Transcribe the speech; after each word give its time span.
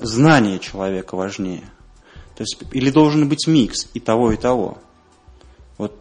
знание 0.00 0.58
человека 0.58 1.14
важнее. 1.14 1.64
То 2.36 2.42
есть, 2.42 2.58
или 2.72 2.90
должен 2.90 3.28
быть 3.28 3.46
микс 3.46 3.88
и 3.94 4.00
того, 4.00 4.32
и 4.32 4.36
того. 4.36 4.78
Вот 5.76 5.94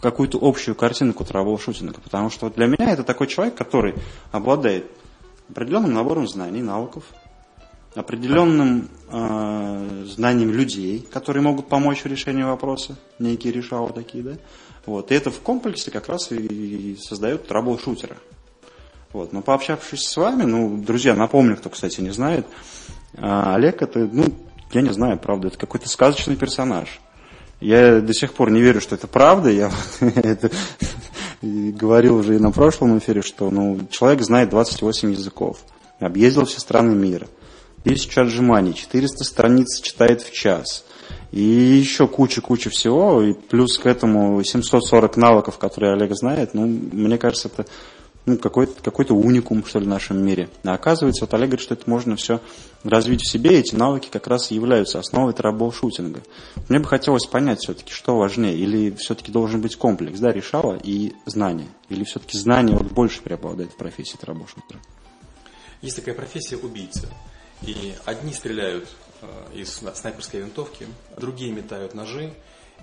какую-то 0.00 0.38
общую 0.40 0.74
картинку 0.74 1.24
трэбл-шутинга. 1.24 2.00
Потому 2.00 2.30
что 2.30 2.50
для 2.50 2.66
меня 2.66 2.90
это 2.90 3.04
такой 3.04 3.28
человек, 3.28 3.54
который 3.54 3.94
обладает 4.32 4.90
определенным 5.48 5.92
набором 5.92 6.28
знаний, 6.28 6.62
навыков, 6.62 7.04
определенным 7.94 8.88
э, 9.08 10.04
знанием 10.06 10.50
людей, 10.50 11.06
которые 11.12 11.42
могут 11.42 11.68
помочь 11.68 12.02
в 12.02 12.06
решении 12.06 12.42
вопроса, 12.42 12.96
некие 13.18 13.52
решалы 13.52 13.92
такие, 13.92 14.22
да. 14.22 14.32
Вот. 14.86 15.10
И 15.10 15.14
это 15.14 15.30
в 15.30 15.40
комплексе 15.40 15.90
как 15.90 16.08
раз 16.08 16.32
и, 16.32 16.36
и 16.36 16.96
создает 16.96 17.48
трабл-шутера. 17.48 18.16
Вот. 19.12 19.32
Но 19.32 19.42
пообщавшись 19.42 20.02
с 20.02 20.16
вами, 20.16 20.44
ну, 20.44 20.78
друзья, 20.78 21.14
напомню, 21.14 21.56
кто, 21.56 21.68
кстати, 21.68 22.00
не 22.00 22.10
знает, 22.10 22.46
а 23.16 23.54
Олег 23.54 23.82
это, 23.82 24.00
ну, 24.00 24.26
я 24.72 24.82
не 24.82 24.92
знаю, 24.92 25.18
правда, 25.18 25.48
это 25.48 25.58
какой-то 25.58 25.88
сказочный 25.88 26.36
персонаж. 26.36 27.00
Я 27.60 28.00
до 28.00 28.14
сих 28.14 28.32
пор 28.32 28.50
не 28.50 28.62
верю, 28.62 28.80
что 28.80 28.94
это 28.94 29.06
правда. 29.06 29.50
Я 29.50 29.70
это 30.00 30.50
говорил 31.42 32.16
уже 32.16 32.36
и 32.36 32.38
на 32.38 32.52
прошлом 32.52 32.98
эфире, 32.98 33.22
что 33.22 33.50
ну, 33.50 33.80
человек 33.90 34.22
знает 34.22 34.50
28 34.50 35.12
языков, 35.12 35.58
объездил 35.98 36.44
все 36.44 36.60
страны 36.60 36.94
мира, 36.94 37.26
тысячу 37.84 38.22
отжиманий, 38.22 38.74
400 38.74 39.24
страниц 39.24 39.80
читает 39.80 40.22
в 40.22 40.32
час. 40.32 40.84
И 41.32 41.42
еще 41.42 42.08
куча-куча 42.08 42.70
всего, 42.70 43.22
и 43.22 43.34
плюс 43.34 43.78
к 43.78 43.86
этому 43.86 44.42
740 44.42 45.16
навыков, 45.16 45.58
которые 45.58 45.92
Олег 45.94 46.14
знает, 46.14 46.54
ну, 46.54 46.66
мне 46.66 47.18
кажется, 47.18 47.48
это 47.48 47.66
ну, 48.26 48.38
какой-то 48.38 48.82
какой 48.82 49.06
уникум, 49.08 49.64
что 49.64 49.78
ли, 49.78 49.86
в 49.86 49.88
нашем 49.88 50.24
мире. 50.24 50.48
А 50.64 50.74
оказывается, 50.74 51.24
вот 51.24 51.34
Олег 51.34 51.50
говорит, 51.50 51.64
что 51.64 51.74
это 51.74 51.88
можно 51.88 52.16
все 52.16 52.40
развить 52.84 53.22
в 53.22 53.30
себе, 53.30 53.58
эти 53.58 53.74
навыки 53.74 54.08
как 54.10 54.26
раз 54.26 54.50
и 54.50 54.54
являются 54.54 54.98
основой 54.98 55.32
трабл-шутинга. 55.32 56.22
Мне 56.68 56.78
бы 56.78 56.86
хотелось 56.86 57.26
понять 57.26 57.60
все-таки, 57.60 57.92
что 57.92 58.16
важнее, 58.16 58.56
или 58.56 58.90
все-таки 58.92 59.32
должен 59.32 59.60
быть 59.60 59.76
комплекс, 59.76 60.18
да, 60.18 60.32
решала 60.32 60.78
и 60.82 61.12
знания, 61.26 61.68
или 61.88 62.04
все-таки 62.04 62.38
знания 62.38 62.76
вот 62.76 62.92
больше 62.92 63.22
преобладает 63.22 63.72
в 63.72 63.76
профессии 63.76 64.16
трабл-шутера. 64.16 64.78
Есть 65.82 65.96
такая 65.96 66.14
профессия 66.14 66.56
убийца. 66.56 67.08
И 67.62 67.94
одни 68.06 68.32
стреляют 68.32 68.88
э, 69.20 69.26
из 69.54 69.80
снайперской 69.94 70.40
винтовки, 70.40 70.86
другие 71.16 71.52
метают 71.52 71.94
ножи, 71.94 72.32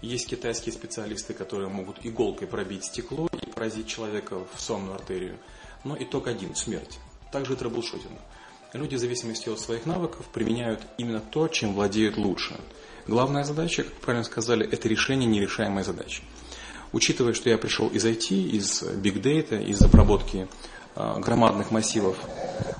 есть 0.02 0.28
китайские 0.28 0.74
специалисты, 0.74 1.34
которые 1.34 1.70
могут 1.70 1.98
иголкой 2.04 2.48
пробить 2.48 2.86
стекло 2.86 3.30
и 3.42 3.50
поразить 3.50 3.88
человека 3.88 4.46
в 4.54 4.62
сонную 4.62 4.96
артерию. 4.96 5.38
Но 5.84 5.98
итог 6.00 6.28
один– 6.28 6.56
смерть. 6.56 7.00
Также 7.32 7.54
и 7.54 7.56
troubleshooting. 7.56 8.20
Люди 8.74 8.96
в 8.96 9.00
зависимости 9.00 9.50
от 9.50 9.60
своих 9.60 9.86
навыков 9.86 10.26
применяют 10.34 10.82
именно 10.98 11.20
то, 11.20 11.48
чем 11.48 11.74
владеют 11.74 12.18
лучше. 12.18 12.60
Главная 13.08 13.44
задача, 13.44 13.84
как 13.84 13.94
правильно 13.96 14.26
сказали, 14.26 14.68
это 14.70 14.88
решение 14.90 15.28
нерешаемой 15.28 15.84
задачи. 15.84 16.22
Учитывая, 16.92 17.34
что 17.34 17.50
я 17.50 17.58
пришел 17.58 17.88
из 17.88 18.06
IT, 18.06 18.32
из 18.32 18.84
Data, 18.84 19.64
из 19.64 19.82
обработки 19.82 20.48
громадных 21.20 21.72
массивов 21.72 22.18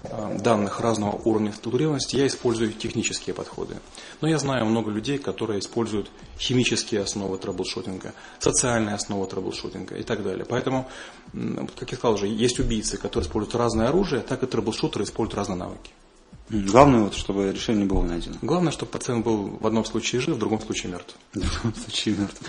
э, 0.04 0.38
данных 0.40 0.80
разного 0.80 1.20
уровня 1.24 1.52
структурированности, 1.52 2.16
я 2.16 2.28
использую 2.28 2.74
технические 2.74 3.34
подходы. 3.34 3.76
Но 4.22 4.28
я 4.28 4.38
знаю 4.40 4.66
много 4.66 4.92
людей, 4.92 5.18
которые 5.18 5.60
используют 5.60 6.10
химические 6.40 7.02
основы 7.02 7.38
трэблшутинга, 7.38 8.14
социальные 8.40 8.96
основы 8.96 9.28
трэблшутинга 9.28 9.96
и 9.96 10.04
так 10.04 10.24
далее. 10.24 10.46
Поэтому, 10.46 10.88
как 11.78 11.92
я 11.92 11.98
сказал 11.98 12.16
уже, 12.16 12.28
есть 12.28 12.60
убийцы, 12.60 12.98
которые 12.98 13.28
используют 13.28 13.56
разное 13.56 13.90
оружие, 13.90 14.22
так 14.22 14.44
и 14.44 14.48
трэблшутеры 14.48 15.06
используют 15.06 15.36
разные 15.36 15.58
навыки. 15.58 15.92
Главное, 16.50 17.02
вот, 17.02 17.14
чтобы 17.14 17.52
решение 17.52 17.86
было 17.86 18.04
найдено. 18.04 18.38
Главное, 18.42 18.72
чтобы 18.72 18.92
пациент 18.92 19.26
был 19.26 19.58
в 19.60 19.68
одном 19.68 19.84
случае 19.84 20.22
жив, 20.22 20.38
в 20.38 20.40
другом 20.40 20.62
случае 20.62 20.94
мертв. 20.94 21.16
В 21.34 21.40
другом 21.40 21.76
случае 21.76 22.16
мертв. 22.16 22.42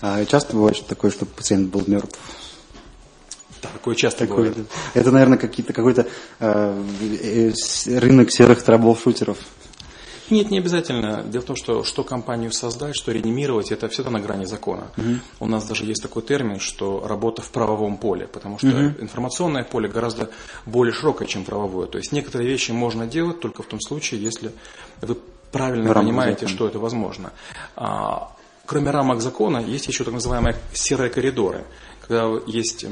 А 0.00 0.24
часто 0.24 0.54
бывает 0.54 0.76
что 0.76 0.88
такое, 0.88 1.12
чтобы 1.12 1.30
пациент 1.30 1.70
был 1.70 1.84
мертв? 1.86 2.18
Такое 3.72 3.94
часто 3.94 4.26
такое, 4.26 4.50
бывает. 4.50 4.66
Это, 4.94 5.10
наверное, 5.10 5.38
какие-то, 5.38 5.72
какой-то 5.72 6.06
э, 6.40 6.82
э 7.00 7.98
рынок 7.98 8.30
серых 8.30 8.62
трэбл-шутеров. 8.62 9.38
Нет, 10.30 10.50
не 10.50 10.58
обязательно. 10.58 11.22
Дело 11.24 11.42
в 11.42 11.44
том, 11.44 11.56
что 11.56 11.84
что 11.84 12.02
компанию 12.02 12.50
создать, 12.50 12.96
что 12.96 13.12
реанимировать, 13.12 13.72
это 13.72 13.88
все 13.88 14.08
на 14.08 14.20
грани 14.20 14.44
закона. 14.44 14.88
Угу. 14.96 15.14
У 15.40 15.46
нас 15.46 15.64
даже 15.66 15.84
есть 15.84 16.02
такой 16.02 16.22
термин, 16.22 16.60
что 16.60 17.06
работа 17.06 17.42
в 17.42 17.50
правовом 17.50 17.98
поле, 17.98 18.26
потому 18.26 18.58
что 18.58 18.68
угу. 18.68 19.02
информационное 19.02 19.64
поле 19.64 19.88
гораздо 19.88 20.30
более 20.64 20.94
широкое, 20.94 21.28
чем 21.28 21.44
правовое. 21.44 21.86
То 21.86 21.98
есть 21.98 22.12
некоторые 22.12 22.48
вещи 22.48 22.70
можно 22.70 23.06
делать 23.06 23.40
только 23.40 23.62
в 23.62 23.66
том 23.66 23.80
случае, 23.80 24.22
если 24.22 24.52
вы 25.02 25.18
правильно 25.52 25.92
Рамок 25.92 26.02
понимаете, 26.02 26.40
закон. 26.40 26.54
что 26.54 26.68
это 26.68 26.78
возможно. 26.78 27.32
А, 27.76 28.34
кроме 28.64 28.90
рамок 28.90 29.20
закона, 29.20 29.58
есть 29.58 29.86
еще 29.86 30.04
так 30.04 30.14
называемые 30.14 30.56
серые 30.72 31.10
коридоры 31.10 31.64
когда 32.06 32.38
есть 32.46 32.84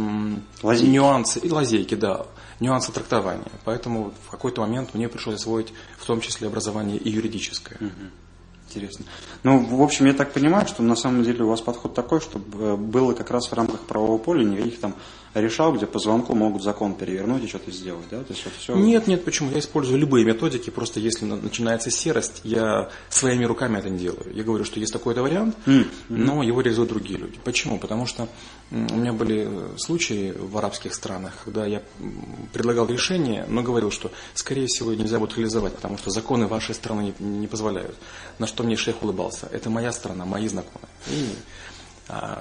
лазейки. 0.63 0.91
нюансы 0.91 1.39
и 1.41 1.51
лазейки, 1.51 1.95
да, 1.95 2.27
нюансы 2.61 2.93
трактования. 2.93 3.53
Поэтому 3.65 4.13
в 4.27 4.31
какой-то 4.31 4.63
момент 4.63 4.95
мне 4.95 5.09
пришлось 5.09 5.37
освоить 5.37 5.73
в 5.99 6.07
том 6.07 6.21
числе 6.21 6.49
образование 6.49 6.97
и 6.97 7.11
юридическое. 7.11 7.77
Угу. 7.79 7.91
Интересно. 8.69 9.05
Ну, 9.43 9.59
в 9.59 9.83
общем, 9.83 10.07
я 10.07 10.15
так 10.15 10.33
понимаю, 10.33 10.67
что 10.67 10.83
на 10.83 10.97
самом 10.97 11.25
деле 11.25 11.45
у 11.45 11.49
вас 11.49 11.61
подход 11.61 11.95
такой, 11.95 12.21
чтобы 12.21 12.65
э, 12.65 12.77
было 12.77 13.13
как 13.13 13.31
раз 13.31 13.49
в 13.49 13.53
рамках 13.53 13.81
правового 13.81 14.17
поля 14.17 14.45
никаких 14.45 14.81
там 14.81 14.95
решал, 15.35 15.73
где 15.73 15.87
по 15.87 15.99
звонку 15.99 16.35
могут 16.35 16.63
закон 16.63 16.95
перевернуть 16.95 17.45
и 17.45 17.49
что-то 17.49 17.71
сделать, 17.71 18.07
да? 18.11 18.23
То 18.23 18.33
есть 18.33 18.45
вот 18.45 18.55
все... 18.59 18.75
Нет, 18.75 19.07
нет, 19.07 19.25
почему? 19.25 19.51
Я 19.51 19.59
использую 19.59 19.99
любые 19.99 20.25
методики, 20.25 20.71
просто 20.71 21.01
если 21.01 21.25
начинается 21.25 21.91
серость, 21.91 22.41
я 22.45 22.91
своими 23.09 23.45
руками 23.45 23.79
это 23.79 23.89
не 23.89 23.99
делаю. 23.99 24.33
Я 24.35 24.43
говорю, 24.43 24.65
что 24.65 24.79
есть 24.81 24.93
такой-то 24.93 25.23
вариант, 25.23 25.57
mm-hmm. 25.67 25.87
но 26.09 26.43
его 26.43 26.61
реализуют 26.61 26.91
другие 26.91 27.19
люди. 27.19 27.39
Почему? 27.45 27.79
Потому 27.79 28.07
что 28.07 28.29
у 28.71 28.75
меня 28.75 29.13
были 29.13 29.47
э, 29.49 29.69
случаи 29.79 30.35
в 30.37 30.57
арабских 30.57 30.95
странах, 30.95 31.33
когда 31.45 31.67
я 31.67 31.83
предлагал 32.53 32.87
решение, 32.87 33.45
но 33.49 33.63
говорил, 33.63 33.91
что, 33.91 34.11
скорее 34.35 34.67
всего, 34.67 34.93
нельзя 34.95 35.19
будет 35.19 35.37
реализовать, 35.37 35.75
потому 35.75 35.99
что 35.99 36.11
законы 36.11 36.47
вашей 36.47 36.75
страны 36.75 37.15
не, 37.19 37.27
не 37.27 37.47
позволяют. 37.47 37.97
На 38.39 38.47
что 38.47 38.63
мне 38.63 38.77
шейх 38.77 39.03
улыбался. 39.03 39.49
Это 39.53 39.71
моя 39.71 39.93
страна, 39.93 40.25
мои 40.25 40.49
знакомые. 40.49 40.89
И 41.09 41.29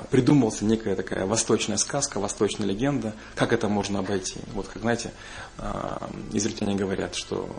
придумывался 0.10 0.66
некая 0.66 0.96
такая 0.96 1.26
восточная 1.26 1.78
сказка, 1.78 2.20
восточная 2.20 2.68
легенда, 2.68 3.14
как 3.36 3.54
это 3.54 3.68
можно 3.70 4.00
обойти. 4.00 4.40
Вот 4.54 4.68
как, 4.68 4.82
знаете, 4.82 5.12
а, 5.58 6.10
израильтяне 6.34 6.76
говорят, 6.76 7.16
что 7.16 7.56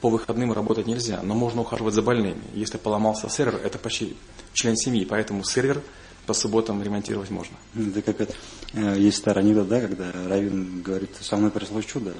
по 0.00 0.08
выходным 0.08 0.52
работать 0.52 0.86
нельзя, 0.86 1.20
но 1.22 1.34
можно 1.34 1.62
ухаживать 1.62 1.94
за 1.94 2.02
больными. 2.02 2.42
Если 2.54 2.78
поломался 2.78 3.28
сервер, 3.28 3.60
это 3.62 3.78
почти 3.78 4.16
член 4.52 4.76
семьи, 4.76 5.04
поэтому 5.04 5.44
сервер 5.44 5.82
по 6.26 6.34
субботам 6.34 6.82
ремонтировать 6.82 7.30
можно. 7.30 7.56
Да 7.74 8.00
как 8.02 8.20
это, 8.20 8.34
есть 8.96 9.18
старый 9.18 9.42
анекдот, 9.42 9.68
да, 9.68 9.80
когда 9.80 10.12
Равин 10.12 10.82
говорит, 10.82 11.10
со 11.20 11.36
мной 11.36 11.50
пришло 11.50 11.82
чудо. 11.82 12.14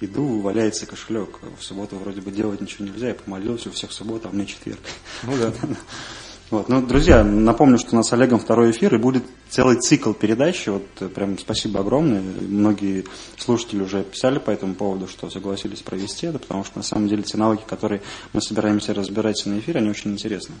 Иду, 0.00 0.40
валяется 0.40 0.86
кошелек. 0.86 1.38
В 1.58 1.62
субботу 1.62 1.96
вроде 1.96 2.20
бы 2.20 2.32
делать 2.32 2.60
ничего 2.60 2.86
нельзя. 2.86 3.08
Я 3.08 3.14
помолился 3.14 3.68
у 3.68 3.72
всех 3.72 3.92
суббот, 3.92 4.26
а 4.26 4.30
у 4.30 4.32
меня 4.32 4.46
четверг. 4.46 4.80
Ну 5.22 5.36
да. 5.36 5.52
Вот. 6.52 6.68
Ну, 6.68 6.82
друзья, 6.82 7.24
напомню, 7.24 7.78
что 7.78 7.92
у 7.92 7.96
нас 7.96 8.08
с 8.08 8.12
Олегом 8.12 8.38
второй 8.38 8.72
эфир, 8.72 8.94
и 8.94 8.98
будет 8.98 9.22
целый 9.48 9.80
цикл 9.80 10.12
передач. 10.12 10.66
Вот 10.66 10.84
э, 11.00 11.08
прям 11.08 11.38
спасибо 11.38 11.80
огромное. 11.80 12.20
Многие 12.20 13.06
слушатели 13.38 13.80
уже 13.80 14.02
писали 14.02 14.38
по 14.38 14.50
этому 14.50 14.74
поводу, 14.74 15.08
что 15.08 15.30
согласились 15.30 15.80
провести 15.80 16.26
это, 16.26 16.38
потому 16.38 16.62
что 16.64 16.76
на 16.76 16.82
самом 16.82 17.08
деле 17.08 17.22
те 17.22 17.38
навыки, 17.38 17.62
которые 17.66 18.02
мы 18.34 18.42
собираемся 18.42 18.92
разбирать 18.92 19.42
на 19.46 19.60
эфире, 19.60 19.80
они 19.80 19.88
очень 19.88 20.10
интересны 20.12 20.54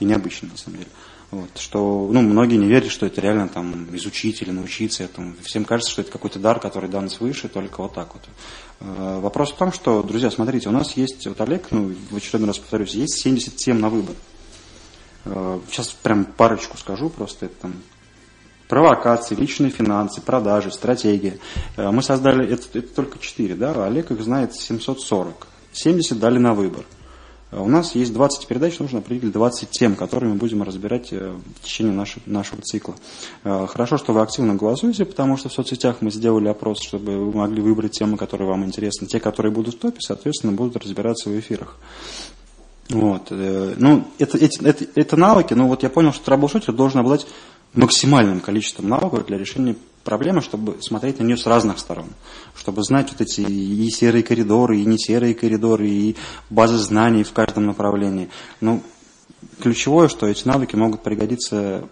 и 0.00 0.06
необычны 0.06 0.48
на 0.48 0.56
самом 0.56 0.78
деле. 0.78 0.90
Вот, 1.30 1.50
что, 1.58 2.08
ну, 2.10 2.22
многие 2.22 2.56
не 2.56 2.66
верят, 2.66 2.90
что 2.90 3.04
это 3.04 3.20
реально 3.20 3.48
там 3.48 3.94
изучить 3.96 4.40
или 4.40 4.50
научиться 4.50 5.04
этому. 5.04 5.34
Всем 5.42 5.66
кажется, 5.66 5.92
что 5.92 6.00
это 6.00 6.10
какой-то 6.10 6.38
дар, 6.38 6.58
который 6.58 6.88
дан 6.88 7.10
свыше, 7.10 7.48
только 7.48 7.82
вот 7.82 7.92
так 7.92 8.14
вот. 8.14 8.22
Э, 8.80 9.20
вопрос 9.20 9.52
в 9.52 9.56
том, 9.56 9.74
что, 9.74 10.02
друзья, 10.02 10.30
смотрите, 10.30 10.70
у 10.70 10.72
нас 10.72 10.96
есть, 10.96 11.26
вот 11.26 11.38
Олег, 11.42 11.66
ну, 11.70 11.94
в 12.10 12.16
очередной 12.16 12.46
раз 12.46 12.56
повторюсь, 12.56 12.94
есть 12.94 13.20
70 13.20 13.56
тем 13.56 13.78
на 13.80 13.90
выбор. 13.90 14.14
Э, 15.24 15.60
сейчас 15.70 15.88
прям 15.88 16.24
парочку 16.24 16.76
скажу, 16.76 17.08
просто 17.08 17.46
это 17.46 17.54
там 17.62 17.74
провокации, 18.68 19.34
личные 19.34 19.70
финансы, 19.70 20.20
продажи, 20.20 20.70
стратегия. 20.70 21.38
Э, 21.76 21.90
мы 21.90 22.02
создали, 22.02 22.46
это, 22.46 22.78
это 22.78 22.94
только 22.94 23.18
4, 23.18 23.54
да, 23.54 23.86
Олег 23.86 24.10
их 24.10 24.20
знает 24.22 24.54
740. 24.54 25.46
70 25.72 26.18
дали 26.18 26.38
на 26.38 26.54
выбор. 26.54 26.84
Э, 27.50 27.60
у 27.60 27.68
нас 27.68 27.94
есть 27.94 28.12
20 28.12 28.46
передач, 28.46 28.78
нужно 28.78 28.98
определить 28.98 29.32
20 29.32 29.70
тем, 29.70 29.96
которые 29.96 30.30
мы 30.30 30.36
будем 30.36 30.62
разбирать 30.62 31.10
в 31.10 31.62
течение 31.62 31.94
нашего, 31.94 32.22
нашего 32.26 32.60
цикла. 32.60 32.94
Хорошо, 33.42 33.96
что 33.96 34.12
вы 34.12 34.20
активно 34.20 34.54
голосуете, 34.54 35.06
потому 35.06 35.38
что 35.38 35.48
в 35.48 35.52
соцсетях 35.52 35.98
мы 36.00 36.10
сделали 36.10 36.48
опрос, 36.48 36.82
чтобы 36.82 37.16
вы 37.16 37.32
могли 37.32 37.62
выбрать 37.62 37.92
темы, 37.92 38.18
которые 38.18 38.48
вам 38.48 38.64
интересны. 38.64 39.06
Те, 39.06 39.20
которые 39.20 39.52
будут 39.52 39.76
в 39.76 39.78
топе, 39.78 40.00
соответственно, 40.00 40.52
будут 40.52 40.76
разбираться 40.76 41.30
в 41.30 41.38
эфирах. 41.38 41.76
Вот. 42.90 43.28
Э, 43.30 43.74
ну, 43.78 44.06
это, 44.18 44.38
эти, 44.38 44.62
это, 44.64 44.86
это 44.94 45.16
навыки, 45.16 45.54
но 45.54 45.68
вот 45.68 45.82
я 45.82 45.90
понял, 45.90 46.12
что 46.12 46.24
troubleshooter 46.24 46.74
должен 46.74 47.00
обладать 47.00 47.26
максимальным 47.72 48.40
количеством 48.40 48.88
навыков 48.88 49.26
для 49.26 49.38
решения 49.38 49.76
проблемы, 50.04 50.42
чтобы 50.42 50.76
смотреть 50.80 51.18
на 51.18 51.24
нее 51.24 51.36
с 51.36 51.46
разных 51.46 51.78
сторон, 51.78 52.06
чтобы 52.54 52.82
знать 52.82 53.10
вот 53.10 53.20
эти 53.20 53.40
и 53.40 53.90
серые 53.90 54.22
коридоры, 54.22 54.78
и 54.78 54.84
не 54.84 54.98
серые 54.98 55.34
коридоры, 55.34 55.88
и 55.88 56.16
базы 56.50 56.76
знаний 56.76 57.24
в 57.24 57.32
каждом 57.32 57.66
направлении. 57.66 58.28
Ну, 58.60 58.82
ключевое, 59.60 60.08
что 60.08 60.26
эти 60.26 60.46
навыки 60.46 60.76
могут 60.76 61.02
пригодиться 61.02 61.88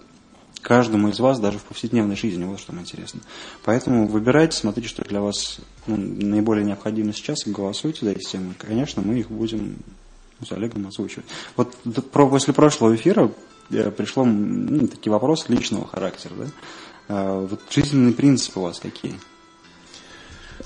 каждому 0.60 1.08
из 1.08 1.18
вас 1.18 1.40
даже 1.40 1.58
в 1.58 1.64
повседневной 1.64 2.16
жизни. 2.16 2.44
Вот 2.44 2.60
что 2.60 2.72
мне 2.72 2.82
интересно. 2.82 3.20
Поэтому 3.64 4.06
выбирайте, 4.06 4.56
смотрите, 4.56 4.88
что 4.88 5.02
для 5.02 5.20
вас 5.20 5.58
ну, 5.86 5.96
наиболее 5.96 6.64
необходимо 6.64 7.12
сейчас, 7.12 7.44
голосуйте 7.46 8.04
за 8.04 8.12
эти 8.12 8.30
темы. 8.30 8.54
Конечно, 8.58 9.02
мы 9.02 9.18
их 9.18 9.30
будем 9.30 9.78
с 10.44 10.52
Олегом 10.52 10.86
озвучивать. 10.86 11.26
Вот 11.56 11.74
про, 12.10 12.28
после 12.28 12.52
прошлого 12.52 12.94
эфира 12.94 13.30
э, 13.70 13.90
пришло 13.90 14.24
ну, 14.24 14.86
такие 14.88 15.12
вопросы 15.12 15.52
личного 15.52 15.86
характера. 15.86 16.34
Да? 16.36 16.46
А, 17.08 17.40
вот 17.40 17.60
жизненные 17.70 18.14
принципы 18.14 18.60
у 18.60 18.62
вас 18.62 18.80
какие? 18.80 19.14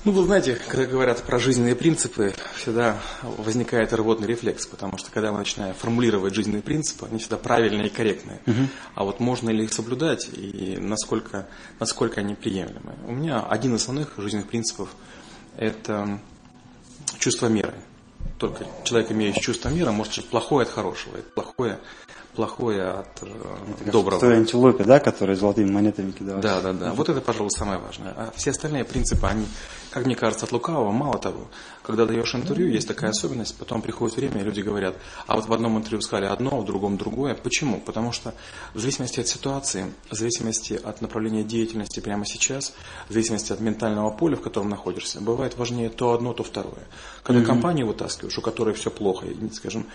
Ну, 0.03 0.11
вы 0.11 0.23
знаете, 0.23 0.57
когда 0.67 0.85
говорят 0.85 1.23
про 1.23 1.39
жизненные 1.39 1.75
принципы, 1.75 2.33
всегда 2.55 3.01
возникает 3.23 3.93
рвотный 3.93 4.27
рефлекс, 4.27 4.65
потому 4.67 4.97
что 4.97 5.11
когда 5.11 5.31
мы 5.31 5.39
начинаем 5.39 5.73
формулировать 5.73 6.35
жизненные 6.35 6.61
принципы, 6.61 7.07
они 7.09 7.19
всегда 7.19 7.37
правильные 7.37 7.87
и 7.87 7.89
корректные. 7.89 8.39
Угу. 8.45 8.67
А 8.95 9.03
вот 9.03 9.19
можно 9.19 9.49
ли 9.49 9.63
их 9.63 9.73
соблюдать 9.73 10.29
и 10.31 10.77
насколько, 10.79 11.47
насколько 11.79 12.21
они 12.21 12.35
приемлемы? 12.35 12.93
У 13.07 13.11
меня 13.11 13.41
один 13.41 13.75
из 13.75 13.81
основных 13.81 14.13
жизненных 14.17 14.47
принципов– 14.47 14.89
это 15.57 16.19
чувство 17.17 17.47
меры. 17.47 17.73
Только 18.37 18.65
человек, 18.83 19.11
имеющий 19.11 19.41
чувство 19.41 19.69
мира, 19.69 19.91
может 19.91 20.23
плохое 20.29 20.65
от 20.65 20.71
хорошего, 20.71 21.17
это 21.17 21.29
плохое 21.33 21.79
плохое 22.37 22.83
от 22.83 23.23
э, 23.23 23.27
это 23.81 23.91
доброго. 23.91 24.19
Той 24.19 24.37
антилопе, 24.37 24.83
да, 24.83 24.99
которые 24.99 25.35
золотыми 25.35 25.71
монетами 25.71 26.11
кидают. 26.11 26.41
Да, 26.41 26.61
да, 26.61 26.71
да. 26.71 26.93
Вот 26.93 27.09
это, 27.09 27.19
пожалуй, 27.19 27.49
самое 27.49 27.79
важное. 27.79 28.13
А 28.15 28.31
все 28.35 28.51
остальные 28.51 28.85
принципы, 28.85 29.25
они, 29.25 29.47
как 29.91 30.05
мне 30.05 30.15
кажется, 30.15 30.45
от 30.45 30.51
лукавого. 30.51 30.91
Мало 30.91 31.17
того, 31.17 31.47
когда 31.83 32.05
даешь 32.05 32.33
интервью, 32.35 32.67
есть 32.67 32.87
такая 32.87 33.11
особенность, 33.11 33.57
потом 33.57 33.81
приходит 33.81 34.17
время, 34.17 34.41
и 34.41 34.43
люди 34.43 34.61
говорят, 34.61 34.95
а 35.25 35.35
вот 35.35 35.47
в 35.47 35.53
одном 35.53 35.77
интервью 35.77 36.01
сказали 36.01 36.25
одно, 36.25 36.59
в 36.59 36.65
другом 36.65 36.97
другое. 36.97 37.35
Почему? 37.35 37.79
Потому 37.79 38.11
что 38.11 38.33
в 38.73 38.79
зависимости 38.79 39.19
от 39.19 39.27
ситуации, 39.27 39.93
в 40.09 40.15
зависимости 40.15 40.73
от 40.73 41.01
направления 41.01 41.43
деятельности 41.43 41.99
прямо 41.99 42.25
сейчас, 42.25 42.73
в 43.09 43.13
зависимости 43.13 43.53
от 43.53 43.59
ментального 43.59 44.09
поля, 44.09 44.35
в 44.35 44.41
котором 44.41 44.69
находишься, 44.69 45.21
бывает 45.21 45.57
важнее 45.57 45.89
то 45.89 46.13
одно, 46.13 46.33
то 46.33 46.43
второе. 46.43 46.87
Когда 47.23 47.41
mm-hmm. 47.41 47.45
компанию 47.45 47.87
вытаскиваешь, 47.87 48.37
у 48.37 48.41
которой 48.41 48.73
все 48.73 48.91
плохо, 48.91 49.25
скажем, 49.53 49.87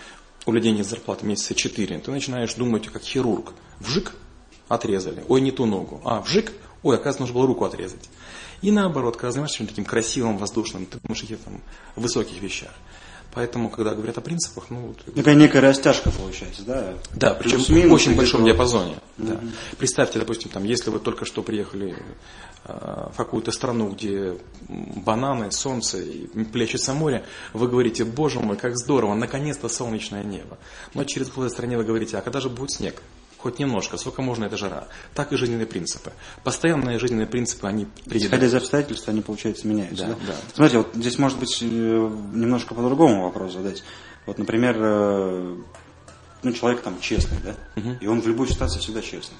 у 0.45 0.51
людей 0.51 0.73
нет 0.73 0.85
зарплаты 0.85 1.25
месяца 1.25 1.55
4, 1.55 1.99
ты 1.99 2.11
начинаешь 2.11 2.53
думать 2.55 2.87
как 2.87 3.03
хирург. 3.03 3.53
Вжик, 3.79 4.13
отрезали. 4.67 5.23
Ой, 5.27 5.41
не 5.41 5.51
ту 5.51 5.65
ногу. 5.65 6.01
А, 6.03 6.21
вжик, 6.21 6.51
ой, 6.83 6.95
оказывается, 6.95 7.21
нужно 7.21 7.35
было 7.35 7.47
руку 7.47 7.65
отрезать. 7.65 8.09
И 8.61 8.71
наоборот, 8.71 9.17
когда 9.17 9.31
занимаешься 9.31 9.57
чем-то 9.57 9.71
таким 9.73 9.85
красивым, 9.85 10.37
воздушным, 10.37 10.85
ты 10.85 10.99
думаешь 11.01 11.23
о 11.23 11.37
там 11.37 11.61
высоких 11.95 12.41
вещах. 12.41 12.71
Поэтому, 13.33 13.69
когда 13.69 13.95
говорят 13.95 14.17
о 14.19 14.21
принципах, 14.21 14.65
ну... 14.69 14.93
Такая 15.15 15.33
некая 15.33 15.59
растяжка 15.59 16.11
получается, 16.11 16.61
да? 16.63 16.93
Да, 17.15 17.33
причем 17.33 17.59
в 17.59 17.91
очень 17.91 18.15
большом 18.15 18.45
диапазоне. 18.45 18.97
Mm-hmm. 19.17 19.27
Да. 19.27 19.39
Представьте, 19.79 20.19
допустим, 20.19 20.51
там, 20.51 20.63
если 20.63 20.91
вы 20.91 20.99
только 20.99 21.25
что 21.25 21.41
приехали 21.41 21.97
э, 22.65 23.09
в 23.11 23.17
какую-то 23.17 23.51
страну, 23.51 23.89
где 23.89 24.37
бананы, 24.69 25.51
солнце 25.51 25.99
и 25.99 26.27
плещется 26.27 26.93
море, 26.93 27.25
вы 27.53 27.67
говорите, 27.67 28.05
боже 28.05 28.39
мой, 28.39 28.55
как 28.55 28.77
здорово, 28.77 29.15
наконец-то 29.15 29.67
солнечное 29.67 30.23
небо. 30.23 30.59
Но 30.93 31.03
через 31.03 31.29
год 31.29 31.49
в 31.49 31.53
стране 31.53 31.75
вы 31.75 31.85
говорите, 31.85 32.17
а 32.17 32.21
когда 32.21 32.39
же 32.39 32.49
будет 32.49 32.71
снег? 32.71 33.01
Хоть 33.43 33.59
немножко, 33.59 33.97
сколько 33.97 34.21
можно 34.21 34.45
это 34.45 34.55
жара. 34.55 34.87
Так 35.13 35.33
и 35.33 35.35
жизненные 35.35 35.67
принципы. 35.67 36.13
Постоянные 36.45 36.97
жизненные 36.97 37.27
принципы, 37.27 37.67
они 37.67 37.87
определяют. 38.05 38.23
Исходя 38.23 38.45
из 38.47 38.55
обстоятельств, 38.55 39.09
они, 39.09 39.21
получается, 39.21 39.67
меняются. 39.67 40.05
Да, 40.05 40.13
да? 40.13 40.19
Да. 40.27 40.35
Смотрите, 40.53 40.77
вот 40.77 40.89
здесь 40.93 41.19
может 41.19 41.39
быть 41.39 41.61
э, 41.61 41.65
немножко 41.65 42.73
по-другому 42.73 43.23
вопрос 43.23 43.51
задать. 43.51 43.83
Вот, 44.25 44.37
например, 44.37 44.77
э, 44.79 45.57
ну, 46.41 46.51
человек 46.53 46.81
там 46.81 47.01
честный, 47.01 47.37
да, 47.43 47.55
угу. 47.75 47.97
и 47.99 48.07
он 48.07 48.21
в 48.21 48.27
любой 48.27 48.47
ситуации 48.47 48.79
всегда 48.79 49.01
честный. 49.01 49.37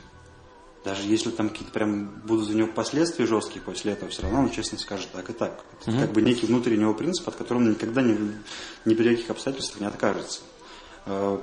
Даже 0.83 1.03
если 1.03 1.29
там 1.29 1.47
какие-то 1.47 1.71
прям 1.71 2.21
будут 2.25 2.49
за 2.49 2.57
него 2.57 2.67
последствия 2.67 3.25
жесткие 3.25 3.61
после 3.61 3.93
этого, 3.93 4.11
все 4.11 4.23
равно 4.23 4.41
он 4.41 4.51
честно 4.51 4.77
скажет 4.77 5.07
так 5.13 5.29
и 5.29 5.33
так. 5.33 5.63
Это 5.81 5.91
угу. 5.91 5.99
как 6.01 6.11
бы 6.11 6.21
некий 6.21 6.45
внутренний 6.45 6.81
его 6.81 6.93
принцип, 6.93 7.25
от 7.25 7.35
которого 7.35 7.61
он 7.61 7.69
никогда 7.69 8.01
ни, 8.01 8.17
ни 8.83 8.93
при 8.93 9.15
каких 9.15 9.29
обстоятельствах 9.29 9.79
не 9.79 9.87
откажется. 9.87 10.41
Э, 11.05 11.37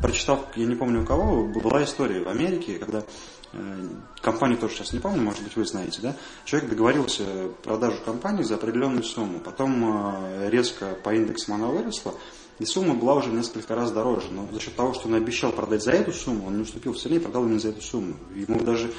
прочитал, 0.00 0.46
я 0.56 0.64
не 0.64 0.74
помню 0.74 1.02
у 1.02 1.06
кого, 1.06 1.44
была 1.44 1.84
история 1.84 2.24
в 2.24 2.28
Америке, 2.28 2.78
когда 2.78 3.04
э, 3.52 3.88
компанию 4.22 4.56
тоже 4.56 4.76
сейчас 4.76 4.94
не 4.94 4.98
помню, 4.98 5.20
может 5.20 5.42
быть 5.42 5.54
вы 5.56 5.66
знаете, 5.66 6.00
да, 6.00 6.16
человек 6.46 6.70
договорился 6.70 7.24
продажу 7.62 7.98
компании 8.02 8.44
за 8.44 8.54
определенную 8.54 9.02
сумму, 9.02 9.40
потом 9.40 10.14
э, 10.14 10.48
резко 10.48 10.96
по 11.04 11.14
индексам 11.14 11.56
она 11.56 11.66
выросла, 11.66 12.14
и 12.58 12.64
сумма 12.64 12.94
была 12.94 13.14
уже 13.14 13.28
несколько 13.28 13.74
раз 13.74 13.92
дороже, 13.92 14.28
но 14.30 14.48
за 14.50 14.58
счет 14.58 14.74
того, 14.74 14.94
что 14.94 15.08
он 15.08 15.14
обещал 15.14 15.52
продать 15.52 15.82
за 15.82 15.92
эту 15.92 16.12
сумму, 16.12 16.46
он 16.46 16.56
не 16.56 16.62
уступил 16.62 16.94
в 16.94 16.98
цене 16.98 17.16
и 17.16 17.18
продал 17.20 17.44
именно 17.44 17.60
за 17.60 17.70
эту 17.70 17.82
сумму. 17.82 18.14
Ему 18.34 18.60
даже 18.60 18.92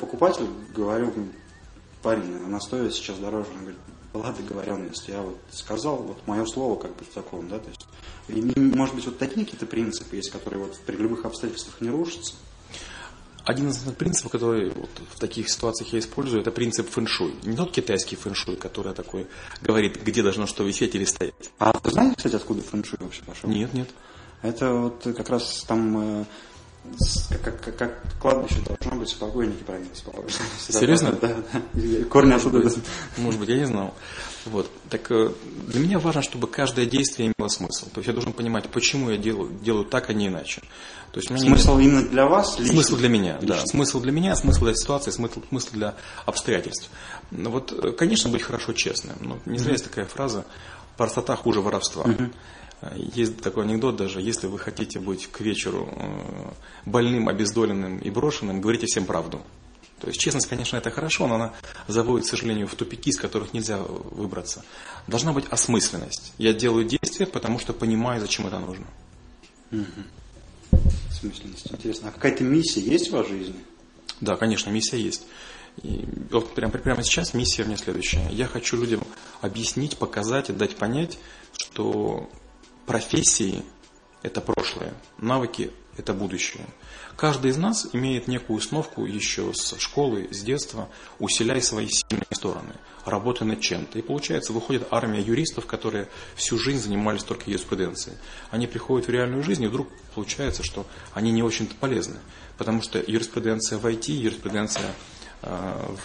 покупатель 0.00 0.46
говорил, 0.74 1.12
парень, 2.02 2.36
она 2.44 2.60
стоит 2.60 2.92
сейчас 2.92 3.16
дороже, 3.18 3.48
он 3.54 3.60
говорит, 3.60 3.78
была 4.14 4.32
договоренность, 4.32 5.08
я 5.08 5.20
вот 5.20 5.36
сказал, 5.50 5.96
вот 5.96 6.26
мое 6.26 6.46
слово 6.46 6.80
как 6.80 6.96
бы 6.96 7.04
в 7.04 7.08
таком, 7.08 7.48
да, 7.48 7.58
то 7.58 7.68
есть 7.68 7.86
и, 8.28 8.58
может 8.58 8.94
быть, 8.94 9.04
вот 9.04 9.18
такие 9.18 9.44
какие-то 9.44 9.66
принципы 9.66 10.16
есть, 10.16 10.30
которые 10.30 10.64
вот 10.64 10.78
при 10.86 10.96
любых 10.96 11.24
обстоятельствах 11.24 11.80
не 11.80 11.90
рушатся? 11.90 12.34
Один 13.44 13.68
из 13.68 13.76
принципов, 13.76 14.32
который 14.32 14.70
вот 14.70 14.88
в 15.14 15.18
таких 15.18 15.50
ситуациях 15.50 15.92
я 15.92 15.98
использую, 15.98 16.40
это 16.40 16.50
принцип 16.50 16.88
фэншуй. 16.88 17.34
Не 17.42 17.54
тот 17.54 17.72
китайский 17.72 18.16
фэншуй, 18.16 18.56
который 18.56 18.94
такой 18.94 19.26
говорит, 19.60 20.02
где 20.02 20.22
должно 20.22 20.46
что 20.46 20.64
висеть 20.64 20.94
или 20.94 21.04
стоять. 21.04 21.34
А 21.58 21.78
ты 21.78 21.90
знаешь, 21.90 22.14
кстати, 22.16 22.36
откуда 22.36 22.62
фэншуй 22.62 22.98
вообще 23.00 23.22
пошел? 23.24 23.50
Нет, 23.50 23.74
нет. 23.74 23.90
Это 24.40 24.72
вот 24.72 25.02
как 25.02 25.28
раз 25.28 25.62
там 25.66 26.20
э, 26.20 26.24
как, 27.42 27.60
как, 27.60 27.76
как 27.76 28.02
кладбище 28.20 28.60
должно 28.60 29.00
быть, 29.00 29.16
покойники 29.16 29.62
правильно 29.62 29.90
Серьезно? 30.58 31.12
Да, 31.12 31.34
да. 31.52 32.04
Корни 32.04 32.32
оттуда. 32.32 32.70
Может 33.16 33.40
быть, 33.40 33.48
я 33.48 33.56
не 33.56 33.66
знал. 33.66 33.94
Вот. 34.46 34.70
Так 34.90 35.10
э, 35.10 35.30
для 35.68 35.80
меня 35.80 35.98
важно, 35.98 36.22
чтобы 36.22 36.46
каждое 36.46 36.86
действие 36.86 37.32
имело 37.36 37.48
смысл. 37.48 37.86
То 37.86 38.00
есть 38.00 38.08
я 38.08 38.12
должен 38.12 38.32
понимать, 38.32 38.68
почему 38.68 39.10
я 39.10 39.16
делаю, 39.16 39.50
делаю 39.62 39.86
так, 39.86 40.10
а 40.10 40.12
не 40.12 40.28
иначе. 40.28 40.60
То 41.12 41.20
есть 41.20 41.28
смысл 41.28 41.78
не... 41.78 41.86
именно 41.86 42.02
для 42.02 42.26
вас? 42.26 42.58
Лично? 42.58 42.74
Смысл 42.74 42.96
для 42.96 43.08
меня, 43.08 43.38
лично. 43.40 43.56
да. 43.56 43.66
Смысл 43.66 44.00
для 44.00 44.12
меня, 44.12 44.36
смысл 44.36 44.64
для 44.64 44.74
ситуации, 44.74 45.10
смысл, 45.10 45.40
смысл 45.48 45.68
для 45.72 45.94
обстоятельств. 46.26 46.90
Ну 47.30 47.50
вот, 47.50 47.72
э, 47.72 47.92
конечно, 47.92 48.30
быть 48.30 48.42
хорошо 48.42 48.74
честным. 48.74 49.16
Но 49.20 49.38
не 49.46 49.58
зря 49.58 49.72
есть 49.72 49.84
такая 49.84 50.04
фраза 50.04 50.44
«простота 50.96 51.36
хуже 51.36 51.60
воровства». 51.60 52.04
Mm-hmm. 52.04 52.34
Есть 52.96 53.40
такой 53.40 53.64
анекдот 53.64 53.96
даже, 53.96 54.20
если 54.20 54.46
вы 54.46 54.58
хотите 54.58 54.98
быть 54.98 55.26
к 55.30 55.40
вечеру 55.40 55.88
э, 55.90 56.50
больным, 56.86 57.28
обездоленным 57.28 57.98
и 57.98 58.10
брошенным, 58.10 58.60
говорите 58.60 58.86
всем 58.86 59.06
правду. 59.06 59.40
То 60.00 60.08
есть 60.08 60.20
честность, 60.20 60.48
конечно, 60.48 60.76
это 60.76 60.90
хорошо, 60.90 61.26
но 61.26 61.36
она 61.36 61.54
заводит, 61.88 62.26
к 62.26 62.30
сожалению, 62.30 62.66
в 62.66 62.74
тупики, 62.74 63.10
из 63.10 63.16
которых 63.16 63.54
нельзя 63.54 63.78
выбраться. 63.78 64.64
Должна 65.06 65.32
быть 65.32 65.46
осмысленность. 65.46 66.32
Я 66.36 66.52
делаю 66.52 66.84
действие, 66.84 67.26
потому 67.26 67.58
что 67.58 67.72
понимаю, 67.72 68.20
зачем 68.20 68.46
это 68.46 68.58
нужно. 68.58 68.86
Угу. 69.72 70.80
Осмысленность. 71.10 71.72
Интересно. 71.72 72.08
А 72.08 72.12
какая-то 72.12 72.44
миссия 72.44 72.80
есть 72.80 73.08
в 73.08 73.12
вашей 73.12 73.38
жизни? 73.38 73.64
Да, 74.20 74.36
конечно, 74.36 74.70
миссия 74.70 75.00
есть. 75.00 75.26
И 75.82 76.04
вот 76.30 76.54
прямо, 76.54 76.72
прямо 76.72 77.02
сейчас 77.02 77.34
миссия 77.34 77.62
у 77.62 77.66
меня 77.66 77.76
следующая. 77.76 78.28
Я 78.30 78.46
хочу 78.46 78.76
людям 78.76 79.02
объяснить, 79.40 79.96
показать 79.96 80.50
и 80.50 80.52
дать 80.52 80.76
понять, 80.76 81.18
что 81.56 82.28
профессии– 82.86 83.62
это 84.22 84.40
прошлое, 84.40 84.94
навыки– 85.18 85.70
это 85.96 86.12
будущее. 86.12 86.66
Каждый 87.16 87.52
из 87.52 87.56
нас 87.56 87.88
имеет 87.92 88.26
некую 88.26 88.56
установку 88.56 89.04
еще 89.04 89.52
с 89.54 89.78
школы, 89.78 90.28
с 90.32 90.40
детства, 90.42 90.88
усиляй 91.20 91.62
свои 91.62 91.86
сильные 91.88 92.26
стороны, 92.32 92.74
работай 93.04 93.46
над 93.46 93.60
чем-то. 93.60 93.98
И 93.98 94.02
получается, 94.02 94.52
выходит 94.52 94.88
армия 94.90 95.20
юристов, 95.20 95.66
которые 95.66 96.08
всю 96.34 96.58
жизнь 96.58 96.82
занимались 96.82 97.22
только 97.22 97.50
юриспруденцией. 97.50 98.16
Они 98.50 98.66
приходят 98.66 99.06
в 99.06 99.10
реальную 99.10 99.44
жизнь, 99.44 99.62
и 99.62 99.68
вдруг 99.68 99.88
получается, 100.14 100.64
что 100.64 100.86
они 101.12 101.30
не 101.30 101.42
очень-то 101.42 101.76
полезны. 101.76 102.18
Потому 102.58 102.82
что 102.82 102.98
юриспруденция 102.98 103.78
в 103.78 103.86
IT, 103.86 104.10
юриспруденция 104.10 104.92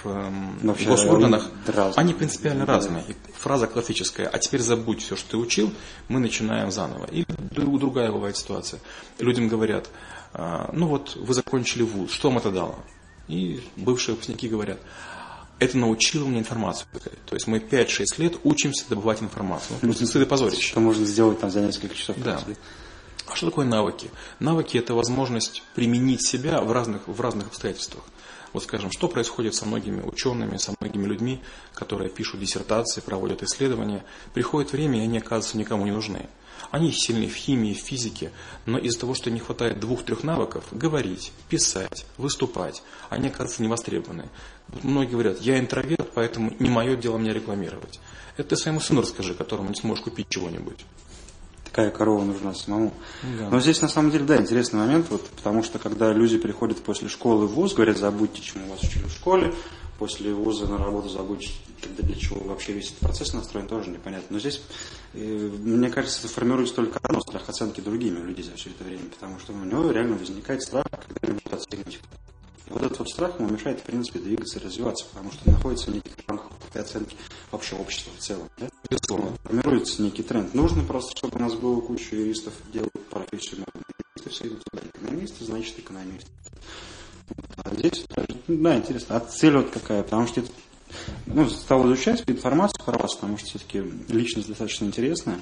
в 0.04 0.32
Вообще 0.64 0.86
госорганах, 0.86 1.50
разные. 1.66 1.94
они 1.96 2.14
принципиально 2.14 2.66
да. 2.66 2.74
разные. 2.74 3.04
И 3.08 3.16
фраза 3.38 3.68
классическая, 3.68 4.28
а 4.28 4.38
теперь 4.38 4.62
забудь 4.62 5.02
все, 5.02 5.16
что 5.16 5.32
ты 5.32 5.38
учил, 5.38 5.74
мы 6.08 6.20
начинаем 6.20 6.72
заново. 6.72 7.06
Или 7.06 7.26
другая 7.56 8.12
бывает 8.12 8.36
ситуация. 8.36 8.82
Людям 9.20 9.48
говорят, 9.48 9.90
а, 10.34 10.70
ну 10.74 10.88
вот 10.88 11.16
вы 11.16 11.34
закончили 11.34 11.84
вуз, 11.84 12.12
что 12.12 12.30
вам 12.30 12.40
это 12.40 12.52
дало? 12.52 12.80
И 13.28 13.62
бывшие 13.78 14.16
выпускники 14.16 14.50
говорят, 14.50 14.80
это 15.60 15.78
научило 15.78 16.26
мне 16.26 16.40
информацию. 16.40 16.88
То 17.26 17.36
есть 17.36 17.48
мы 17.48 17.60
5-6 17.60 18.06
лет 18.18 18.38
учимся 18.44 18.86
добывать 18.90 19.22
информацию. 19.22 19.78
Ну, 19.82 19.90
просто 19.90 20.06
стыд 20.06 20.24
и 20.24 20.26
позорище. 20.26 20.62
Что 20.62 20.80
можно 20.80 21.06
сделать 21.06 21.40
там 21.40 21.50
за 21.52 21.62
несколько 21.62 21.96
часов. 21.96 22.18
Да. 22.24 22.42
А 23.28 23.36
что 23.36 23.48
такое 23.50 23.66
навыки? 23.66 24.10
Навыки– 24.40 24.78
это 24.80 24.96
возможность 24.96 25.64
применить 25.76 26.26
себя 26.26 26.62
в 26.62 26.72
разных, 26.72 27.08
в 27.08 27.22
разных 27.22 27.48
обстоятельствах. 27.48 28.04
Вот 28.54 28.64
скажем, 28.64 28.92
что 28.92 29.08
происходит 29.08 29.56
со 29.56 29.66
многими 29.66 30.02
учеными, 30.02 30.58
со 30.58 30.74
многими 30.80 31.06
людьми, 31.06 31.42
которые 31.74 32.10
пишут 32.10 32.40
диссертации, 32.40 33.02
проводят 33.02 33.44
исследования. 33.44 34.04
Приходит 34.34 34.72
время, 34.72 35.00
и 35.00 35.04
они 35.04 35.20
оказываются 35.20 35.58
никому 35.58 35.86
не 35.86 35.92
нужны. 35.92 36.28
Они 36.72 36.92
сильны 36.92 37.28
в 37.28 37.36
химии, 37.36 37.74
в 37.74 37.80
физике, 37.80 38.32
но 38.66 38.78
из-за 38.78 39.00
того, 39.00 39.14
что 39.14 39.32
не 39.32 39.40
хватает 39.40 39.80
двух-трех 39.80 40.24
навыков, 40.24 40.66
говорить, 40.72 41.32
писать, 41.48 42.06
выступать, 42.18 42.84
они 43.10 43.28
оказываются 43.28 43.64
невостребованы. 43.64 44.30
Многие 44.84 45.12
говорят, 45.12 45.40
я 45.40 45.58
интроверт, 45.58 46.12
поэтому 46.14 46.54
не 46.60 46.70
мое 46.70 46.96
дело 46.96 47.18
меня 47.18 47.34
рекламировать. 47.34 48.00
Это 48.36 48.50
ты 48.50 48.56
своему 48.58 48.82
сыну 48.82 49.02
расскажи, 49.02 49.34
которому 49.34 49.70
не 49.70 49.76
сможешь 49.76 50.04
купить 50.04 50.28
чего-нибудь 50.30 50.86
такая 51.70 51.92
корова 51.92 52.24
нужна 52.24 52.54
самому. 52.54 52.94
Да. 53.38 53.50
Но 53.50 53.60
здесь 53.60 53.82
на 53.82 53.88
самом 53.88 54.12
деле, 54.12 54.26
да, 54.26 54.38
интересный 54.38 54.80
момент, 54.80 55.08
вот, 55.10 55.26
потому 55.30 55.64
что 55.64 55.80
когда 55.80 56.12
люди 56.12 56.38
приходят 56.38 56.78
после 56.80 57.08
школы 57.10 57.48
в 57.48 57.54
ВУЗ, 57.54 57.76
говорят, 57.76 57.98
забудьте, 57.98 58.42
чему 58.42 58.70
вас 58.70 58.82
учили 58.84 59.04
в 59.04 59.12
школе, 59.12 59.54
после 60.00 60.34
вуза 60.34 60.66
на 60.68 60.78
работу 60.78 61.10
забудьте, 61.10 61.52
тогда 61.82 62.04
для 62.04 62.16
чего 62.16 62.40
вообще 62.42 62.74
весь 62.74 62.88
этот 62.88 63.00
процесс 63.00 63.34
настроен, 63.34 63.68
тоже 63.68 63.90
непонятно. 63.90 64.28
Но 64.30 64.40
здесь, 64.40 64.62
э, 65.14 65.20
мне 65.20 65.90
кажется, 65.90 66.20
это 66.20 66.34
формируется 66.34 66.76
только 66.76 67.00
одно, 67.04 67.22
страх 67.22 67.48
оценки 67.48 67.82
другими 67.82 68.20
людей 68.20 68.44
за 68.44 68.56
все 68.56 68.70
это 68.70 68.84
время, 68.84 69.06
потому 69.10 69.40
что 69.40 69.54
у 69.54 69.58
него 69.58 69.92
реально 69.92 70.16
возникает 70.16 70.64
страх, 70.64 70.86
когда 70.90 71.34
будут 71.34 71.54
оценивать. 71.54 72.00
И 72.70 72.74
вот 72.74 72.84
этот 72.84 73.00
вот 73.00 73.10
страх 73.10 73.40
ему 73.40 73.50
мешает, 73.50 73.80
в 73.80 73.84
принципе, 73.84 74.20
двигаться 74.20 74.60
и 74.60 74.64
развиваться, 74.64 75.06
потому 75.12 75.32
что 75.32 75.50
находится 75.50 75.92
в 75.92 75.96
неких 75.96 76.14
рамках 76.28 76.52
оценки 76.74 77.16
общего 77.52 77.80
общества 77.80 78.12
в 78.18 78.22
целом. 78.22 78.50
Да? 78.58 78.70
Безусловно. 78.90 79.36
Формируется 79.44 80.02
некий 80.02 80.24
тренд. 80.24 80.54
Нужно 80.54 80.84
просто, 80.84 81.18
чтобы 81.18 81.38
у 81.38 81.42
нас 81.42 81.54
было 81.56 81.82
куча 81.82 82.16
юристов, 82.16 82.54
делают 82.72 82.94
профессию 83.10 83.66
юристы, 84.16 84.30
все 84.30 84.48
идут 84.48 84.64
туда. 84.66 84.84
Экономисты, 84.94 85.46
значит, 85.46 85.80
экономисты. 85.80 86.30
А 87.64 87.76
здесь, 87.76 88.06
да, 88.48 88.78
интересно. 88.78 89.18
А 89.18 89.20
цель 89.20 89.58
вот 89.58 89.70
какая? 89.72 90.04
Потому 90.04 90.28
что 90.28 90.42
это, 90.42 90.52
ну, 91.26 91.50
стал 91.50 91.86
изучать 91.88 92.24
информацию 92.28 92.84
про 92.84 92.98
вас, 92.98 93.16
потому 93.16 93.38
что 93.38 93.48
все-таки 93.48 93.84
личность 94.10 94.48
достаточно 94.48 94.86
интересная. 94.86 95.40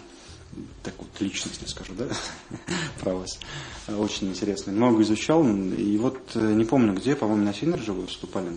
Так 0.84 0.94
вот, 0.98 1.10
личность, 1.20 1.60
я 1.62 1.68
скажу, 1.68 1.94
да, 1.94 2.08
про 3.02 3.14
вас. 3.14 3.40
Очень 3.88 4.30
интересно. 4.30 4.72
Много 4.72 5.04
изучал. 5.04 5.46
И 5.46 5.98
вот 5.98 6.20
э, 6.36 6.54
не 6.54 6.66
помню 6.66 6.94
где, 6.94 7.16
по-моему, 7.16 7.44
на 7.44 7.54
Синерже 7.54 7.94
вы 7.94 8.04
выступали. 8.04 8.50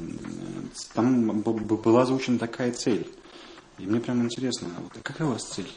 Там 0.95 1.41
была 1.43 2.03
озвучена 2.03 2.39
такая 2.39 2.73
цель. 2.73 3.07
И 3.79 3.87
мне 3.87 4.01
прям 4.01 4.23
интересно, 4.23 4.69
а 4.77 4.81
вот 4.83 4.93
какая 5.03 5.29
у 5.29 5.33
вас 5.33 5.45
цель? 5.45 5.71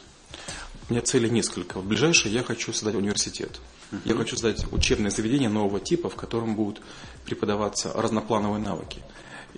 У 0.88 0.92
меня 0.92 1.02
цели 1.02 1.28
несколько. 1.28 1.80
В 1.80 1.86
ближайшее 1.86 2.34
я 2.34 2.42
хочу 2.42 2.72
создать 2.72 2.94
университет. 2.94 3.60
Uh-huh. 3.90 4.00
Я 4.04 4.14
хочу 4.14 4.36
создать 4.36 4.70
учебное 4.72 5.10
заведение 5.10 5.48
нового 5.48 5.80
типа, 5.80 6.10
в 6.10 6.14
котором 6.14 6.54
будут 6.54 6.82
преподаваться 7.24 7.92
разноплановые 7.94 8.62
навыки. 8.62 9.02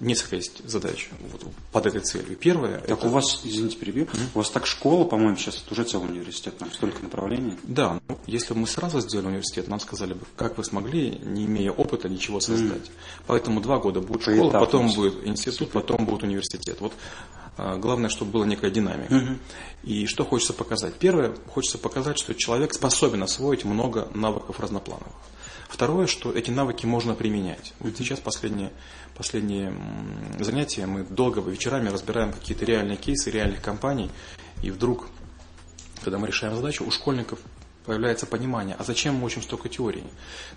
Несколько 0.00 0.36
есть 0.36 0.68
задач 0.68 1.08
вот, 1.32 1.46
под 1.72 1.86
этой 1.86 2.00
целью. 2.00 2.36
Первое. 2.36 2.80
Так 2.80 2.98
это... 2.98 3.06
у 3.06 3.10
вас, 3.10 3.40
извините, 3.44 3.76
перебью, 3.76 4.04
mm-hmm. 4.04 4.28
у 4.34 4.38
вас 4.38 4.50
так 4.50 4.66
школа, 4.66 5.04
по-моему, 5.04 5.36
сейчас 5.36 5.62
это 5.62 5.72
уже 5.72 5.84
целый 5.84 6.10
университет, 6.10 6.58
там 6.58 6.70
столько 6.72 7.02
направлений. 7.02 7.54
Да, 7.62 8.00
ну, 8.08 8.18
если 8.26 8.54
бы 8.54 8.60
мы 8.60 8.66
сразу 8.66 9.00
сделали 9.00 9.28
университет, 9.28 9.68
нам 9.68 9.80
сказали 9.80 10.14
бы, 10.14 10.26
как 10.36 10.58
вы 10.58 10.64
смогли, 10.64 11.18
не 11.22 11.46
имея 11.46 11.70
опыта, 11.70 12.08
ничего 12.08 12.40
создать. 12.40 12.82
Mm-hmm. 12.82 13.22
Поэтому 13.26 13.60
два 13.60 13.78
года 13.78 14.00
будет 14.00 14.22
школа, 14.22 14.50
потом 14.50 14.92
будет 14.92 15.26
институт, 15.26 15.70
потом 15.70 16.04
будет 16.04 16.22
университет. 16.22 16.76
Вот 16.80 16.92
а, 17.58 17.76
главное, 17.76 18.10
чтобы 18.10 18.32
была 18.32 18.46
некая 18.46 18.70
динамика. 18.70 19.14
Угу. 19.14 19.38
И 19.84 20.06
что 20.06 20.24
хочется 20.24 20.52
показать? 20.52 20.94
Первое, 20.94 21.34
хочется 21.48 21.78
показать, 21.78 22.18
что 22.18 22.34
человек 22.34 22.74
способен 22.74 23.22
освоить 23.22 23.64
много 23.64 24.08
навыков 24.14 24.60
разноплановых. 24.60 25.14
Второе, 25.68 26.06
что 26.06 26.30
эти 26.30 26.50
навыки 26.50 26.86
можно 26.86 27.14
применять. 27.14 27.72
Вот 27.80 27.96
сейчас 27.96 28.20
последние, 28.20 28.72
последние 29.16 29.72
занятия 30.38 30.86
мы 30.86 31.04
долго 31.04 31.40
вечерами 31.40 31.88
разбираем 31.88 32.32
какие-то 32.32 32.64
реальные 32.64 32.96
кейсы 32.96 33.30
реальных 33.30 33.62
компаний, 33.62 34.10
и 34.62 34.70
вдруг, 34.70 35.08
когда 36.02 36.18
мы 36.18 36.26
решаем 36.26 36.54
задачу, 36.54 36.84
у 36.86 36.90
школьников 36.90 37.38
появляется 37.86 38.26
понимание, 38.26 38.76
а 38.78 38.84
зачем 38.84 39.14
мы 39.14 39.26
учим 39.26 39.42
столько 39.42 39.68
теорий? 39.68 40.04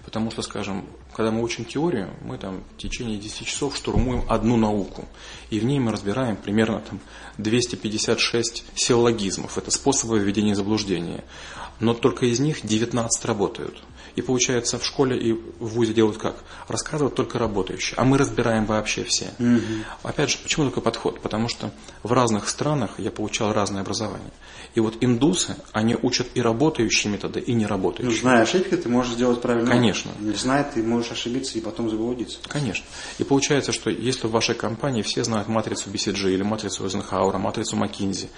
Потому 0.04 0.32
что, 0.32 0.42
скажем, 0.42 0.86
когда 1.14 1.32
мы 1.32 1.42
учим 1.42 1.66
теорию, 1.66 2.10
мы 2.22 2.38
там 2.38 2.64
в 2.76 2.82
течение 2.82 3.18
10 3.18 3.46
часов 3.46 3.76
штурмуем 3.76 4.26
одну 4.28 4.58
науку, 4.58 5.08
и 5.50 5.60
в 5.60 5.66
ней 5.66 5.80
мы 5.80 5.92
разбираем 5.92 6.36
примерно 6.36 6.82
там 6.82 7.00
256 7.38 8.66
силлогизмов, 8.76 9.58
это 9.58 9.72
способы 9.72 10.20
введения 10.20 10.56
заблуждения, 10.56 11.24
но 11.80 11.94
только 11.94 12.26
из 12.26 12.40
них 12.40 12.66
19 12.66 13.26
работают. 13.26 13.82
И 14.16 14.22
получается, 14.22 14.78
в 14.78 14.86
школе 14.86 15.18
и 15.18 15.32
в 15.32 15.68
ВУЗе 15.76 15.94
делают 15.94 16.18
как? 16.18 16.44
Рассказывают 16.68 17.16
только 17.16 17.40
работающие, 17.40 17.96
а 17.98 18.04
мы 18.04 18.18
разбираем 18.18 18.66
вообще 18.66 19.06
все. 19.06 19.28
Угу. 19.40 19.62
Опять 20.04 20.32
же, 20.32 20.38
почему 20.44 20.68
такой 20.68 20.84
подход? 20.84 21.22
Потому 21.22 21.48
что 21.48 21.72
в 22.04 22.12
разных 22.12 22.50
странах 22.50 22.92
я 22.98 23.12
получал 23.12 23.54
разное 23.54 23.82
образование. 23.82 24.32
И 24.76 24.82
вот 24.82 24.98
индусы, 25.02 25.56
они 25.72 25.96
учат 25.96 26.28
и 26.34 26.42
работающие 26.42 27.12
методы, 27.20 27.40
и 27.40 27.54
не 27.54 27.66
работающие. 27.66 28.16
Ну, 28.16 28.22
зная 28.22 28.42
ошибки, 28.44 28.76
ты 28.76 28.90
можешь 28.90 29.14
сделать 29.14 29.42
правильно. 29.42 29.70
Конечно. 29.70 30.12
Не 30.20 30.36
зная, 30.36 30.64
ты 30.64 30.82
можешь 30.82 31.12
ошибиться 31.12 31.58
и 31.58 31.62
потом 31.62 31.90
заблудиться. 31.90 32.40
Конечно. 32.48 32.86
И 33.18 33.24
получается, 33.24 33.72
что 33.72 33.90
если 33.90 34.28
в 34.28 34.32
вашей 34.32 34.56
компании 34.56 35.02
все 35.02 35.24
знают 35.24 35.48
матрицу 35.48 35.90
BCG 35.90 36.34
или 36.34 36.44
матрицу 36.44 36.86
Эйзенхауэра, 36.86 37.38
матрицу 37.38 37.76
Маккинзи, 37.76 38.30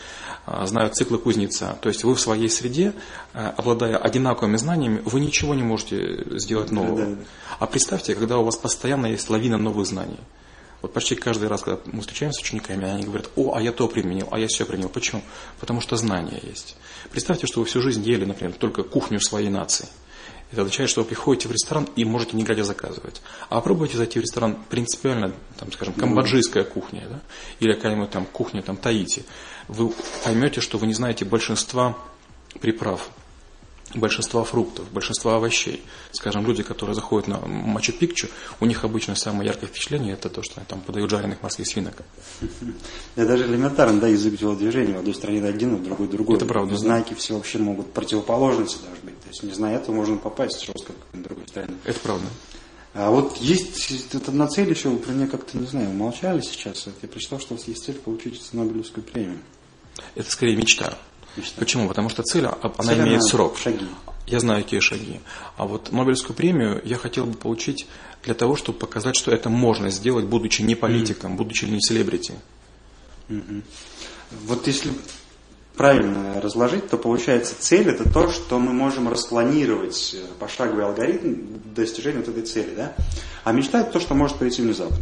а, 0.45 0.65
знают 0.65 0.95
циклы 0.95 1.17
кузнеца, 1.17 1.77
то 1.81 1.89
есть 1.89 2.03
вы 2.03 2.15
в 2.15 2.19
своей 2.19 2.50
среде, 2.50 2.93
а, 3.33 3.53
обладая 3.55 3.97
одинаковыми 3.97 4.57
знаниями, 4.57 5.01
вы 5.05 5.19
ничего 5.19 5.53
не 5.53 5.63
можете 5.63 6.25
сделать 6.39 6.71
нового. 6.71 6.97
Да, 6.97 7.05
да, 7.05 7.15
да. 7.15 7.21
А 7.59 7.67
представьте, 7.67 8.15
когда 8.15 8.38
у 8.39 8.43
вас 8.43 8.55
постоянно 8.55 9.05
есть 9.05 9.29
лавина 9.29 9.57
новых 9.57 9.85
знаний. 9.85 10.19
Вот 10.81 10.93
почти 10.93 11.15
каждый 11.15 11.47
раз, 11.47 11.61
когда 11.61 11.79
мы 11.85 12.01
встречаемся 12.01 12.39
с 12.39 12.43
учениками, 12.43 12.89
они 12.89 13.03
говорят, 13.03 13.29
о, 13.35 13.53
а 13.55 13.61
я 13.61 13.71
то 13.71 13.88
применил, 13.88 14.27
а 14.31 14.39
я 14.39 14.47
все 14.47 14.65
применил. 14.65 14.89
Почему? 14.89 15.21
Потому 15.59 15.79
что 15.79 15.95
знания 15.95 16.39
есть. 16.41 16.75
Представьте, 17.11 17.45
что 17.45 17.59
вы 17.59 17.65
всю 17.65 17.81
жизнь 17.81 18.03
ели, 18.03 18.25
например, 18.25 18.53
только 18.53 18.83
кухню 18.83 19.19
своей 19.19 19.50
нации. 19.50 19.88
Это 20.51 20.61
означает, 20.61 20.89
что 20.89 21.01
вы 21.01 21.07
приходите 21.07 21.47
в 21.47 21.51
ресторан 21.51 21.88
и 21.95 22.03
можете 22.03 22.35
не 22.35 22.43
глядя 22.43 22.65
заказывать. 22.65 23.21
А 23.50 23.55
попробуйте 23.55 23.95
зайти 23.95 24.19
в 24.19 24.21
ресторан 24.23 24.57
принципиально, 24.69 25.33
там, 25.57 25.71
скажем, 25.71 25.93
камбоджийская 25.93 26.65
кухня, 26.65 27.07
да? 27.09 27.21
или 27.59 27.73
какая-нибудь 27.73 28.09
там 28.09 28.25
кухня 28.25 28.61
там, 28.61 28.75
Таити. 28.75 29.23
Вы 29.69 29.93
поймете, 30.25 30.59
что 30.59 30.77
вы 30.77 30.88
не 30.88 30.93
знаете 30.93 31.23
большинства 31.23 31.97
приправ, 32.59 33.09
большинства 33.95 34.43
фруктов, 34.43 34.91
большинства 34.91 35.36
овощей. 35.36 35.83
Скажем, 36.12 36.45
люди, 36.45 36.63
которые 36.63 36.95
заходят 36.95 37.27
на 37.27 37.38
Мачу-Пикчу, 37.38 38.29
у 38.60 38.65
них 38.65 38.83
обычно 38.83 39.15
самое 39.15 39.48
яркое 39.48 39.69
впечатление 39.69 40.13
это 40.13 40.29
то, 40.29 40.43
что 40.43 40.55
они 40.57 40.65
там 40.67 40.81
подают 40.81 41.10
жареных 41.10 41.41
морских 41.41 41.67
свинок. 41.67 41.95
Я 43.15 43.25
даже 43.25 43.45
элементарно, 43.45 44.00
да, 44.00 44.07
язык 44.07 44.39
телодвижения, 44.39 44.95
в 44.95 45.00
одной 45.00 45.13
стране 45.13 45.43
один, 45.43 45.75
в 45.77 45.83
другой 45.83 46.07
другой. 46.07 46.38
Это 46.38 46.45
правда. 46.45 46.75
Знаки 46.75 47.13
все 47.13 47.36
вообще 47.36 47.57
могут 47.60 47.93
противоположности 47.93 48.77
даже 48.83 49.01
быть. 49.03 49.19
То 49.21 49.27
есть, 49.29 49.43
не 49.43 49.51
зная 49.51 49.77
этого, 49.77 49.95
можно 49.95 50.17
попасть 50.17 50.65
жестко 50.65 50.93
в 51.13 51.21
другой 51.21 51.48
стране. 51.48 51.75
Это 51.86 52.00
правда. 52.00 52.25
А 52.93 53.10
вот 53.10 53.38
есть 53.38 54.13
вот 54.13 54.27
одна 54.27 54.48
цель 54.48 54.69
еще, 54.69 54.89
вы 54.89 54.98
про 54.98 55.13
нее 55.13 55.27
как-то, 55.27 55.57
не 55.57 55.65
знаю, 55.65 55.89
умолчали 55.89 56.41
сейчас. 56.41 56.88
Я 57.01 57.07
прочитал, 57.07 57.39
что 57.39 57.53
у 57.53 57.57
вас 57.57 57.67
есть 57.67 57.86
цель 57.86 57.95
получить 57.95 58.41
Нобелевскую 58.51 59.03
премию. 59.03 59.39
Это 60.15 60.29
скорее 60.29 60.55
мечта. 60.55 60.98
Почему? 61.57 61.88
Потому 61.88 62.09
что 62.09 62.23
цель, 62.23 62.45
а, 62.45 62.57
она 62.77 62.93
цель 62.93 63.01
имеет 63.01 63.23
срок. 63.23 63.57
Шаги. 63.57 63.88
Я 64.27 64.39
знаю, 64.39 64.63
какие 64.63 64.79
шаги. 64.79 65.19
А 65.57 65.65
вот 65.65 65.91
Нобелевскую 65.91 66.35
премию 66.35 66.81
я 66.85 66.97
хотел 66.97 67.25
бы 67.25 67.38
получить 67.38 67.88
для 68.23 68.33
того, 68.33 68.55
чтобы 68.55 68.77
показать, 68.77 69.15
что 69.15 69.31
это 69.31 69.50
можно 69.50 69.89
сделать, 69.89 70.25
будучи 70.25 70.61
не 70.61 70.75
политиком, 70.75 71.33
mm. 71.33 71.38
будучи 71.38 71.65
не 71.65 71.81
селебрити. 71.81 72.33
Mm-hmm. 73.29 73.63
Вот 74.45 74.67
если 74.67 74.91
правильно 75.75 76.39
разложить, 76.39 76.89
то 76.89 76.97
получается 76.97 77.55
цель 77.57 77.89
это 77.89 78.09
то, 78.09 78.29
что 78.29 78.59
мы 78.59 78.73
можем 78.73 79.09
распланировать 79.09 80.15
э, 80.15 80.25
пошаговый 80.39 80.85
алгоритм 80.85 81.59
достижения 81.73 82.19
вот 82.19 82.27
этой 82.27 82.43
цели, 82.43 82.75
да? 82.75 82.93
А 83.43 83.51
мечта 83.51 83.81
это 83.81 83.91
то, 83.91 84.00
что 84.00 84.13
может 84.13 84.38
прийти 84.38 84.61
внезапно. 84.61 84.97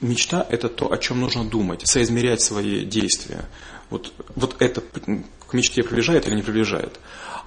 Мечта– 0.00 0.46
это 0.50 0.68
то, 0.68 0.92
о 0.92 0.98
чем 0.98 1.20
нужно 1.20 1.44
думать, 1.44 1.82
соизмерять 1.86 2.42
свои 2.42 2.84
действия. 2.84 3.44
Вот, 3.90 4.12
вот 4.34 4.56
это 4.60 4.80
к 4.80 5.52
мечте 5.52 5.82
приближает 5.82 6.26
или 6.26 6.34
не 6.34 6.42
приближает. 6.42 6.98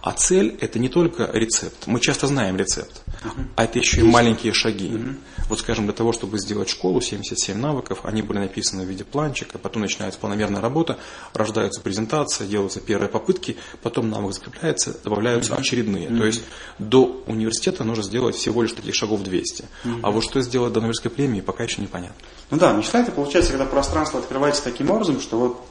А 0.01 0.11
цель– 0.11 0.55
это 0.61 0.79
не 0.79 0.89
только 0.89 1.29
рецепт. 1.33 1.87
Мы 1.87 1.99
часто 1.99 2.27
знаем 2.27 2.55
рецепт, 2.55 3.01
uh-huh. 3.23 3.45
а 3.55 3.63
это 3.63 3.79
еще 3.79 4.01
и 4.01 4.03
маленькие 4.03 4.53
шаги. 4.53 4.89
Uh-huh. 4.89 5.15
Вот, 5.49 5.59
скажем, 5.59 5.85
для 5.85 5.93
того, 5.93 6.13
чтобы 6.13 6.37
сделать 6.39 6.69
школу, 6.69 7.01
77 7.01 7.57
навыков, 7.57 7.99
они 8.03 8.21
были 8.21 8.37
написаны 8.39 8.85
в 8.85 8.87
виде 8.87 9.03
планчика, 9.03 9.57
потом 9.57 9.81
начинается 9.81 10.19
планомерная 10.19 10.61
работа, 10.61 10.97
рождаются 11.33 11.81
презентации, 11.81 12.45
делаются 12.45 12.79
первые 12.79 13.09
попытки, 13.09 13.57
потом 13.81 14.09
навык 14.09 14.33
закрепляется, 14.33 14.95
добавляются 15.03 15.53
uh-huh. 15.53 15.59
очередные. 15.59 16.07
Uh-huh. 16.07 16.17
То 16.19 16.25
есть 16.25 16.43
до 16.77 17.23
университета 17.25 17.83
нужно 17.83 18.03
сделать 18.03 18.35
всего 18.35 18.61
лишь 18.61 18.73
таких 18.73 18.93
шагов 18.93 19.23
200. 19.23 19.63
Uh-huh. 19.63 19.99
А 20.03 20.11
вот 20.11 20.23
что 20.23 20.39
сделать 20.41 20.73
до 20.73 20.79
университетской 20.79 21.11
премии, 21.11 21.41
пока 21.41 21.63
еще 21.63 21.81
непонятно. 21.81 22.15
Ну 22.51 22.57
да, 22.57 22.71
мечта 22.71 23.01
это 23.01 23.11
получается, 23.11 23.51
когда 23.51 23.65
пространство 23.65 24.19
открывается 24.19 24.63
таким 24.63 24.91
образом, 24.91 25.19
что 25.19 25.39
вот 25.39 25.67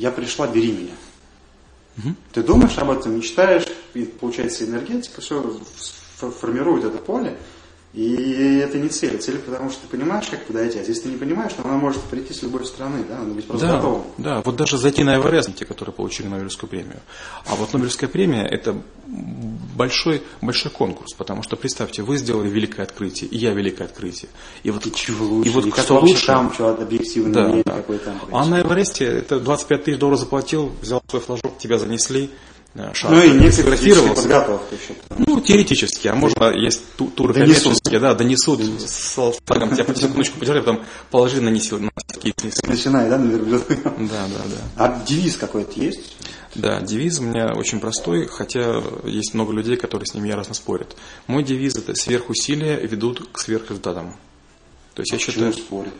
я 0.00 0.10
пришла, 0.10 0.46
бери 0.46 0.72
меня. 0.72 0.94
Угу. 1.98 2.14
Ты 2.32 2.42
думаешь 2.42 2.78
об 2.78 2.90
этом, 2.90 3.16
мечтаешь, 3.16 3.66
и 3.94 4.04
получается 4.04 4.64
энергетика, 4.64 5.20
все 5.20 5.60
формирует 6.16 6.84
это 6.84 6.98
поле, 6.98 7.36
и 7.92 8.62
это 8.64 8.78
не 8.78 8.88
цель. 8.88 9.18
Цель, 9.18 9.38
потому 9.38 9.70
что 9.70 9.82
ты 9.82 9.88
понимаешь, 9.88 10.26
как 10.30 10.46
подойти. 10.46 10.78
А 10.78 10.84
здесь 10.84 11.00
ты 11.00 11.08
не 11.08 11.16
понимаешь, 11.16 11.52
но 11.58 11.68
она 11.68 11.76
может 11.76 12.00
прийти 12.02 12.32
с 12.32 12.42
любой 12.42 12.64
стороны, 12.64 13.04
да, 13.08 13.18
она 13.18 13.34
быть 13.34 13.46
просто 13.46 13.66
да, 13.66 13.76
готова. 13.76 14.04
Да, 14.16 14.42
вот 14.42 14.56
даже 14.56 14.78
зайти 14.78 15.04
на 15.04 15.16
Эверест, 15.18 15.54
те, 15.56 15.66
которые 15.66 15.92
получили 15.92 16.28
Нобелевскую 16.28 16.70
премию. 16.70 17.00
А 17.46 17.56
вот 17.56 17.72
Нобелевская 17.72 18.08
премия– 18.08 18.46
это 18.50 18.80
большой, 19.80 20.22
большой 20.42 20.70
конкурс, 20.70 21.14
потому 21.14 21.42
что, 21.42 21.56
представьте, 21.56 22.02
вы 22.02 22.18
сделали 22.18 22.50
великое 22.50 22.82
открытие, 22.82 23.30
и 23.30 23.38
я 23.38 23.54
великое 23.54 23.84
открытие. 23.84 24.28
И 24.62 24.70
вот, 24.70 24.86
и 24.86 24.92
чего 24.92 25.24
лучше, 25.24 25.48
и 25.48 25.52
вот 25.54 25.64
и 25.64 25.70
кто 25.70 26.00
лучше, 26.00 26.26
там, 26.26 26.52
что 26.52 26.68
объективно 26.68 27.32
да, 27.32 27.62
да. 27.64 27.76
какой 27.76 27.96
там. 27.96 28.20
А 28.30 28.44
на 28.44 28.60
Эвересте 28.60 29.06
это 29.06 29.40
25 29.40 29.84
тысяч 29.84 29.98
долларов 29.98 30.20
заплатил, 30.20 30.70
взял 30.82 31.02
свой 31.08 31.22
флажок, 31.22 31.56
тебя 31.56 31.78
занесли, 31.78 32.28
шар. 32.94 33.10
Ну 33.10 33.22
и 33.22 33.30
не 33.30 33.50
фотографировался. 33.50 34.60
Ну, 35.18 35.40
теоретически, 35.40 36.08
а 36.08 36.14
можно, 36.14 36.52
есть 36.52 36.82
туры 36.96 37.34
донесут. 37.34 37.62
коммерческие, 37.64 38.00
да, 38.00 38.14
донесут 38.14 38.60
с 38.80 39.34
флагом, 39.44 39.74
тебя 39.74 39.84
по 39.84 39.94
секундочку 39.94 40.38
подержали, 40.38 40.60
потом 40.60 40.84
положили, 41.10 41.40
нанесли 41.40 41.78
на 41.78 41.90
Начинай, 42.66 43.08
да, 43.08 43.18
на 43.18 43.38
Да, 43.38 43.58
да, 43.58 44.44
да. 44.44 44.62
А 44.76 45.02
девиз 45.04 45.36
какой-то 45.36 45.80
есть? 45.80 46.16
Да, 46.54 46.80
девиз 46.80 47.18
у 47.20 47.22
меня 47.22 47.52
очень 47.54 47.80
простой, 47.80 48.26
хотя 48.26 48.82
есть 49.04 49.34
много 49.34 49.52
людей, 49.52 49.76
которые 49.76 50.06
с 50.06 50.14
ним 50.14 50.24
яростно 50.24 50.54
спорят. 50.54 50.96
Мой 51.26 51.44
девиз 51.44 51.76
это 51.76 51.94
сверхусилия 51.94 52.76
ведут 52.76 53.28
к 53.32 53.38
сверхрезультатам. 53.38 54.16
То 54.94 55.02
есть 55.02 55.12
а 55.12 55.16
я 55.16 55.20
считаю... 55.20 55.52
спорят? 55.52 55.94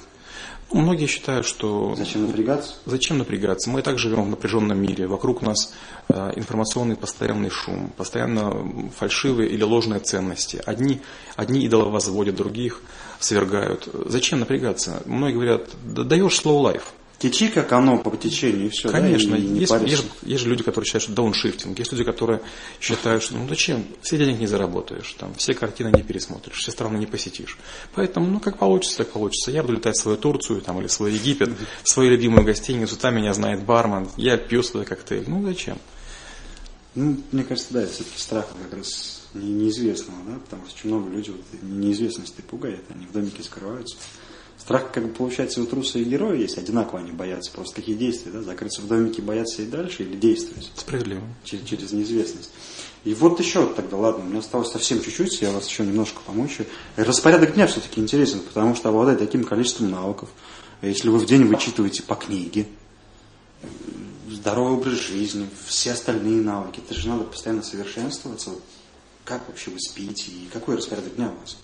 Многие 0.72 1.06
считают, 1.06 1.46
что... 1.46 1.94
Зачем 1.96 2.26
напрягаться? 2.26 2.74
Зачем 2.86 3.18
напрягаться? 3.18 3.70
Мы 3.70 3.80
и 3.80 3.82
так 3.82 3.98
живем 3.98 4.22
в 4.24 4.28
напряженном 4.28 4.80
мире. 4.80 5.08
Вокруг 5.08 5.42
нас 5.42 5.74
э, 6.08 6.32
информационный 6.36 6.96
постоянный 6.96 7.50
шум, 7.50 7.92
постоянно 7.96 8.90
фальшивые 8.96 9.50
или 9.50 9.62
ложные 9.62 9.98
ценности. 9.98 10.62
Одни, 10.64 11.00
одни 11.34 11.64
идолы 11.64 11.90
возводят, 11.90 12.36
других 12.36 12.82
свергают. 13.18 13.88
Зачем 14.06 14.40
напрягаться? 14.40 15.02
Многие 15.06 15.34
говорят, 15.34 15.70
да 15.84 16.04
даешь 16.04 16.40
slow 16.40 16.62
life. 16.62 16.84
Течи 17.20 17.48
как 17.48 17.70
оно 17.72 17.98
по 17.98 18.16
течению, 18.16 18.68
и 18.68 18.70
все. 18.70 18.88
Конечно, 18.88 19.32
да, 19.32 19.36
и 19.36 19.42
есть, 19.42 19.72
есть, 19.84 20.06
есть 20.22 20.42
же 20.42 20.48
люди, 20.48 20.62
которые 20.62 20.86
считают, 20.86 21.02
что 21.02 21.12
дауншифтинг, 21.12 21.78
есть 21.78 21.92
люди, 21.92 22.02
которые 22.02 22.40
считают, 22.80 23.22
что 23.22 23.34
ну 23.34 23.46
зачем, 23.46 23.84
все 24.00 24.16
денег 24.16 24.40
не 24.40 24.46
заработаешь, 24.46 25.14
там, 25.18 25.34
все 25.34 25.52
картины 25.52 25.88
не 25.94 26.02
пересмотришь, 26.02 26.56
все 26.56 26.70
страны 26.70 26.96
не 26.96 27.04
посетишь. 27.04 27.58
Поэтому, 27.94 28.26
ну 28.26 28.40
как 28.40 28.56
получится, 28.56 28.96
так 28.96 29.10
получится. 29.10 29.50
Я 29.50 29.62
буду 29.62 29.74
летать 29.74 29.98
в 29.98 30.00
свою 30.00 30.16
Турцию 30.16 30.62
там, 30.62 30.80
или 30.80 30.86
в 30.86 30.92
свой 30.92 31.12
Египет, 31.12 31.50
в 31.82 31.90
свою 31.90 32.10
любимую 32.10 32.42
гостиницу, 32.42 32.96
там 32.96 33.16
меня 33.16 33.34
знает 33.34 33.64
бармен, 33.64 34.08
я 34.16 34.38
пью 34.38 34.62
свой 34.62 34.86
коктейль. 34.86 35.24
Ну 35.26 35.44
зачем? 35.44 35.76
Ну, 36.94 37.20
мне 37.32 37.44
кажется, 37.44 37.74
да, 37.74 37.86
все-таки 37.86 38.18
страх 38.18 38.46
как 38.48 38.78
раз 38.78 39.20
неизвестного, 39.34 40.20
да, 40.26 40.38
потому 40.38 40.64
что 40.64 40.74
очень 40.74 40.88
много 40.88 41.10
людей 41.10 41.34
вот, 41.34 41.62
неизвестности 41.62 42.40
пугает, 42.40 42.82
они 42.88 43.04
в 43.04 43.12
домике 43.12 43.42
скрываются. 43.42 43.96
Страх, 44.60 44.92
как 44.92 45.06
бы, 45.06 45.08
получается, 45.08 45.62
у 45.62 45.66
труса 45.66 45.98
и 45.98 46.04
героя 46.04 46.36
есть, 46.36 46.58
одинаково 46.58 47.00
они 47.00 47.12
боятся. 47.12 47.50
Просто 47.50 47.76
какие 47.76 47.94
действия, 47.94 48.30
да? 48.30 48.42
Закрыться 48.42 48.82
в 48.82 48.86
домике, 48.88 49.22
бояться 49.22 49.62
и 49.62 49.66
дальше 49.66 50.02
или 50.02 50.14
действовать? 50.14 50.70
Справедливо. 50.76 51.22
Через, 51.44 51.66
через 51.66 51.92
неизвестность. 51.92 52.50
И 53.04 53.14
вот 53.14 53.40
еще 53.40 53.66
тогда, 53.72 53.96
ладно, 53.96 54.24
у 54.24 54.28
меня 54.28 54.40
осталось 54.40 54.70
совсем 54.70 55.02
чуть-чуть, 55.02 55.40
я 55.40 55.50
вас 55.50 55.66
еще 55.66 55.84
немножко 55.84 56.20
помучаю. 56.26 56.68
Распорядок 56.96 57.54
дня 57.54 57.66
все-таки 57.66 58.02
интересен, 58.02 58.40
потому 58.40 58.74
что 58.74 58.90
обладает 58.90 59.18
таким 59.18 59.44
количеством 59.44 59.90
навыков. 59.90 60.28
Если 60.82 61.08
вы 61.08 61.18
в 61.18 61.26
день 61.26 61.44
вычитываете 61.44 62.02
по 62.02 62.14
книге, 62.14 62.66
здоровый 64.28 64.74
образ 64.74 64.92
жизни, 64.92 65.48
все 65.66 65.92
остальные 65.92 66.42
навыки, 66.42 66.82
это 66.86 66.94
же 66.94 67.08
надо 67.08 67.24
постоянно 67.24 67.62
совершенствоваться. 67.62 68.50
Как 69.24 69.48
вообще 69.48 69.70
вы 69.70 69.80
спите 69.80 70.30
и 70.30 70.48
какой 70.52 70.76
распорядок 70.76 71.16
дня 71.16 71.32
у 71.34 71.40
вас? 71.40 71.56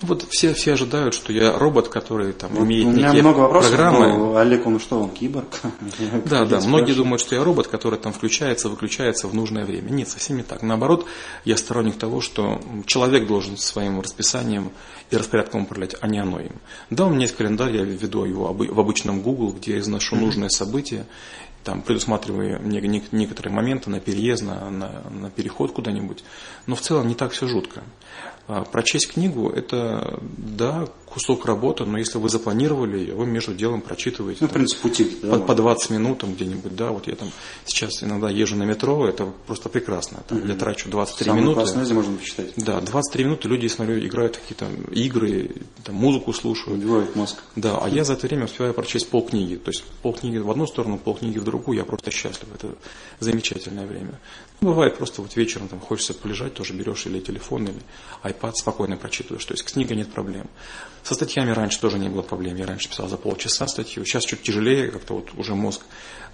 Вот 0.00 0.26
все, 0.30 0.52
все 0.54 0.74
ожидают, 0.74 1.14
что 1.14 1.32
я 1.32 1.56
робот, 1.56 1.88
который 1.88 2.32
там 2.32 2.52
вот 2.52 2.64
имеет 2.64 2.86
у 2.86 2.90
меня 2.90 3.08
некие 3.08 3.22
много 3.22 3.38
вопросов, 3.40 3.70
программы. 3.70 4.18
Но 4.18 4.36
Олег, 4.36 4.66
он 4.66 4.78
что, 4.80 5.00
он 5.00 5.10
киборг? 5.10 5.60
Да, 6.26 6.44
да, 6.44 6.60
многие 6.60 6.92
думают, 6.92 7.20
что 7.20 7.34
я 7.34 7.44
робот, 7.44 7.68
который 7.68 7.98
там 7.98 8.12
включается, 8.12 8.68
выключается 8.68 9.28
в 9.28 9.34
нужное 9.34 9.64
время. 9.64 9.90
Нет, 9.90 10.08
совсем 10.08 10.36
не 10.36 10.42
так. 10.42 10.62
Наоборот, 10.62 11.06
я 11.44 11.56
сторонник 11.56 11.96
того, 11.96 12.20
что 12.20 12.60
человек 12.86 13.26
должен 13.26 13.56
своим 13.56 14.00
расписанием 14.00 14.72
и 15.10 15.16
распорядком 15.16 15.62
управлять, 15.62 15.94
а 16.00 16.08
не 16.08 16.18
оно 16.18 16.40
им. 16.40 16.52
Да, 16.90 17.06
у 17.06 17.10
меня 17.10 17.22
есть 17.22 17.36
календарь, 17.36 17.76
я 17.76 17.84
веду 17.84 18.24
его 18.24 18.52
в 18.52 18.80
обычном 18.80 19.22
Google, 19.22 19.52
где 19.52 19.74
я 19.74 19.78
изношу 19.78 20.16
нужные 20.16 20.50
события, 20.50 21.06
там, 21.64 21.80
предусматривая 21.82 22.58
некоторые 22.58 23.52
моменты 23.52 23.90
на 23.90 23.98
переезд, 23.98 24.42
на, 24.42 24.70
на, 24.70 25.02
на 25.10 25.30
переход 25.30 25.72
куда-нибудь. 25.72 26.22
Но 26.66 26.74
в 26.74 26.80
целом 26.80 27.08
не 27.08 27.14
так 27.14 27.32
все 27.32 27.46
жутко. 27.46 27.82
А, 28.46 28.64
прочесть 28.64 29.12
книгу– 29.12 29.48
это, 29.56 30.20
да, 30.36 30.86
кусок 31.06 31.46
работы, 31.46 31.84
но 31.84 31.96
если 31.96 32.18
вы 32.18 32.28
запланировали 32.28 32.98
ее, 32.98 33.14
вы 33.14 33.24
между 33.24 33.54
делом 33.54 33.80
прочитываете. 33.80 34.38
Ну, 34.42 34.48
в 34.48 34.50
принципе, 34.50 34.82
пути. 34.82 35.16
Да, 35.22 35.38
по, 35.38 35.38
по 35.38 35.54
20 35.54 35.90
минут 35.90 36.18
там, 36.18 36.34
где-нибудь, 36.34 36.74
да, 36.74 36.90
вот 36.90 37.06
я 37.06 37.14
там 37.14 37.30
сейчас 37.64 38.02
иногда 38.02 38.28
езжу 38.28 38.56
на 38.56 38.64
метро, 38.64 39.08
это 39.08 39.32
просто 39.46 39.68
прекрасно. 39.68 40.22
Там, 40.28 40.38
угу. 40.38 40.48
Я 40.48 40.56
трачу 40.56 40.90
23 40.90 41.24
Самое 41.24 41.42
минуты. 41.42 41.60
Классное, 41.60 41.84
где 41.84 41.94
можно 41.94 42.16
почитать. 42.16 42.52
Да, 42.56 42.80
23 42.80 43.24
минуты 43.24 43.48
люди, 43.48 43.66
смотрю, 43.68 44.04
играют 44.04 44.36
какие-то 44.36 44.66
игры, 44.90 45.52
там, 45.84 45.94
музыку 45.94 46.32
слушают. 46.32 46.78
Убивают 46.78 47.16
мозг. 47.16 47.36
Да, 47.56 47.78
а 47.78 47.88
я 47.88 48.04
за 48.04 48.14
это 48.14 48.26
время 48.26 48.44
успеваю 48.44 48.74
прочесть 48.74 49.08
полкниги. 49.08 49.54
То 49.56 49.70
есть 49.70 49.84
полкниги 50.02 50.38
в 50.38 50.50
одну 50.50 50.66
сторону, 50.66 50.98
полкниги 50.98 51.38
в 51.38 51.44
другую, 51.44 51.78
я 51.78 51.84
просто 51.84 52.10
счастлив. 52.10 52.48
Это 52.54 52.74
замечательное 53.20 53.86
время. 53.86 54.20
Ну, 54.60 54.68
бывает 54.68 54.96
просто 54.96 55.20
вот 55.20 55.36
вечером 55.36 55.68
там 55.68 55.80
хочется 55.80 56.14
полежать, 56.14 56.54
тоже 56.54 56.72
берешь 56.72 57.06
или 57.06 57.20
телефон, 57.20 57.64
или 57.64 57.82
iPad, 58.22 58.54
спокойно 58.54 58.96
прочитываешь. 58.96 59.44
То 59.44 59.54
есть 59.54 59.68
с 59.68 59.72
книгой 59.72 59.96
нет 59.96 60.12
проблем. 60.12 60.48
Со 61.02 61.14
статьями 61.14 61.50
раньше 61.50 61.80
тоже 61.80 61.98
не 61.98 62.08
было 62.08 62.22
проблем. 62.22 62.56
Я 62.56 62.66
раньше 62.66 62.88
писал 62.88 63.08
за 63.08 63.16
полчаса 63.16 63.66
статью. 63.66 64.04
Сейчас 64.04 64.24
чуть 64.24 64.42
тяжелее, 64.42 64.90
как-то 64.90 65.14
вот 65.14 65.28
уже 65.36 65.54
мозг 65.54 65.82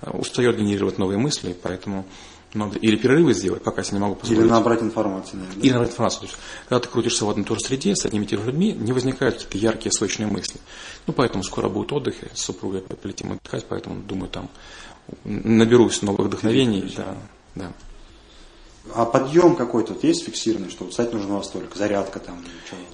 э, 0.02 0.10
устает 0.10 0.58
генерировать 0.58 0.98
новые 0.98 1.18
мысли, 1.18 1.56
поэтому 1.60 2.06
надо 2.54 2.78
или 2.78 2.96
перерывы 2.96 3.32
сделать, 3.32 3.62
пока 3.62 3.82
я 3.82 3.88
не 3.92 3.98
могу 3.98 4.16
позволить. 4.16 4.42
Или 4.42 4.50
набрать 4.50 4.82
информацию. 4.82 5.40
Наверное. 5.40 5.62
Или 5.62 5.72
набрать 5.72 5.90
информацию. 5.90 6.20
То 6.20 6.26
есть, 6.26 6.38
когда 6.68 6.80
ты 6.80 6.88
крутишься 6.88 7.24
в 7.24 7.30
одной 7.30 7.44
той 7.44 7.58
же 7.58 7.64
среде 7.64 7.94
с 7.94 8.04
одними 8.04 8.24
и 8.24 8.26
теми 8.26 8.40
же 8.40 8.46
людьми, 8.46 8.72
не 8.72 8.92
возникают 8.92 9.36
какие-то 9.36 9.58
яркие, 9.58 9.92
сочные 9.92 10.26
мысли. 10.26 10.60
Ну, 11.06 11.12
поэтому 11.12 11.44
скоро 11.44 11.68
будет 11.68 11.92
отдых, 11.92 12.16
с 12.34 12.40
супругой 12.40 12.80
полетим 12.80 13.32
отдыхать, 13.32 13.66
поэтому, 13.68 14.02
думаю, 14.02 14.28
там 14.28 14.48
наберусь 15.24 16.02
новых 16.02 16.26
вдохновений. 16.26 16.92
Да, 16.96 17.16
да. 17.54 17.72
А 18.94 19.04
подъем 19.04 19.56
какой-то 19.56 19.92
вот 19.92 20.04
есть 20.04 20.24
фиксированный, 20.24 20.70
что 20.70 20.84
вот 20.84 20.92
встать 20.92 21.12
нужно 21.12 21.36
во 21.36 21.42
столько, 21.42 21.76
зарядка 21.76 22.18
там? 22.18 22.42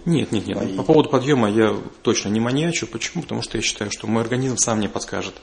Нет, 0.05 0.33
нет, 0.33 0.47
нет. 0.47 0.59
Бои. 0.59 0.77
По 0.77 0.83
поводу 0.83 1.09
подъема 1.09 1.49
я 1.49 1.77
точно 2.03 2.29
не 2.29 2.41
маньячу. 2.41 2.87
Почему? 2.87 3.23
Потому 3.23 3.43
что 3.43 3.57
я 3.57 3.63
считаю, 3.63 3.91
что 3.91 4.07
мой 4.07 4.23
организм 4.23 4.57
сам 4.57 4.79
мне 4.79 4.89
подскажет, 4.89 5.35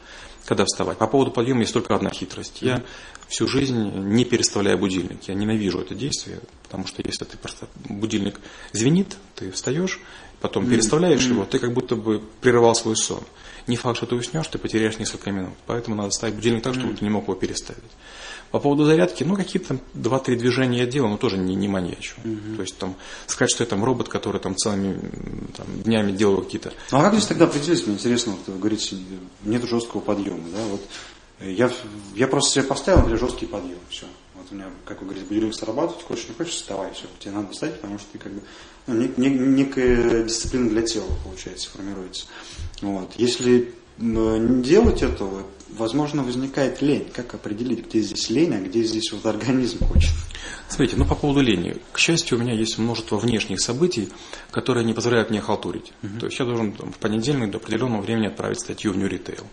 когда 0.46 0.66
вставать. 0.66 0.98
По 0.98 1.08
поводу 1.08 1.32
подъема 1.32 1.62
есть 1.62 1.74
только 1.74 1.96
одна 1.96 2.10
хитрость. 2.10 2.62
Я 2.62 2.84
всю 3.30 3.48
жизнь 3.48 3.78
не 3.78 4.26
переставляю 4.26 4.78
будильник. 4.78 5.24
Я 5.24 5.34
ненавижу 5.34 5.80
это 5.80 5.96
действие, 5.96 6.40
потому 6.64 6.88
что 6.88 7.02
если 7.04 7.24
ты 7.24 7.38
просто 7.38 7.68
будильник 7.88 8.40
звенит, 8.74 9.16
ты 9.36 9.50
встаешь, 9.52 10.02
потом 10.42 10.70
переставляешь 10.70 11.26
его, 11.26 11.46
ты 11.46 11.58
как 11.58 11.74
будто 11.74 11.96
бы 11.96 12.22
прерывал 12.42 12.76
свой 12.76 12.98
сон. 12.98 13.24
Не 13.66 13.78
факт, 13.78 13.96
что 13.96 14.08
ты 14.08 14.16
уснешь, 14.16 14.48
ты 14.48 14.58
потеряешь 14.58 15.00
несколько 15.00 15.32
минут. 15.32 15.54
Поэтому 15.68 15.96
надо 15.96 16.12
ставить 16.12 16.36
будильник 16.36 16.64
так, 16.64 16.74
чтобы 16.74 16.94
ты 16.96 17.06
не 17.06 17.10
мог 17.10 17.24
его 17.24 17.36
переставить. 17.36 17.82
По 18.54 18.60
поводу 18.60 18.86
зарядки, 18.86 19.24
ну, 19.24 19.36
какие-то 19.36 19.80
два-три 19.96 20.36
движения 20.36 20.82
я 20.82 20.86
делал, 20.86 21.10
но 21.10 21.18
тоже 21.18 21.40
не, 21.40 21.56
не 21.56 21.68
маньячу. 21.68 22.14
Угу. 22.24 22.56
То 22.58 22.62
есть, 22.62 22.78
там, 22.78 22.96
сказать, 23.26 23.50
что 23.50 23.64
я 23.64 23.68
там 23.68 23.84
робот, 23.84 24.10
который 24.10 24.40
там 24.40 24.56
целыми 24.56 25.00
там, 25.58 25.66
днями 25.82 26.12
делал 26.12 26.44
какие-то... 26.44 26.72
Ну, 26.92 27.00
а 27.00 27.02
как 27.02 27.14
здесь 27.14 27.26
тогда 27.26 27.46
определить, 27.46 27.88
мне 27.88 27.96
интересно, 27.96 28.34
вот 28.34 28.54
вы 28.54 28.60
говорите, 28.60 28.96
нет 29.44 29.64
жесткого 29.64 30.02
подъема, 30.02 30.44
да, 30.56 30.64
вот 30.70 30.82
я, 31.42 31.72
я 32.14 32.28
просто 32.28 32.52
себе 32.52 32.66
поставил, 32.66 33.00
например, 33.00 33.22
жесткий 33.22 33.48
подъем, 33.48 33.80
все. 33.90 34.06
Вот 34.36 34.46
у 34.52 34.54
меня, 34.54 34.68
как 34.86 35.00
вы 35.00 35.08
говорите, 35.08 35.26
будильник 35.26 35.56
срабатывать, 35.56 36.04
хочешь, 36.04 36.28
не 36.30 36.36
хочешь, 36.36 36.54
вставай, 36.54 36.94
все, 36.94 37.06
тебе 37.18 37.34
надо 37.34 37.52
встать, 37.54 37.82
потому 37.82 37.98
что 37.98 38.08
ты 38.12 38.20
как 38.20 38.34
бы, 38.34 38.42
ну, 38.86 38.94
не, 38.94 39.12
не, 39.18 39.30
некая 39.30 40.26
дисциплина 40.26 40.70
для 40.70 40.84
тела, 40.84 41.10
получается, 41.24 41.72
формируется. 41.72 42.28
Вот. 42.84 43.14
Если 43.18 43.74
не 43.98 44.62
делать 44.62 45.02
этого, 45.02 45.42
возможно, 45.78 46.24
возникает 46.24 46.82
лень. 46.82 47.10
Как 47.14 47.34
определить, 47.34 47.88
где 47.88 48.02
здесь 48.02 48.30
лень, 48.30 48.54
а 48.54 48.60
где 48.60 48.84
здесь 48.84 49.12
вот 49.12 49.26
организм 49.26 49.86
хочет? 49.86 50.12
Смотрите, 50.68 50.96
ну 50.98 51.06
по 51.06 51.16
поводу 51.16 51.42
лени. 51.42 51.78
К 51.92 52.00
счастью, 52.00 52.38
у 52.38 52.42
меня 52.42 52.54
есть 52.54 52.78
множество 52.78 53.18
внешних 53.18 53.62
событий, 53.62 54.10
которые 54.50 54.84
не 54.86 54.94
позволяют 54.94 55.30
мне 55.30 55.40
халтурить. 55.40 55.94
Uh-huh. 56.02 56.20
То 56.20 56.26
есть 56.28 56.40
я 56.40 56.46
должен 56.46 56.72
там, 56.72 56.92
в 56.92 56.98
понедельник 56.98 57.52
до 57.52 57.58
определенного 57.58 58.02
времени 58.02 58.28
отправить 58.28 58.60
статью 58.60 58.94
в 58.94 58.98
New 58.98 59.08
Retail. 59.08 59.44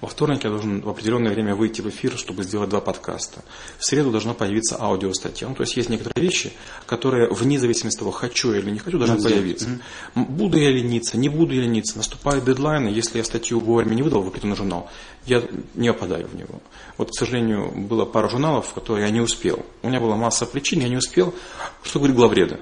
Во 0.00 0.08
вторник 0.08 0.44
я 0.44 0.50
должен 0.50 0.82
в 0.82 0.88
определенное 0.88 1.32
время 1.32 1.54
выйти 1.54 1.80
в 1.80 1.88
эфир, 1.88 2.18
чтобы 2.18 2.44
сделать 2.44 2.68
два 2.68 2.80
подкаста. 2.80 3.42
В 3.78 3.84
среду 3.84 4.10
должна 4.10 4.34
появиться 4.34 4.76
аудиостатья. 4.78 5.48
Ну, 5.48 5.54
то 5.54 5.62
есть 5.62 5.76
есть 5.76 5.88
некоторые 5.88 6.22
вещи, 6.22 6.52
которые 6.86 7.28
вне 7.30 7.58
зависимости 7.58 7.96
от 7.96 8.00
того, 8.00 8.10
хочу 8.10 8.52
я 8.52 8.58
или 8.58 8.70
не 8.70 8.78
хочу, 8.78 8.98
должны 8.98 9.16
Надо 9.16 9.30
появиться. 9.30 9.68
Uh-huh. 10.14 10.26
Буду 10.26 10.58
я 10.58 10.70
лениться, 10.70 11.16
не 11.16 11.30
буду 11.30 11.54
я 11.54 11.62
лениться. 11.62 11.96
Наступает 11.96 12.44
дедлайн, 12.44 12.88
и 12.88 12.92
если 12.92 13.18
я 13.18 13.24
статью 13.24 13.60
вовремя 13.60 13.94
не 13.94 14.02
выдал 14.02 14.22
в 14.22 14.28
определенный 14.28 14.56
журнал, 14.56 14.90
я 15.24 15.42
не 15.74 15.88
опадаю 15.88 16.28
в 16.28 16.36
него. 16.36 16.60
Вот, 16.98 17.10
к 17.10 17.14
сожалению, 17.14 17.72
было 17.72 18.04
пару 18.04 18.28
журналов, 18.28 18.72
которые 18.74 19.06
я 19.06 19.12
не 19.12 19.20
успел. 19.20 19.64
У 19.82 19.88
меня 19.88 20.00
была 20.00 20.16
масса 20.16 20.35
причин, 20.44 20.80
я 20.80 20.88
не 20.88 20.96
успел. 20.96 21.34
Что 21.82 21.98
говорит 21.98 22.16
главреда? 22.16 22.60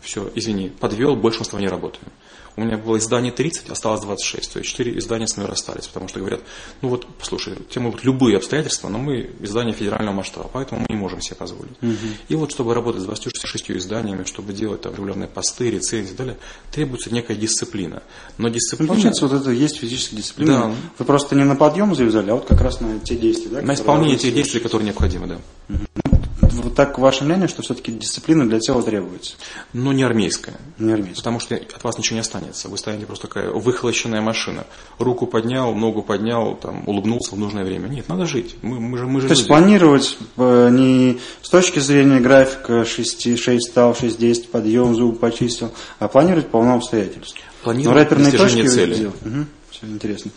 Все, 0.00 0.30
извини, 0.34 0.68
подвел, 0.68 1.14
больше 1.16 1.40
мы 1.40 1.44
с 1.44 1.48
тобой 1.48 1.62
не 1.62 1.68
работаем. 1.68 2.08
У 2.56 2.62
меня 2.62 2.76
было 2.76 2.98
издание 2.98 3.32
30, 3.32 3.70
осталось 3.70 4.00
26. 4.00 4.52
То 4.52 4.58
есть 4.58 4.70
4 4.70 4.98
издания 4.98 5.26
с 5.26 5.36
мной 5.36 5.48
расстались, 5.48 5.86
потому 5.86 6.08
что 6.08 6.18
говорят, 6.18 6.40
ну 6.82 6.88
вот, 6.88 7.06
послушай, 7.18 7.54
те 7.68 7.80
могут 7.80 8.04
любые 8.04 8.36
обстоятельства, 8.36 8.88
но 8.88 8.98
мы 8.98 9.30
издание 9.40 9.72
федерального 9.72 10.16
масштаба, 10.16 10.50
поэтому 10.52 10.80
мы 10.80 10.86
не 10.88 10.96
можем 10.96 11.20
себе 11.20 11.36
позволить. 11.36 11.72
Угу. 11.80 11.96
И 12.28 12.34
вот, 12.34 12.50
чтобы 12.50 12.74
работать 12.74 13.02
с 13.02 13.04
26 13.04 13.70
изданиями, 13.70 14.24
чтобы 14.24 14.52
делать 14.52 14.82
там 14.82 14.94
регулярные 14.94 15.28
посты, 15.28 15.70
рецензии 15.70 16.12
и 16.12 16.16
далее, 16.16 16.36
требуется 16.72 17.12
некая 17.12 17.36
дисциплина. 17.36 18.02
Но 18.36 18.48
дисциплина... 18.48 18.88
Ну, 18.88 18.94
получается, 18.94 19.26
вот 19.26 19.40
это 19.40 19.50
есть 19.50 19.78
физическая 19.78 20.18
дисциплина. 20.18 20.52
Да. 20.52 20.74
Вы 20.98 21.04
просто 21.04 21.36
не 21.36 21.44
на 21.44 21.56
подъем 21.56 21.94
завязали, 21.94 22.30
а 22.30 22.34
вот 22.34 22.46
как 22.46 22.60
раз 22.60 22.80
на 22.80 22.98
те 23.00 23.16
действия, 23.16 23.50
да? 23.50 23.62
На 23.62 23.74
исполнение 23.74 24.16
тех 24.16 24.34
действий, 24.34 24.60
которые 24.60 24.86
необходимы, 24.86 25.26
да. 25.28 25.38
Угу 25.68 26.39
вот 26.52 26.74
так 26.74 26.98
ваше 26.98 27.24
мнение, 27.24 27.48
что 27.48 27.62
все-таки 27.62 27.90
дисциплина 27.92 28.48
для 28.48 28.60
тела 28.60 28.82
требуется? 28.82 29.34
Но 29.72 29.92
не 29.92 30.02
армейская. 30.02 30.54
Не 30.78 30.92
армейская. 30.92 31.16
Потому 31.16 31.40
что 31.40 31.56
от 31.56 31.82
вас 31.82 31.98
ничего 31.98 32.14
не 32.14 32.20
останется. 32.20 32.68
Вы 32.68 32.78
станете 32.78 33.06
просто 33.06 33.26
такая 33.26 33.50
выхолощенная 33.50 34.20
машина. 34.20 34.64
Руку 34.98 35.26
поднял, 35.26 35.74
ногу 35.74 36.02
поднял, 36.02 36.54
там, 36.56 36.84
улыбнулся 36.86 37.34
в 37.34 37.38
нужное 37.38 37.64
время. 37.64 37.88
Нет, 37.88 38.08
надо 38.08 38.26
жить. 38.26 38.56
Мы, 38.62 38.78
мы 38.80 38.98
же, 38.98 39.06
мы 39.06 39.20
же 39.20 39.26
То 39.26 39.34
люди. 39.34 39.40
есть 39.40 39.48
планировать 39.48 40.18
э, 40.36 40.68
не 40.70 41.18
с 41.42 41.48
точки 41.48 41.80
зрения 41.80 42.20
графика 42.20 42.84
6, 42.84 43.38
6 43.38 43.70
стал, 43.70 43.94
6, 43.94 44.18
10, 44.18 44.50
подъем, 44.50 44.94
зубы 44.94 45.18
почистил, 45.18 45.72
а 45.98 46.08
планировать 46.08 46.46
по 46.46 46.60
полно 46.60 46.74
обстоятельств. 46.74 47.40
Планировать 47.62 48.10
Но 48.10 48.16
достижение 48.18 48.68
цели. 48.68 49.06
Угу. 49.06 49.46
Все 49.70 49.86
интересно. 49.86 50.30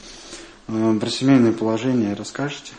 Э, 0.69 0.97
про 0.99 1.09
семейное 1.09 1.51
положение 1.51 2.13
расскажете? 2.13 2.71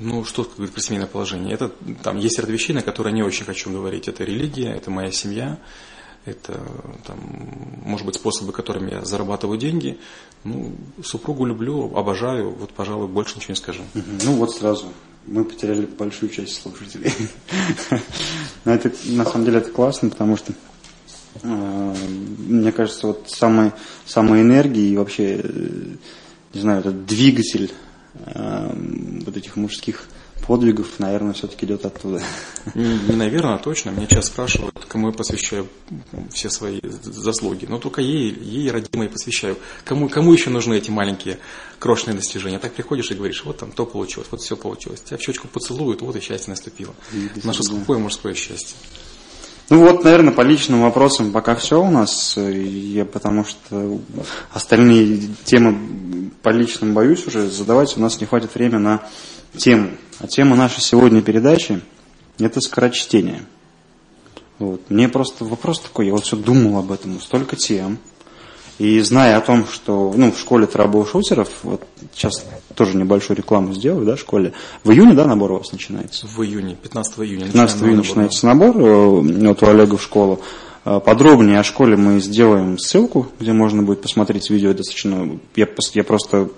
Ну, 0.00 0.24
что 0.24 0.44
говорит 0.44 0.74
про 0.74 0.80
семейное 0.80 1.08
положение? 1.08 1.54
Это, 1.54 1.72
там 2.02 2.18
есть 2.18 2.38
ряд 2.38 2.48
вещей, 2.48 2.72
на 2.72 2.82
которые 2.82 3.12
не 3.12 3.24
очень 3.24 3.44
хочу 3.44 3.70
говорить. 3.70 4.06
Это 4.06 4.22
религия, 4.22 4.72
это 4.72 4.92
моя 4.92 5.10
семья, 5.10 5.58
это, 6.24 6.60
там, 7.04 7.18
может 7.84 8.06
быть, 8.06 8.14
способы, 8.14 8.52
которыми 8.52 8.92
я 8.92 9.04
зарабатываю 9.04 9.58
деньги. 9.58 9.98
Ну, 10.44 10.76
супругу 11.02 11.46
люблю, 11.46 11.96
обожаю, 11.96 12.50
вот, 12.50 12.72
пожалуй, 12.74 13.08
больше 13.08 13.36
ничего 13.36 13.52
не 13.52 13.56
скажу. 13.56 13.82
Ну, 13.94 14.34
вот 14.34 14.52
сразу 14.52 14.92
мы 15.26 15.44
потеряли 15.44 15.86
большую 15.86 16.30
часть 16.30 16.62
слушателей. 16.62 17.12
Но 18.64 18.72
это, 18.72 18.92
на 19.06 19.24
самом 19.24 19.46
деле, 19.46 19.58
это 19.58 19.70
классно, 19.70 20.10
потому 20.10 20.36
что 20.36 20.52
э, 21.42 21.94
мне 22.46 22.70
кажется, 22.70 23.08
вот 23.08 23.24
самой, 23.28 23.72
самой 24.06 24.42
энергии 24.42 24.90
и 24.90 24.96
вообще, 24.96 25.40
э, 25.42 25.96
не 26.54 26.60
знаю, 26.60 26.80
этот 26.80 27.04
двигатель 27.04 27.72
Эм, 28.14 29.22
вот 29.24 29.36
этих 29.36 29.56
мужских 29.56 30.04
подвигов, 30.46 30.98
наверное, 30.98 31.34
все-таки 31.34 31.66
идет 31.66 31.84
оттуда. 31.84 32.22
Не, 32.74 32.98
не 32.98 33.16
наверное, 33.16 33.56
а 33.56 33.58
точно. 33.58 33.90
Меня 33.90 34.06
сейчас 34.08 34.26
спрашивают, 34.26 34.84
кому 34.88 35.08
я 35.08 35.12
посвящаю 35.12 35.68
все 36.30 36.48
свои 36.48 36.80
заслуги. 36.82 37.66
Но 37.66 37.78
только 37.78 38.00
ей, 38.00 38.32
ей 38.32 38.70
родимой 38.70 39.08
посвящаю. 39.08 39.56
Кому, 39.84 40.08
кому 40.08 40.32
еще 40.32 40.50
нужны 40.50 40.74
эти 40.74 40.90
маленькие 40.90 41.38
крошечные 41.78 42.14
достижения? 42.14 42.58
Так 42.58 42.72
приходишь 42.72 43.10
и 43.10 43.14
говоришь, 43.14 43.44
вот 43.44 43.58
там 43.58 43.72
то 43.72 43.84
получилось, 43.84 44.28
вот 44.30 44.40
все 44.40 44.56
получилось. 44.56 45.02
Тебя 45.02 45.18
в 45.18 45.22
щечку 45.22 45.48
поцелуют, 45.48 46.00
вот 46.00 46.16
и 46.16 46.20
счастье 46.20 46.50
наступило. 46.50 46.94
Наше 47.44 47.62
скупое 47.62 48.00
мужское 48.00 48.34
счастье. 48.34 48.76
Ну 49.70 49.80
вот, 49.80 50.02
наверное, 50.02 50.32
по 50.32 50.40
личным 50.40 50.80
вопросам 50.80 51.30
пока 51.30 51.54
все 51.54 51.82
у 51.82 51.90
нас, 51.90 52.38
я, 52.38 53.04
потому 53.04 53.44
что 53.44 54.00
остальные 54.54 55.20
темы 55.44 55.78
по 56.42 56.50
личным 56.50 56.94
боюсь 56.94 57.26
уже 57.26 57.48
задавать, 57.48 57.96
у 57.96 58.00
нас 58.00 58.20
не 58.20 58.26
хватит 58.26 58.54
времени 58.54 58.80
на 58.80 59.02
тему. 59.56 59.90
А 60.18 60.26
тема 60.26 60.56
нашей 60.56 60.80
сегодня 60.80 61.22
передачи– 61.22 61.80
это 62.38 62.60
скорочтение. 62.60 63.44
Вот. 64.58 64.80
Мне 64.90 65.08
просто 65.08 65.44
вопрос 65.44 65.80
такой, 65.80 66.06
я 66.06 66.12
вот 66.12 66.24
все 66.24 66.36
думал 66.36 66.78
об 66.78 66.90
этом, 66.92 67.20
столько 67.20 67.56
тем– 67.56 67.98
и 68.78 69.00
зная 69.00 69.36
о 69.36 69.40
том, 69.40 69.66
что 69.66 70.12
ну, 70.16 70.30
в 70.30 70.38
школе 70.38 70.68
шутеров, 71.10 71.48
вот 71.64 71.82
сейчас 72.14 72.46
тоже 72.76 72.96
небольшую 72.96 73.36
рекламу 73.36 73.74
сделаю, 73.74 74.06
да, 74.06 74.14
в 74.14 74.20
школе, 74.20 74.52
в 74.84 74.92
июне, 74.92 75.14
да, 75.14 75.26
набор 75.26 75.52
у 75.52 75.58
вас 75.58 75.72
начинается? 75.72 76.28
В 76.28 76.40
июне, 76.44 76.76
15 76.80 77.18
июня. 77.18 77.46
15 77.46 77.76
июня 77.76 77.90
набор, 77.90 78.06
начинается 78.06 78.42
да. 78.42 78.48
набор, 78.48 78.76
э, 78.76 79.48
вот 79.48 79.62
у 79.62 79.66
Олега 79.66 79.96
в 79.96 80.02
школу. 80.02 80.40
Э, 80.84 81.00
подробнее 81.04 81.60
о 81.60 81.64
школе 81.64 81.96
мы 81.96 82.20
сделаем 82.20 82.78
ссылку, 82.78 83.28
где 83.38 83.52
можно 83.52 83.82
будет 83.82 84.02
посмотреть 84.02 84.50
видео 84.50 84.72
достаточно. 84.72 85.38
Я, 85.56 85.68
я 85.94 86.04
просто 86.04 86.50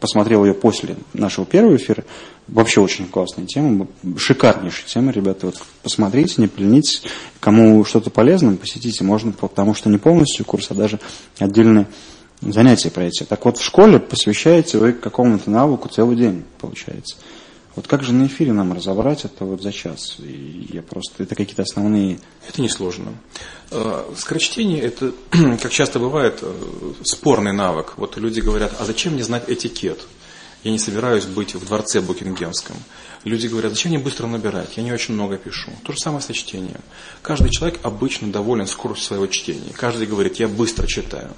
посмотрел 0.00 0.44
ее 0.44 0.54
после 0.54 0.96
нашего 1.12 1.44
первого 1.44 1.76
эфира. 1.76 2.04
Вообще 2.46 2.80
очень 2.80 3.06
классная 3.06 3.46
тема, 3.46 3.88
шикарнейшая 4.16 4.86
тема, 4.86 5.12
ребята. 5.12 5.46
Вот 5.46 5.56
посмотрите, 5.82 6.34
не 6.38 6.46
пленитесь. 6.46 7.02
Кому 7.40 7.84
что-то 7.84 8.10
полезно, 8.10 8.56
посетите, 8.56 9.04
можно, 9.04 9.32
потому 9.32 9.74
что 9.74 9.88
не 9.90 9.98
полностью 9.98 10.44
курс, 10.44 10.70
а 10.70 10.74
даже 10.74 11.00
отдельные 11.38 11.86
занятия 12.40 12.90
пройти. 12.90 13.24
Так 13.24 13.44
вот, 13.44 13.58
в 13.58 13.64
школе 13.64 13.98
посвящаете 13.98 14.78
вы 14.78 14.92
какому-то 14.92 15.50
навыку 15.50 15.88
целый 15.88 16.16
день, 16.16 16.44
получается. 16.60 17.16
Вот 17.76 17.86
как 17.86 18.02
же 18.02 18.12
на 18.12 18.26
эфире 18.26 18.52
нам 18.52 18.72
разобрать 18.72 19.24
это 19.24 19.44
вот 19.44 19.62
за 19.62 19.72
час? 19.72 20.16
И 20.18 20.68
я 20.72 20.82
просто, 20.82 21.22
это 21.22 21.34
какие-то 21.34 21.62
основные... 21.62 22.18
Это 22.48 22.60
несложно. 22.60 23.14
Э, 23.70 24.04
скорочтение– 24.16 24.80
это, 24.82 25.12
как 25.62 25.70
часто 25.70 25.98
бывает, 25.98 26.38
э, 26.42 26.92
спорный 27.04 27.52
навык. 27.52 27.94
Вот 27.96 28.16
люди 28.16 28.40
говорят, 28.40 28.72
а 28.80 28.84
зачем 28.84 29.14
мне 29.14 29.22
знать 29.22 29.44
этикет? 29.48 30.00
Я 30.64 30.72
не 30.72 30.78
собираюсь 30.78 31.24
быть 31.24 31.54
в 31.54 31.64
дворце 31.66 32.00
Букингемском. 32.00 32.76
Люди 33.24 33.46
говорят, 33.46 33.72
зачем 33.72 33.92
мне 33.92 34.00
быстро 34.00 34.26
набирать? 34.26 34.76
Я 34.76 34.82
не 34.82 34.92
очень 34.92 35.14
много 35.14 35.36
пишу. 35.36 35.70
То 35.84 35.92
же 35.92 35.98
самое 35.98 36.22
со 36.22 36.32
чтением. 36.32 36.80
Каждый 37.22 37.50
человек 37.50 37.80
обычно 37.82 38.32
доволен 38.32 38.66
скоростью 38.66 39.06
своего 39.06 39.26
чтения. 39.26 39.72
Каждый 39.74 40.06
говорит, 40.06 40.36
я 40.36 40.48
быстро 40.48 40.86
читаю. 40.86 41.30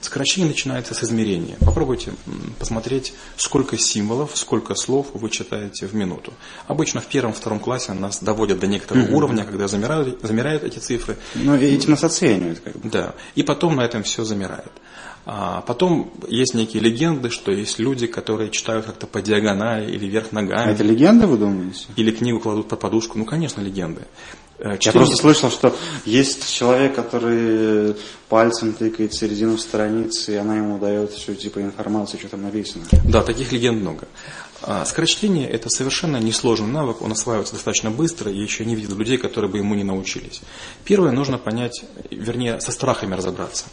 Скорочтение 0.00 0.48
начинается 0.48 0.94
с 0.94 1.02
измерения. 1.02 1.56
Попробуйте 1.60 2.12
посмотреть, 2.58 3.14
сколько 3.36 3.76
символов, 3.76 4.36
сколько 4.36 4.74
слов 4.74 5.08
вы 5.12 5.28
читаете 5.28 5.86
в 5.86 5.94
минуту. 5.94 6.32
Обычно 6.66 7.00
в 7.00 7.06
первом-втором 7.06 7.58
классе 7.58 7.92
нас 7.94 8.22
доводят 8.22 8.60
до 8.60 8.66
некоторого 8.66 9.04
mm-hmm. 9.04 9.12
уровня, 9.12 9.44
когда 9.44 9.66
замирают, 9.66 10.20
замеряют 10.22 10.62
эти 10.62 10.78
цифры. 10.78 11.16
Ну, 11.34 11.56
и 11.56 11.64
этим 11.64 11.90
нас 11.90 12.04
оценивают. 12.04 12.60
Как 12.60 12.76
бы. 12.76 12.88
Да. 12.88 13.14
И 13.34 13.42
потом 13.42 13.76
на 13.76 13.84
этом 13.84 14.04
все 14.04 14.24
замирает. 14.24 14.70
А 15.26 15.60
потом 15.60 16.10
есть 16.28 16.54
некие 16.54 16.82
легенды, 16.82 17.30
что 17.30 17.52
есть 17.52 17.78
люди, 17.78 18.06
которые 18.06 18.50
читают 18.50 18.86
как-то 18.86 19.06
по 19.06 19.20
диагонали 19.20 19.90
или 19.90 20.06
вверх 20.06 20.32
ногами. 20.32 20.70
А 20.70 20.72
это 20.72 20.82
легенды, 20.82 21.26
вы 21.26 21.36
думаете? 21.36 21.84
Или 21.96 22.10
книгу 22.10 22.40
кладут 22.40 22.68
под 22.68 22.80
подушку. 22.80 23.18
Ну, 23.18 23.24
конечно, 23.24 23.60
легенды. 23.60 24.02
Чтение... 24.58 24.78
Я 24.80 24.92
просто 24.92 25.16
слышал, 25.16 25.50
что 25.50 25.76
есть 26.04 26.52
человек, 26.52 26.96
который 26.96 27.94
пальцем 28.28 28.72
тыкает 28.72 29.14
середину 29.14 29.56
страницы, 29.56 30.32
и 30.32 30.36
она 30.36 30.56
ему 30.56 30.78
дает 30.78 31.12
всю 31.12 31.34
типа 31.34 31.60
информацию, 31.60 32.18
что 32.18 32.30
там 32.30 32.42
написано. 32.42 32.84
Да, 33.04 33.22
таких 33.22 33.52
легенд 33.52 33.80
много. 33.80 34.08
А, 34.62 34.84
скорочтение– 34.84 35.48
это 35.50 35.70
совершенно 35.70 36.16
несложный 36.16 36.68
навык, 36.68 37.00
он 37.00 37.12
осваивается 37.12 37.54
достаточно 37.54 37.90
быстро, 37.90 38.30
и 38.30 38.38
еще 38.38 38.64
не 38.64 38.74
видел 38.74 38.96
людей, 38.96 39.16
которые 39.16 39.50
бы 39.50 39.58
ему 39.58 39.74
не 39.74 39.84
научились. 39.84 40.40
Первое, 40.84 41.12
нужно 41.12 41.38
понять, 41.38 41.84
вернее, 42.10 42.60
со 42.60 42.72
страхами 42.72 43.14
разобраться. 43.14 43.66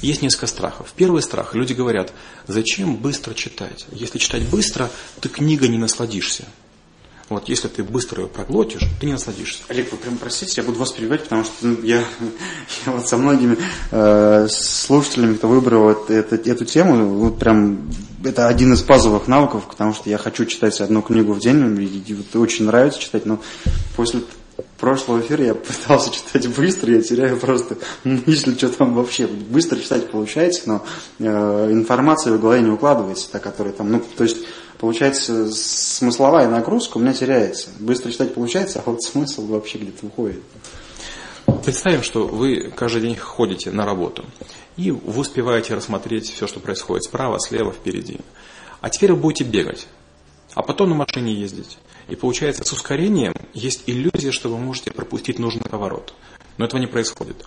Есть 0.00 0.22
несколько 0.22 0.46
страхов. 0.46 0.92
Первый 0.94 1.22
страх– 1.22 1.54
люди 1.54 1.72
говорят, 1.72 2.12
зачем 2.46 2.96
быстро 2.96 3.34
читать? 3.34 3.86
Если 3.90 4.18
читать 4.18 4.48
быстро, 4.48 4.90
ты 5.20 5.28
книга 5.28 5.66
не 5.66 5.78
насладишься. 5.78 6.44
Вот 7.28 7.48
если 7.48 7.68
ты 7.68 7.82
быстро 7.82 8.22
ее 8.22 8.28
проглотишь, 8.28 8.82
ты 9.00 9.06
не 9.06 9.12
насладишься. 9.12 9.62
Олег, 9.68 9.92
вы 9.92 9.98
прям 9.98 10.16
простите, 10.16 10.60
я 10.60 10.62
буду 10.62 10.78
вас 10.78 10.92
перебивать, 10.92 11.24
потому 11.24 11.44
что 11.44 11.66
ну, 11.66 11.82
я, 11.82 11.98
я 12.86 12.92
вот 12.92 13.06
со 13.06 13.18
многими 13.18 13.58
э, 13.90 14.48
слушателями, 14.50 15.34
кто 15.34 15.48
выбрал 15.48 15.90
это, 15.90 16.14
это, 16.14 16.36
эту 16.36 16.64
тему, 16.64 17.06
вот 17.18 17.38
прям 17.38 17.90
это 18.24 18.48
один 18.48 18.72
из 18.72 18.82
базовых 18.82 19.28
навыков, 19.28 19.66
потому 19.68 19.92
что 19.92 20.10
я 20.10 20.18
хочу 20.18 20.44
читать 20.44 20.80
одну 20.80 21.02
книгу 21.02 21.32
в 21.32 21.40
день, 21.40 22.02
и 22.06 22.14
вот 22.14 22.36
очень 22.36 22.66
нравится 22.66 23.00
читать, 23.00 23.26
но 23.26 23.40
после 23.96 24.20
прошлого 24.78 25.20
эфира 25.20 25.44
я 25.44 25.54
пытался 25.54 26.10
читать 26.10 26.48
быстро, 26.48 26.92
я 26.92 27.02
теряю 27.02 27.38
просто 27.38 27.76
мысли, 28.04 28.54
что 28.56 28.68
там 28.68 28.94
вообще. 28.94 29.26
Быстро 29.26 29.78
читать 29.78 30.10
получается, 30.10 30.62
но 30.66 30.84
э, 31.18 31.72
информация 31.72 32.34
в 32.34 32.40
голове 32.40 32.62
не 32.62 32.70
укладывается, 32.70 33.30
та, 33.30 33.38
которая 33.38 33.72
там, 33.72 33.90
ну, 33.90 34.02
то 34.16 34.24
есть 34.24 34.38
получается, 34.78 35.50
смысловая 35.52 36.48
нагрузка 36.48 36.98
у 36.98 37.00
меня 37.00 37.12
теряется. 37.12 37.68
Быстро 37.80 38.10
читать 38.10 38.34
получается, 38.34 38.82
а 38.84 38.90
вот 38.90 39.02
смысл 39.02 39.46
вообще 39.46 39.78
где-то 39.78 40.06
уходит. 40.06 40.42
Представим, 41.68 42.02
что 42.02 42.26
вы 42.26 42.72
каждый 42.74 43.02
день 43.02 43.14
ходите 43.14 43.70
на 43.70 43.84
работу, 43.84 44.24
и 44.78 44.90
вы 44.90 45.20
успеваете 45.20 45.74
рассмотреть 45.74 46.30
все, 46.30 46.46
что 46.46 46.60
происходит 46.60 47.04
справа, 47.04 47.38
слева, 47.38 47.72
впереди. 47.72 48.20
А 48.80 48.88
теперь 48.88 49.12
вы 49.12 49.18
будете 49.18 49.44
бегать, 49.44 49.86
а 50.54 50.62
потом 50.62 50.88
на 50.88 50.94
машине 50.94 51.34
ездить. 51.34 51.76
И 52.08 52.16
получается, 52.16 52.64
с 52.64 52.72
ускорением 52.72 53.34
есть 53.52 53.82
иллюзия, 53.84 54.32
что 54.32 54.48
вы 54.48 54.56
можете 54.56 54.92
пропустить 54.92 55.38
нужный 55.38 55.60
поворот. 55.60 56.14
Но 56.56 56.64
этого 56.64 56.80
не 56.80 56.86
происходит. 56.86 57.44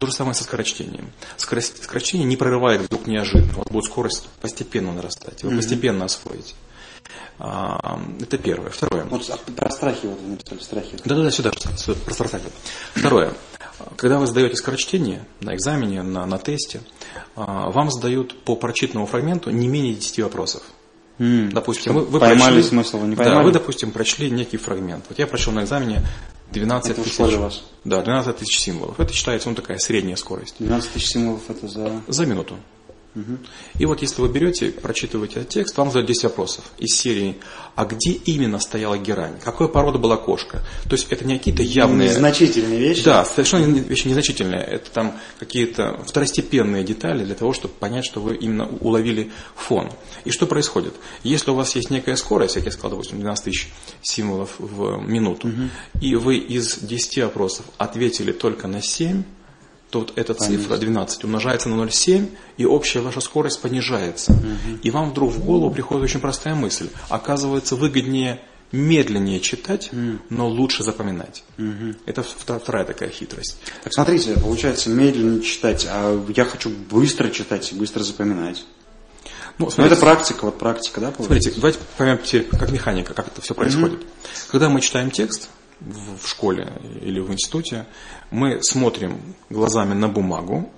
То 0.00 0.08
же 0.08 0.12
самое 0.14 0.34
со 0.34 0.42
скорочтением. 0.42 1.12
Скорость, 1.36 1.84
скорочтение 1.84 2.26
не 2.26 2.36
прорывает 2.36 2.80
вдруг 2.80 3.06
неожиданно. 3.06 3.52
Вот 3.54 3.70
будет 3.70 3.84
скорость 3.84 4.28
постепенно 4.40 4.92
нарастать. 4.92 5.44
Вы 5.44 5.52
mm-hmm. 5.52 5.56
постепенно 5.56 6.04
освоите. 6.06 6.54
А, 7.38 8.00
это 8.20 8.36
первое. 8.36 8.70
Второе. 8.70 9.04
Вот 9.04 9.30
про 9.54 9.70
страхи 9.70 10.06
вот 10.06 10.20
вы 10.20 10.30
написали, 10.30 10.58
страхи. 10.58 10.96
Да-да-да, 11.04 11.30
сюда, 11.30 11.52
сюда, 11.76 12.00
про 12.04 12.14
страхи. 12.14 12.50
Второе. 12.94 13.32
Когда 13.96 14.18
вы 14.18 14.26
сдаете 14.26 14.56
скорочтение 14.56 15.24
на 15.40 15.54
экзамене, 15.54 16.02
на, 16.02 16.26
на 16.26 16.38
тесте, 16.38 16.80
а, 17.36 17.70
вам 17.70 17.90
задают 17.90 18.44
по 18.44 18.56
прочитанному 18.56 19.06
фрагменту 19.06 19.50
не 19.50 19.68
менее 19.68 19.94
10 19.94 20.20
вопросов. 20.20 20.62
Mm, 21.18 21.52
допустим, 21.52 21.92
вы, 21.92 22.04
вы 22.06 22.18
поймали 22.18 22.54
прочли, 22.54 22.68
смысл, 22.68 23.04
не 23.04 23.14
поймали? 23.14 23.38
Да, 23.38 23.42
вы, 23.42 23.52
допустим, 23.52 23.90
прочли 23.90 24.30
некий 24.30 24.56
фрагмент. 24.56 25.04
Вот 25.08 25.18
я 25.18 25.26
прочел 25.26 25.52
на 25.52 25.64
экзамене 25.64 26.02
12 26.52 26.90
это 26.92 27.02
тысяч. 27.02 27.18
Вас. 27.18 27.62
Да, 27.84 28.02
12 28.02 28.36
тысяч 28.36 28.58
символов. 28.58 28.98
Это 28.98 29.12
считается 29.12 29.50
ну, 29.50 29.54
такая 29.54 29.78
средняя 29.78 30.16
скорость. 30.16 30.56
12 30.58 30.92
тысяч 30.92 31.08
символов 31.08 31.42
это 31.48 31.68
за... 31.68 32.02
За 32.08 32.26
минуту. 32.26 32.56
И 33.78 33.86
вот 33.86 34.02
если 34.02 34.22
вы 34.22 34.28
берете, 34.28 34.70
прочитываете 34.70 35.40
этот 35.40 35.48
текст, 35.48 35.76
вам 35.76 35.88
задают 35.88 36.06
10 36.08 36.24
вопросов 36.24 36.64
из 36.78 36.96
серии 36.96 37.36
«А 37.74 37.84
где 37.84 38.12
именно 38.12 38.60
стояла 38.60 38.98
герань? 38.98 39.34
Какой 39.42 39.68
порода 39.68 39.98
была 39.98 40.16
кошка?» 40.16 40.62
То 40.84 40.92
есть 40.92 41.08
это 41.10 41.24
не 41.24 41.38
какие-то 41.38 41.62
явные... 41.62 42.10
Незначительные 42.10 42.78
вещи? 42.78 43.02
Да, 43.02 43.24
совершенно 43.24 43.66
вещи 43.66 44.06
незначительные. 44.06 44.62
Это 44.62 44.90
там 44.90 45.18
какие-то 45.40 46.00
второстепенные 46.06 46.84
детали 46.84 47.24
для 47.24 47.34
того, 47.34 47.52
чтобы 47.52 47.74
понять, 47.74 48.04
что 48.04 48.20
вы 48.20 48.36
именно 48.36 48.68
уловили 48.80 49.32
фон. 49.56 49.90
И 50.24 50.30
что 50.30 50.46
происходит? 50.46 50.94
Если 51.24 51.50
у 51.50 51.54
вас 51.54 51.74
есть 51.74 51.90
некая 51.90 52.14
скорость, 52.14 52.54
как 52.54 52.64
я 52.66 52.70
сказал, 52.70 52.90
допустим, 52.90 53.18
12 53.18 53.44
тысяч 53.44 53.72
символов 54.02 54.54
в 54.58 54.98
минуту, 54.98 55.48
угу. 55.48 55.68
и 56.00 56.14
вы 56.14 56.36
из 56.36 56.78
10 56.78 57.24
вопросов 57.24 57.66
ответили 57.76 58.30
только 58.30 58.68
на 58.68 58.80
7, 58.80 59.24
то 59.90 60.00
вот 60.00 60.12
эта 60.16 60.34
Понятно. 60.34 60.58
цифра 60.58 60.76
12 60.76 61.24
умножается 61.24 61.68
на 61.68 61.82
0,7, 61.82 62.28
и 62.56 62.64
общая 62.64 63.00
ваша 63.00 63.20
скорость 63.20 63.60
понижается. 63.60 64.32
Угу. 64.32 64.78
И 64.82 64.90
вам 64.90 65.10
вдруг 65.10 65.32
в 65.32 65.44
голову 65.44 65.72
приходит 65.72 66.04
очень 66.04 66.20
простая 66.20 66.54
мысль. 66.54 66.88
Оказывается, 67.08 67.76
выгоднее 67.76 68.40
медленнее 68.72 69.40
читать, 69.40 69.90
mm. 69.92 70.20
но 70.30 70.48
лучше 70.48 70.84
запоминать. 70.84 71.42
Mm-hmm. 71.56 71.96
Это 72.06 72.22
вторая 72.22 72.84
такая 72.84 73.10
хитрость. 73.10 73.58
Так 73.82 73.92
смотрите, 73.92 74.34
получается 74.34 74.90
медленнее 74.90 75.42
читать, 75.42 75.86
а 75.90 76.24
я 76.36 76.44
хочу 76.44 76.70
быстро 76.70 77.30
читать 77.30 77.72
и 77.72 77.74
быстро 77.74 78.02
запоминать. 78.02 78.64
Ну, 79.58 79.70
смотрите, 79.70 79.80
но 79.80 79.86
это 79.86 79.96
практика, 79.96 80.44
вот 80.44 80.58
практика, 80.58 81.00
да? 81.00 81.10
Получается? 81.10 81.50
Смотрите, 81.50 81.60
давайте 81.60 81.78
поймем 81.98 82.18
теперь, 82.18 82.44
как 82.44 82.70
механика, 82.70 83.12
как 83.12 83.28
это 83.28 83.40
все 83.42 83.54
происходит. 83.54 84.00
Mm-hmm. 84.00 84.50
Когда 84.50 84.68
мы 84.68 84.80
читаем 84.80 85.10
текст, 85.10 85.50
в 85.80 86.26
школе 86.26 86.72
или 87.00 87.20
в 87.20 87.32
институте, 87.32 87.86
мы 88.30 88.62
смотрим 88.62 89.20
глазами 89.48 89.94
на 89.94 90.08
бумагу, 90.08 90.70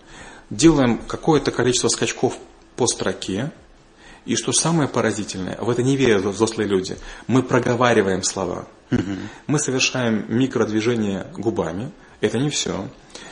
делаем 0.50 0.98
какое-то 0.98 1.50
количество 1.50 1.88
скачков 1.88 2.38
по 2.76 2.86
строке, 2.86 3.52
и 4.24 4.36
что 4.36 4.52
самое 4.52 4.88
поразительное, 4.88 5.58
в 5.60 5.68
это 5.68 5.82
не 5.82 5.96
верят 5.96 6.24
взрослые 6.24 6.68
люди, 6.68 6.96
мы 7.26 7.42
проговариваем 7.42 8.22
слова. 8.22 8.68
Угу. 8.92 9.00
Мы 9.48 9.58
совершаем 9.58 10.24
микродвижение 10.28 11.26
губами, 11.36 11.90
это 12.20 12.38
не 12.38 12.50
все. 12.50 12.88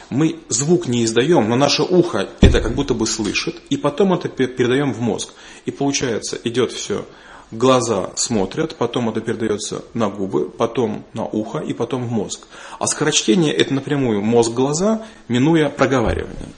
Мы 0.08 0.40
звук 0.48 0.88
не 0.88 1.04
издаем, 1.04 1.48
но 1.48 1.54
наше 1.54 1.82
ухо 1.82 2.28
это 2.40 2.60
как 2.60 2.74
будто 2.74 2.94
бы 2.94 3.06
слышит, 3.06 3.60
и 3.70 3.76
потом 3.76 4.12
это 4.12 4.28
передаем 4.28 4.92
в 4.92 5.00
мозг. 5.00 5.32
И 5.66 5.70
получается, 5.70 6.36
идет 6.42 6.72
все 6.72 7.06
глаза 7.50 8.10
смотрят, 8.16 8.76
потом 8.76 9.08
это 9.08 9.20
передается 9.20 9.84
на 9.94 10.08
губы, 10.08 10.48
потом 10.48 11.04
на 11.14 11.24
ухо 11.24 11.58
и 11.58 11.72
потом 11.72 12.04
в 12.04 12.10
мозг. 12.10 12.46
А 12.78 12.86
скорочтение 12.86 13.52
это 13.52 13.74
напрямую 13.74 14.22
мозг-глаза, 14.22 15.04
минуя 15.28 15.68
проговаривание. 15.68 16.48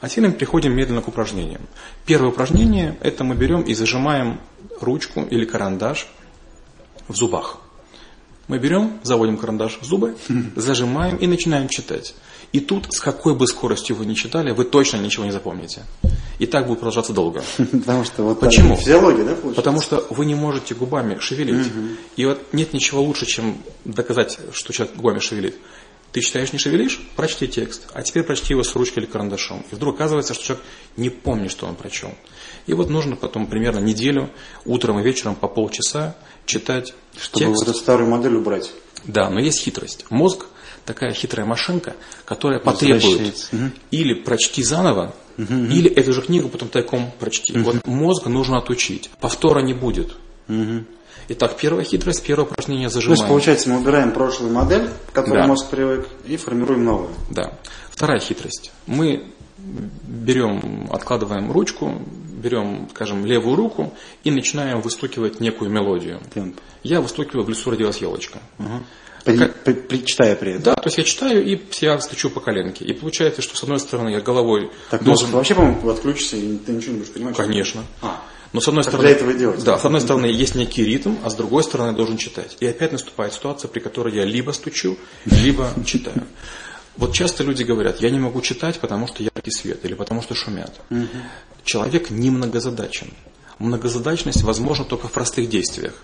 А 0.00 0.08
теперь 0.08 0.28
мы 0.28 0.32
переходим 0.32 0.74
медленно 0.74 1.02
к 1.02 1.08
упражнениям. 1.08 1.62
Первое 2.06 2.30
упражнение– 2.30 2.96
это 3.00 3.24
мы 3.24 3.34
берем 3.34 3.62
и 3.62 3.74
зажимаем 3.74 4.40
ручку 4.80 5.22
или 5.22 5.44
карандаш 5.44 6.08
в 7.08 7.16
зубах. 7.16 7.58
Мы 8.46 8.58
берем, 8.58 9.00
заводим 9.02 9.36
карандаш 9.36 9.78
в 9.80 9.84
зубы, 9.84 10.16
зажимаем 10.56 11.16
и 11.16 11.26
начинаем 11.26 11.68
читать. 11.68 12.14
И 12.52 12.60
тут, 12.60 12.92
с 12.92 13.00
какой 13.00 13.34
бы 13.34 13.46
скоростью 13.46 13.96
вы 13.96 14.06
ни 14.06 14.14
читали, 14.14 14.52
вы 14.52 14.64
точно 14.64 14.96
ничего 14.98 15.24
не 15.24 15.32
запомните. 15.32 15.82
И 16.38 16.46
так 16.46 16.66
будет 16.66 16.78
продолжаться 16.78 17.12
долго. 17.12 17.42
Потому 17.58 18.04
что 18.04 18.22
вот 18.22 18.40
Почему? 18.40 18.76
физиология, 18.76 19.24
да, 19.24 19.34
получается? 19.34 19.56
Потому 19.56 19.80
что 19.82 20.06
вы 20.10 20.24
не 20.24 20.34
можете 20.34 20.74
губами 20.74 21.18
шевелить. 21.18 21.66
Угу. 21.66 21.86
И 22.16 22.24
вот 22.24 22.40
нет 22.52 22.72
ничего 22.72 23.02
лучше, 23.02 23.26
чем 23.26 23.58
доказать, 23.84 24.38
что 24.52 24.72
человек 24.72 24.96
губами 24.96 25.18
шевелит. 25.18 25.56
Ты 26.12 26.22
читаешь, 26.22 26.54
не 26.54 26.58
шевелишь? 26.58 27.06
Прочти 27.16 27.46
текст. 27.48 27.86
А 27.92 28.02
теперь 28.02 28.22
прочти 28.22 28.54
его 28.54 28.62
с 28.62 28.74
ручкой 28.74 29.00
или 29.00 29.06
карандашом. 29.06 29.62
И 29.70 29.74
вдруг 29.74 29.96
оказывается, 29.96 30.32
что 30.32 30.42
человек 30.44 30.64
не 30.96 31.10
помнит, 31.10 31.50
что 31.50 31.66
он 31.66 31.74
прочел. 31.74 32.14
И 32.66 32.72
вот 32.72 32.88
нужно 32.88 33.14
потом 33.14 33.46
примерно 33.46 33.80
неделю, 33.80 34.30
утром 34.64 34.98
и 35.00 35.02
вечером 35.02 35.34
по 35.34 35.48
полчаса 35.48 36.16
читать 36.46 36.94
Чтобы 37.18 37.46
текст. 37.46 37.60
вот 37.60 37.68
эту 37.68 37.78
старую 37.78 38.08
модель 38.08 38.36
убрать. 38.36 38.70
Да, 39.04 39.28
но 39.28 39.38
есть 39.38 39.60
хитрость. 39.60 40.06
Мозг 40.08 40.46
такая 40.88 41.12
хитрая 41.12 41.46
машинка, 41.46 41.94
которая 42.24 42.60
потребует 42.60 43.48
угу. 43.52 43.70
или 43.90 44.14
прочти 44.14 44.62
заново, 44.62 45.14
угу. 45.36 45.54
или 45.54 45.90
эту 45.90 46.14
же 46.14 46.22
книгу 46.22 46.48
потом 46.48 46.70
тайком 46.70 47.12
прочти. 47.20 47.52
Угу. 47.52 47.62
Вот 47.62 47.86
мозг 47.86 48.26
нужно 48.26 48.56
отучить. 48.56 49.10
Повтора 49.20 49.60
не 49.60 49.74
будет. 49.74 50.16
Угу. 50.48 50.84
Итак, 51.28 51.58
первая 51.58 51.84
хитрость, 51.84 52.24
первое 52.24 52.46
упражнение 52.46 52.88
зажимаем. 52.88 53.18
То 53.18 53.22
есть, 53.22 53.28
получается, 53.28 53.68
мы 53.68 53.80
убираем 53.80 54.12
прошлую 54.12 54.50
модель, 54.50 54.88
к 55.10 55.12
которой 55.12 55.42
да. 55.42 55.46
мозг 55.46 55.68
привык, 55.68 56.08
и 56.26 56.38
формируем 56.38 56.84
новую. 56.84 57.10
Да. 57.30 57.52
Вторая 57.90 58.18
хитрость. 58.18 58.72
Мы 58.86 59.26
берем, 59.58 60.88
откладываем 60.90 61.52
ручку, 61.52 62.00
берем, 62.42 62.88
скажем, 62.94 63.26
левую 63.26 63.56
руку 63.56 63.92
и 64.24 64.30
начинаем 64.30 64.80
выстукивать 64.80 65.40
некую 65.40 65.70
мелодию. 65.70 66.22
Темп. 66.32 66.58
Я 66.82 67.02
выстукиваю 67.02 67.44
«В 67.44 67.50
лесу 67.50 67.70
родилась 67.70 67.98
елочка». 67.98 68.38
Угу. 68.58 68.84
При, 69.36 69.72
при, 69.72 69.80
при, 69.80 70.04
читая 70.04 70.36
при 70.36 70.52
этом. 70.52 70.62
Да, 70.62 70.74
то 70.74 70.86
есть 70.86 70.98
я 70.98 71.04
читаю 71.04 71.44
и 71.44 71.60
я 71.80 72.00
стучу 72.00 72.30
по 72.30 72.40
коленке. 72.40 72.84
И 72.84 72.92
получается, 72.92 73.42
что 73.42 73.56
с 73.56 73.62
одной 73.62 73.78
стороны 73.80 74.10
я 74.10 74.20
головой 74.20 74.70
так 74.90 75.02
должен... 75.02 75.30
вообще, 75.30 75.54
по-моему, 75.54 75.88
отключится, 75.90 76.36
и 76.36 76.56
ты 76.56 76.72
ничего 76.72 76.92
не 76.92 76.98
будешь 76.98 77.12
понимать. 77.12 77.36
Конечно. 77.36 77.84
А. 78.02 78.22
Но 78.52 78.60
с 78.60 78.68
одной 78.68 78.82
как 78.82 78.92
стороны, 78.92 79.08
для 79.08 79.16
этого 79.16 79.34
делать. 79.34 79.62
Да, 79.64 79.78
с 79.78 79.84
одной 79.84 80.00
стороны 80.00 80.26
есть 80.26 80.54
некий 80.54 80.84
ритм, 80.84 81.16
а 81.22 81.30
с 81.30 81.34
другой 81.34 81.62
стороны 81.62 81.90
я 81.90 81.94
должен 81.94 82.16
читать. 82.16 82.56
И 82.60 82.66
опять 82.66 82.92
наступает 82.92 83.34
ситуация, 83.34 83.68
при 83.68 83.80
которой 83.80 84.14
я 84.14 84.24
либо 84.24 84.52
стучу, 84.52 84.96
либо 85.26 85.70
читаю. 85.84 86.24
Вот 86.96 87.12
часто 87.12 87.44
люди 87.44 87.62
говорят, 87.62 88.00
я 88.00 88.10
не 88.10 88.18
могу 88.18 88.40
читать, 88.40 88.80
потому 88.80 89.06
что 89.06 89.22
яркий 89.22 89.52
свет 89.52 89.84
или 89.84 89.94
потому 89.94 90.22
что 90.22 90.34
шумят. 90.34 90.74
Угу. 90.90 91.06
Человек 91.64 92.10
не 92.10 92.30
многозадачен. 92.30 93.12
Многозадачность 93.58 94.42
возможна 94.42 94.84
только 94.84 95.08
в 95.08 95.12
простых 95.12 95.48
действиях. 95.48 95.94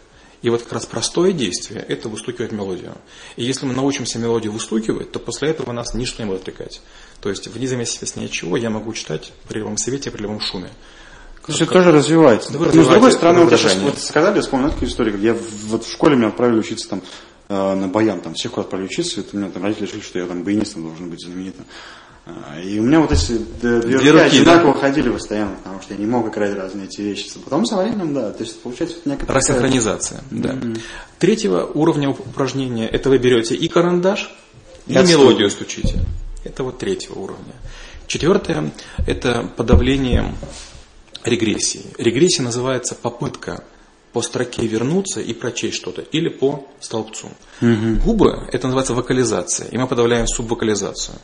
И 0.45 0.51
вот 0.51 0.63
как 0.63 0.75
раз 0.75 0.85
простое 0.85 1.33
действие– 1.33 1.83
это 1.89 2.11
выстукивать 2.11 2.53
мелодию. 2.53 2.93
И 3.37 3.45
если 3.45 3.65
мы 3.65 3.73
научимся 3.73 4.19
мелодию 4.19 4.53
выстукивать, 4.53 5.11
то 5.11 5.19
после 5.19 5.49
этого 5.49 5.73
нас 5.73 5.95
ничто 5.95 6.23
не 6.23 6.29
будет 6.29 6.43
отвлекать. 6.43 6.83
То 7.23 7.31
есть, 7.31 7.49
вне 7.49 7.67
зависимости 7.67 8.23
от 8.23 8.31
чего, 8.31 8.59
я 8.59 8.69
могу 8.69 8.93
читать 8.93 9.33
при 9.49 9.61
любом 9.61 9.79
свете, 9.79 10.11
при 10.11 10.21
любом 10.21 10.41
шуме. 10.41 10.69
То 11.47 11.53
есть 11.53 11.63
это 11.63 11.73
тоже 11.73 11.93
развивается. 11.93 12.53
Да, 12.53 12.59
Но 12.59 12.85
с 12.85 12.89
другой 12.89 13.13
стороны, 13.13 13.45
вот, 13.47 13.59
вот 13.59 13.99
сказали, 13.99 14.37
я 14.37 14.43
вспомнил 14.43 14.69
такую 14.71 14.91
историю, 14.91 15.19
я 15.19 15.35
вот 15.69 15.87
в 15.87 15.91
школе 15.91 16.15
меня 16.15 16.29
отправили 16.29 16.59
учиться 16.59 16.91
там 16.91 17.03
э, 17.49 17.75
на 17.75 17.89
баян, 17.89 18.21
там 18.21 18.35
всех 18.35 18.59
отправили 18.59 18.89
учиться, 18.89 19.21
это 19.21 19.39
у 19.39 19.41
меня 19.41 19.51
там 19.51 19.63
родители 19.63 19.87
решили, 19.87 20.03
что 20.03 20.19
я 20.19 20.27
там 20.27 20.43
баянистом 20.43 20.83
должен 20.83 21.09
быть 21.09 21.23
знаменитым. 21.23 21.65
А, 22.27 22.59
и 22.59 22.79
у 22.79 22.83
меня 22.83 23.01
вот 23.01 23.13
эти 23.13 23.39
две, 23.61 23.99
две 23.99 24.11
руки 24.11 24.25
одинаково 24.25 24.73
да? 24.73 24.81
ходили 24.81 25.11
постоянно, 25.11 25.57
потому 25.57 25.83
что 25.83 25.93
я 25.93 26.01
не 26.01 26.07
мог 26.07 26.29
играть 26.33 26.55
разные 26.55 26.87
эти 26.87 27.03
вещи. 27.03 27.31
Потом 27.45 27.67
со 27.67 27.77
временем, 27.77 28.15
да, 28.15 28.33
то 28.33 28.43
есть 28.43 28.61
получается 28.61 28.97
некоторая... 29.05 29.37
Рассинхронизация, 29.41 30.23
да. 30.31 30.55
Mm-hmm. 30.55 30.81
Третьего 31.19 31.65
уровня 31.67 32.11
упражнения, 32.11 32.89
это 32.89 33.11
вы 33.11 33.19
берете 33.19 33.55
и 33.55 33.69
карандаш, 33.69 34.35
и, 34.87 34.95
и 34.95 34.97
мелодию 34.97 35.51
стучите. 35.51 36.01
Это 36.45 36.65
вот 36.65 36.79
третьего 36.79 37.19
уровня. 37.19 37.55
Четвертое, 38.07 38.73
это 39.07 39.51
подавление 39.57 40.35
регрессии. 41.25 41.85
Регрессия 41.99 42.43
называется 42.43 42.95
попытка 42.95 43.65
по 44.15 44.23
строке 44.23 44.67
вернуться 44.67 45.21
и 45.21 45.35
прочесть 45.35 45.75
что-то, 45.75 46.01
или 46.01 46.29
по 46.29 46.67
столбцу. 46.81 47.29
Угу. 47.61 47.97
Губы, 48.05 48.49
это 48.53 48.69
называется 48.69 48.95
вокализация, 48.95 49.69
и 49.69 49.77
мы 49.77 49.89
подавляем 49.89 50.27
субвокализацию. 50.27 51.17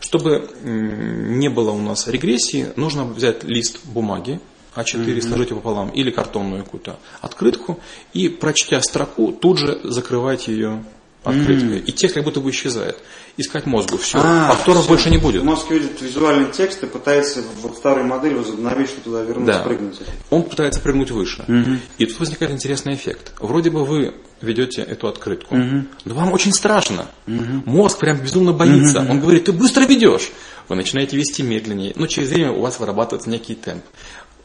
Чтобы 0.00 0.48
не 0.64 1.48
было 1.48 1.70
у 1.70 1.80
нас 1.80 2.08
регрессии, 2.08 2.68
нужно 2.76 3.04
взять 3.04 3.44
лист 3.44 3.80
бумаги 3.84 4.40
А4, 4.74 5.04
mm-hmm. 5.04 5.20
сложите 5.20 5.54
пополам, 5.54 5.90
или 5.90 6.10
картонную 6.10 6.64
какую-то 6.64 6.98
открытку, 7.20 7.78
и 8.12 8.28
прочтя 8.28 8.80
строку, 8.80 9.32
тут 9.32 9.58
же 9.58 9.80
закрывайте 9.84 10.52
ее 10.52 10.84
открыткой. 11.24 11.78
Mm. 11.78 11.84
И 11.84 11.92
текст 11.92 12.14
как 12.14 12.24
будто 12.24 12.40
бы 12.40 12.50
исчезает. 12.50 12.98
Искать 13.36 13.66
мозгу, 13.66 13.96
все. 13.96 14.18
А, 14.22 14.50
Повторов 14.50 14.82
все. 14.82 14.88
больше 14.88 15.10
не 15.10 15.18
будет. 15.18 15.42
Мозг 15.42 15.70
видит 15.70 16.00
визуальный 16.00 16.50
текст 16.50 16.82
и 16.82 16.86
пытается 16.86 17.42
вот 17.62 17.76
старую 17.76 18.06
модель 18.06 18.34
возобновить, 18.34 18.88
что 18.88 19.00
туда 19.00 19.22
вернуться, 19.22 19.58
да. 19.58 19.62
прыгнуть. 19.62 20.00
Он 20.30 20.42
пытается 20.42 20.80
прыгнуть 20.80 21.10
выше. 21.10 21.44
Mm-hmm. 21.46 21.78
И 21.98 22.06
тут 22.06 22.20
возникает 22.20 22.52
интересный 22.52 22.94
эффект. 22.94 23.32
Вроде 23.38 23.70
бы 23.70 23.84
вы 23.84 24.14
ведете 24.40 24.82
эту 24.82 25.08
открытку, 25.08 25.54
mm-hmm. 25.54 25.86
но 26.06 26.14
вам 26.14 26.32
очень 26.32 26.52
страшно. 26.52 27.06
Mm-hmm. 27.26 27.62
Мозг 27.66 27.98
прям 27.98 28.18
безумно 28.18 28.52
боится. 28.52 28.98
Mm-hmm. 28.98 29.10
Он 29.10 29.20
говорит, 29.20 29.44
ты 29.44 29.52
быстро 29.52 29.82
ведешь. 29.84 30.30
Вы 30.68 30.76
начинаете 30.76 31.16
вести 31.16 31.42
медленнее, 31.42 31.92
но 31.96 32.06
через 32.06 32.30
время 32.30 32.52
у 32.52 32.60
вас 32.60 32.78
вырабатывается 32.78 33.28
некий 33.28 33.56
темп 33.56 33.82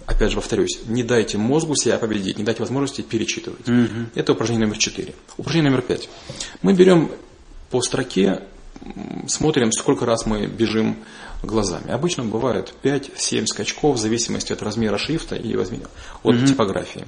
опять 0.05 0.31
же 0.31 0.35
повторюсь, 0.35 0.81
не 0.87 1.03
дайте 1.03 1.37
мозгу 1.37 1.75
себя 1.75 1.97
победить, 1.97 2.37
не 2.37 2.43
дайте 2.43 2.61
возможности 2.61 3.01
перечитывать. 3.01 3.67
Угу. 3.67 4.09
Это 4.15 4.33
упражнение 4.33 4.67
номер 4.67 4.77
4. 4.79 5.13
Упражнение 5.37 5.71
номер 5.71 5.83
5. 5.83 6.09
Мы 6.61 6.73
берем 6.73 7.11
по 7.69 7.81
строке, 7.81 8.41
смотрим, 9.27 9.71
сколько 9.71 10.05
раз 10.05 10.25
мы 10.25 10.47
бежим 10.47 10.97
глазами. 11.43 11.91
Обычно 11.91 12.23
бывает 12.23 12.73
5-7 12.83 13.45
скачков 13.47 13.97
в 13.97 13.99
зависимости 13.99 14.53
от 14.53 14.61
размера 14.61 14.97
шрифта 14.97 15.35
и 15.35 15.55
от 15.55 15.71
угу. 16.23 16.45
типографии. 16.45 17.05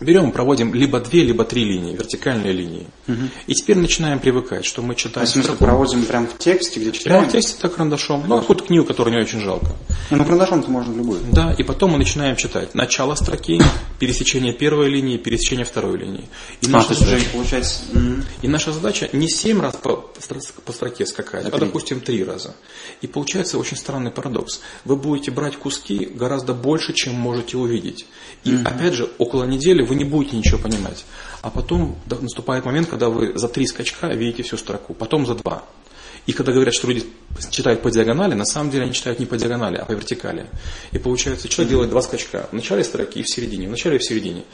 Берем, 0.00 0.32
проводим 0.32 0.74
либо 0.74 1.00
две, 1.00 1.22
либо 1.22 1.44
три 1.44 1.64
линии, 1.64 1.94
вертикальные 1.94 2.52
линии. 2.52 2.86
Угу. 3.06 3.18
И 3.46 3.54
теперь 3.54 3.78
начинаем 3.78 4.18
привыкать, 4.18 4.64
что 4.64 4.82
мы 4.82 4.94
читаем. 4.94 5.24
А 5.24 5.26
смысле, 5.26 5.54
проводим 5.54 6.04
прям 6.04 6.26
в 6.26 6.36
тексте, 6.36 6.80
где 6.80 6.92
читаем? 6.92 7.18
Прямо 7.18 7.28
в 7.28 7.32
тексте, 7.32 7.56
так 7.60 7.74
карандашом. 7.74 8.24
Ну, 8.26 8.40
какую-то 8.40 8.64
книгу, 8.64 8.84
которую 8.84 9.14
не 9.14 9.22
очень 9.22 9.40
жалко. 9.40 9.68
Ну, 10.10 10.24
карандашом-то 10.24 10.70
можно 10.70 10.94
любую. 10.94 11.20
Да, 11.32 11.54
и 11.56 11.62
потом 11.62 11.92
мы 11.92 11.98
начинаем 11.98 12.36
читать. 12.36 12.74
Начало 12.74 13.14
строки, 13.14 13.60
пересечение 13.98 14.52
первой 14.52 14.88
линии, 14.88 15.16
пересечение 15.16 15.64
второй 15.64 15.98
линии. 15.98 16.24
И, 16.60 16.66
а, 16.66 16.70
наша, 16.70 16.94
задача, 16.94 17.26
получается... 17.32 17.80
и 18.42 18.48
наша 18.48 18.72
задача 18.72 19.08
не 19.12 19.28
семь 19.28 19.60
раз 19.60 19.76
по, 19.76 20.10
по 20.64 20.72
строке 20.72 21.06
скакать, 21.06 21.46
а, 21.46 21.48
а 21.48 21.58
допустим, 21.58 22.00
три 22.00 22.24
раза. 22.24 22.54
И 23.00 23.06
получается 23.06 23.58
очень 23.58 23.76
странный 23.76 24.10
парадокс. 24.10 24.60
Вы 24.84 24.96
будете 24.96 25.30
брать 25.30 25.56
куски 25.56 26.06
гораздо 26.06 26.54
больше, 26.54 26.92
чем 26.92 27.14
можете 27.14 27.56
увидеть. 27.56 28.06
И 28.44 28.54
угу. 28.54 28.62
опять 28.64 28.94
же, 28.94 29.10
около 29.18 29.44
недели 29.44 29.82
вы 29.82 29.94
не 29.94 30.04
будете 30.04 30.36
ничего 30.36 30.58
понимать. 30.58 31.04
А 31.42 31.50
потом 31.50 31.98
наступает 32.08 32.64
момент, 32.64 32.88
когда 32.88 33.08
вы 33.08 33.36
за 33.38 33.48
три 33.48 33.66
скачка 33.66 34.08
видите 34.08 34.42
всю 34.42 34.56
строку, 34.56 34.94
потом 34.94 35.26
за 35.26 35.34
два. 35.34 35.64
И 36.26 36.32
когда 36.32 36.52
говорят, 36.52 36.74
что 36.74 36.88
люди 36.88 37.04
читают 37.50 37.82
по 37.82 37.90
диагонали, 37.90 38.34
на 38.34 38.44
самом 38.44 38.70
деле 38.70 38.84
они 38.84 38.92
читают 38.92 39.18
не 39.18 39.26
по 39.26 39.36
диагонали, 39.36 39.76
а 39.76 39.84
по 39.84 39.92
вертикали. 39.92 40.46
И 40.92 40.98
получается, 40.98 41.48
человек 41.48 41.70
делает 41.70 41.90
два 41.90 42.02
скачка 42.02 42.48
в 42.50 42.54
начале 42.54 42.84
строки 42.84 43.18
и 43.18 43.22
в 43.22 43.28
середине, 43.28 43.66
в 43.66 43.70
начале 43.70 43.96
и 43.96 43.98
в 43.98 44.04
середине. 44.04 44.44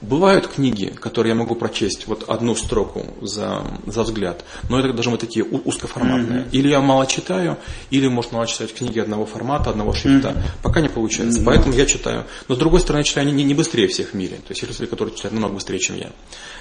Бывают 0.00 0.48
книги, 0.48 0.86
которые 1.00 1.30
я 1.30 1.34
могу 1.34 1.54
прочесть 1.54 2.06
вот 2.06 2.28
одну 2.28 2.54
строку 2.56 3.06
за, 3.22 3.64
за 3.86 4.02
взгляд, 4.02 4.44
но 4.68 4.78
это 4.78 4.92
должны 4.92 5.12
быть 5.12 5.20
такие 5.20 5.44
узкоформатные. 5.44 6.40
Mm-hmm. 6.40 6.50
Или 6.52 6.68
я 6.68 6.80
мало 6.80 7.06
читаю, 7.06 7.56
или 7.90 8.06
может 8.08 8.32
мало 8.32 8.46
читать 8.46 8.74
книги 8.74 8.98
одного 8.98 9.24
формата, 9.24 9.70
одного 9.70 9.94
шрифта. 9.94 10.30
Mm-hmm. 10.30 10.62
Пока 10.62 10.80
не 10.80 10.88
получается. 10.88 11.40
Mm-hmm. 11.40 11.44
Поэтому 11.44 11.74
я 11.74 11.86
читаю. 11.86 12.26
Но 12.48 12.54
с 12.54 12.58
другой 12.58 12.80
стороны, 12.80 13.00
я 13.00 13.04
читаю 13.04 13.32
не, 13.32 13.44
не 13.44 13.54
быстрее 13.54 13.86
всех 13.86 14.10
в 14.10 14.14
мире. 14.14 14.36
То 14.36 14.50
есть 14.50 14.62
есть 14.62 14.80
люди, 14.80 14.90
которые 14.90 15.14
читают 15.14 15.32
намного 15.32 15.54
быстрее, 15.54 15.78
чем 15.78 15.96
я. 15.96 16.10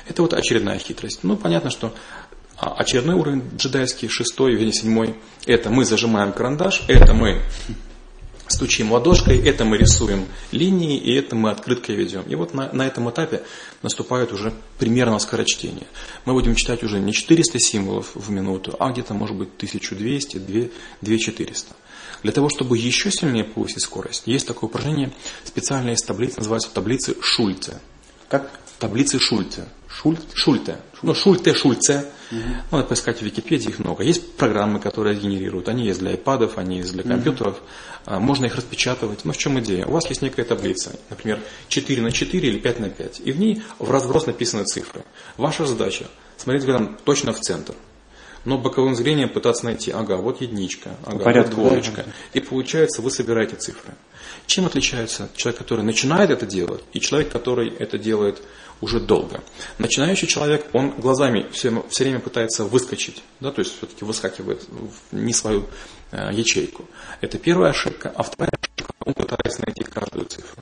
Это 0.07 0.21
вот 0.21 0.33
очередная 0.33 0.77
хитрость. 0.77 1.19
Ну, 1.23 1.35
понятно, 1.35 1.69
что 1.69 1.93
очередной 2.65 3.15
уровень 3.15 3.43
джедайский, 3.57 4.07
шестой, 4.07 4.53
вернее, 4.53 4.73
седьмой, 4.73 5.15
это 5.45 5.69
мы 5.69 5.85
зажимаем 5.85 6.33
карандаш, 6.33 6.83
это 6.87 7.13
мы 7.13 7.41
стучим 8.47 8.91
ладошкой, 8.91 9.39
это 9.39 9.65
мы 9.65 9.77
рисуем 9.77 10.25
линии, 10.51 10.97
и 10.97 11.13
это 11.13 11.35
мы 11.35 11.51
открыткой 11.51 11.95
ведем. 11.95 12.23
И 12.23 12.35
вот 12.35 12.53
на, 12.53 12.71
на 12.71 12.85
этом 12.85 13.09
этапе 13.09 13.43
наступает 13.81 14.31
уже 14.31 14.53
примерно 14.77 15.19
скорочтение. 15.19 15.87
Мы 16.25 16.33
будем 16.33 16.55
читать 16.55 16.83
уже 16.83 16.99
не 16.99 17.13
400 17.13 17.59
символов 17.59 18.15
в 18.15 18.29
минуту, 18.29 18.75
а 18.79 18.91
где-то 18.91 19.13
может 19.13 19.37
быть 19.37 19.49
1200, 19.57 20.69
2400. 21.01 21.75
Для 22.21 22.31
того, 22.31 22.49
чтобы 22.49 22.77
еще 22.77 23.11
сильнее 23.11 23.43
повысить 23.43 23.81
скорость, 23.81 24.23
есть 24.27 24.47
такое 24.47 24.69
упражнение, 24.69 25.11
специальная 25.43 25.93
из 25.93 26.01
таблиц, 26.01 26.37
называется 26.37 26.69
таблицы 26.73 27.15
Шульце. 27.21 27.79
Как? 28.29 28.49
Таблицы 28.79 29.19
Шульце. 29.19 29.67
Шульт? 29.93 30.19
Шульте. 30.33 30.77
Ну, 31.03 31.13
Шульте, 31.13 31.53
Шульце. 31.53 32.05
Угу. 32.31 32.39
Надо 32.71 32.83
поискать 32.85 33.19
в 33.19 33.21
Википедии, 33.21 33.69
их 33.69 33.79
много. 33.79 34.03
Есть 34.03 34.35
программы, 34.37 34.79
которые 34.79 35.15
генерируют. 35.15 35.69
Они 35.69 35.85
есть 35.85 35.99
для 35.99 36.13
iPad, 36.13 36.53
они 36.55 36.77
есть 36.77 36.93
для 36.93 37.03
компьютеров. 37.03 37.61
Угу. 38.07 38.19
Можно 38.19 38.47
их 38.47 38.55
распечатывать. 38.55 39.23
Но 39.23 39.33
в 39.33 39.37
чем 39.37 39.59
идея? 39.59 39.85
У 39.85 39.91
вас 39.91 40.09
есть 40.09 40.21
некая 40.21 40.45
таблица, 40.45 40.91
например, 41.09 41.39
4 41.67 42.01
на 42.01 42.11
4 42.11 42.47
или 42.47 42.57
5 42.57 42.79
на 42.79 42.89
5. 42.89 43.21
И 43.23 43.31
в 43.31 43.39
ней 43.39 43.61
в 43.77 43.91
разброс 43.91 44.25
написаны 44.25 44.63
цифры. 44.63 45.03
Ваша 45.37 45.65
задача 45.65 46.05
смотреть 46.37 46.65
там 46.65 46.97
точно 47.05 47.33
в 47.33 47.39
центр. 47.39 47.75
Но 48.45 48.57
боковым 48.57 48.93
зрением 48.95 49.29
пытаться 49.29 49.63
найти, 49.63 49.91
ага, 49.91 50.17
вот 50.17 50.41
единичка, 50.41 50.97
ага, 51.05 51.31
вот 51.33 51.49
двоечка. 51.49 52.03
Да? 52.03 52.11
И 52.33 52.41
получается, 52.41 53.01
вы 53.01 53.09
собираете 53.09 53.55
цифры. 53.55 53.93
Чем 54.47 54.65
отличается 54.65 55.29
человек, 55.35 55.59
который 55.59 55.85
начинает 55.85 56.29
это 56.29 56.45
делать, 56.45 56.83
и 56.91 56.99
человек, 56.99 57.31
который 57.31 57.69
это 57.69 57.97
делает 57.97 58.41
уже 58.81 58.99
долго. 58.99 59.43
Начинающий 59.77 60.27
человек, 60.27 60.65
он 60.73 60.91
глазами 60.91 61.47
все, 61.51 61.83
все 61.89 62.03
время 62.03 62.19
пытается 62.19 62.63
выскочить, 62.63 63.23
да, 63.39 63.51
то 63.51 63.59
есть 63.59 63.77
все-таки 63.77 64.05
выскакивает 64.05 64.67
в 64.69 65.15
не 65.15 65.33
свою 65.33 65.65
э, 66.11 66.29
ячейку. 66.33 66.85
Это 67.21 67.37
первая 67.37 67.71
ошибка. 67.71 68.11
А 68.15 68.23
вторая 68.23 68.51
ошибка, 68.61 68.93
он 69.05 69.13
пытается 69.13 69.61
найти 69.65 69.83
каждую 69.83 70.25
цифру. 70.25 70.61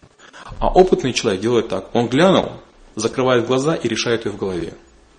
А 0.60 0.68
опытный 0.70 1.14
человек 1.14 1.42
делает 1.42 1.70
так. 1.70 1.96
Он 1.96 2.08
глянул, 2.08 2.54
закрывает 2.96 3.48
глаза 3.48 3.76
и 3.76 3.88
решает 3.88 4.26
ее 4.26 4.32
в 4.32 4.38
голове. 4.38 4.74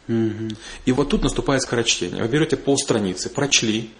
Угу. 0.09 0.49
И 0.85 0.93
вот 0.93 1.11
тут 1.11 1.23
наступает 1.23 1.63
скорочтение. 1.63 2.23
Вы 2.23 2.29
берете 2.29 2.57
полстраницы, 2.57 3.31
прочли, 3.31 3.91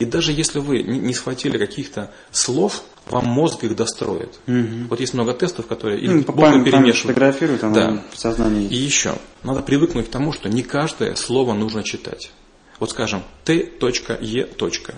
и 0.00 0.06
даже 0.06 0.32
если 0.32 0.58
вы 0.60 0.82
не 0.82 1.12
схватили 1.12 1.58
каких-то 1.58 2.10
слов, 2.32 2.82
вам 3.06 3.26
мозг 3.26 3.64
их 3.64 3.76
достроит. 3.76 4.38
Угу. 4.46 4.88
Вот 4.88 4.98
есть 4.98 5.12
много 5.12 5.34
тестов, 5.34 5.66
которые 5.66 6.00
ну, 6.08 6.22
буквы 6.22 6.64
перемешивают. 6.64 7.16
Фотографируют, 7.16 7.60
да. 7.60 8.02
в 8.10 8.18
сознании. 8.18 8.66
И 8.66 8.76
еще, 8.76 9.14
надо 9.42 9.60
привыкнуть 9.60 10.06
к 10.06 10.10
тому, 10.10 10.32
что 10.32 10.48
не 10.48 10.62
каждое 10.62 11.14
слово 11.16 11.52
нужно 11.52 11.82
читать. 11.82 12.30
Вот 12.78 12.90
скажем, 12.90 13.22
Т.Е. 13.44 14.48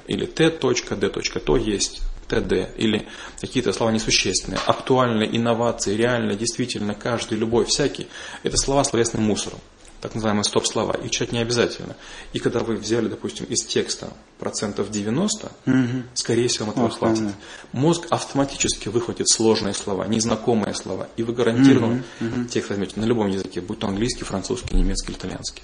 или 0.07 0.27
Т.Д. 0.27 0.51
То 0.59 1.57
есть 1.57 2.03
ТД 2.29 2.53
или 2.79 3.09
какие-то 3.41 3.73
слова 3.73 3.91
несущественные, 3.91 4.61
актуальные, 4.65 5.37
инновации, 5.37 5.97
реально, 5.97 6.35
действительно, 6.35 6.95
каждый, 6.95 7.37
любой, 7.39 7.65
всякий, 7.65 8.07
это 8.45 8.57
слова 8.57 8.85
словесным 8.85 9.25
мусором 9.25 9.59
так 10.03 10.17
называемые 10.17 10.43
стоп-слова, 10.43 10.97
их 10.97 11.13
читать 11.13 11.31
не 11.31 11.39
обязательно. 11.39 11.95
И 12.33 12.41
когда 12.41 12.59
вы 12.59 12.75
взяли, 12.75 13.07
допустим, 13.07 13.47
из 13.47 13.65
текста 13.65 14.13
процентов 14.41 14.91
90, 14.91 15.53
угу. 15.65 15.77
скорее 16.15 16.49
всего, 16.49 16.67
вам 16.67 16.75
этого 16.75 16.87
Ох, 16.89 16.99
хватит. 16.99 17.19
Понятно. 17.19 17.41
Мозг 17.71 18.07
автоматически 18.11 18.89
выхватит 18.89 19.29
сложные 19.29 19.75
слова, 19.75 20.09
незнакомые 20.09 20.75
слова, 20.75 21.09
и 21.17 21.23
вы 21.23 21.33
гарантированно 21.33 22.03
угу, 22.21 22.27
угу. 22.27 22.45
текст 22.49 22.71
возьмете 22.71 22.99
на 22.99 23.05
любом 23.05 23.29
языке, 23.29 23.61
будь 23.61 23.79
то 23.79 23.87
английский, 23.87 24.25
французский, 24.25 24.75
немецкий, 24.75 25.13
итальянский. 25.13 25.63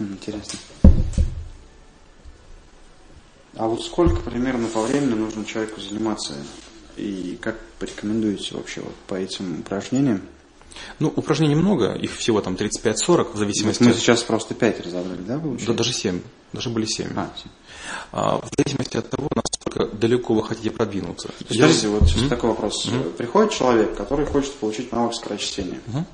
Интересно. 0.00 0.58
А 3.54 3.68
вот 3.68 3.84
сколько 3.84 4.28
примерно 4.28 4.66
по 4.66 4.82
времени 4.82 5.14
нужно 5.14 5.44
человеку 5.44 5.80
заниматься 5.80 6.34
и 6.96 7.38
как 7.40 7.60
порекомендуете 7.78 8.56
вообще 8.56 8.80
вот 8.80 8.94
по 9.06 9.14
этим 9.14 9.60
упражнениям? 9.60 10.22
Ну, 10.98 11.12
упражнений 11.14 11.54
много, 11.54 11.94
их 11.94 12.16
всего 12.16 12.40
там 12.40 12.54
35-40, 12.54 13.32
в 13.32 13.36
зависимости... 13.36 13.82
Мы 13.82 13.92
сейчас 13.94 14.22
просто 14.22 14.54
5 14.54 14.86
разобрали, 14.86 15.20
да, 15.20 15.38
получается? 15.38 15.66
Да, 15.68 15.74
даже 15.74 15.92
7, 15.92 16.20
даже 16.52 16.70
были 16.70 16.86
7. 16.86 17.08
А, 17.16 17.30
7. 17.36 17.50
А, 18.12 18.36
в 18.38 18.48
зависимости 18.56 18.96
от 18.96 19.10
того, 19.10 19.28
насколько 19.34 19.96
далеко 19.96 20.34
вы 20.34 20.44
хотите 20.44 20.70
продвинуться. 20.70 21.30
Подождите, 21.48 21.88
вот 21.88 22.02
mm-hmm. 22.02 22.28
такой 22.28 22.50
вопрос. 22.50 22.86
Mm-hmm. 22.86 23.12
Приходит 23.16 23.52
человек, 23.52 23.96
который 23.96 24.26
хочет 24.26 24.52
получить 24.54 24.92
навык 24.92 25.14
скорочтения, 25.14 25.80
mm-hmm. 25.86 26.04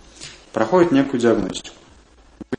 проходит 0.53 0.92
некую 0.92 1.21
диагностику 1.21 1.75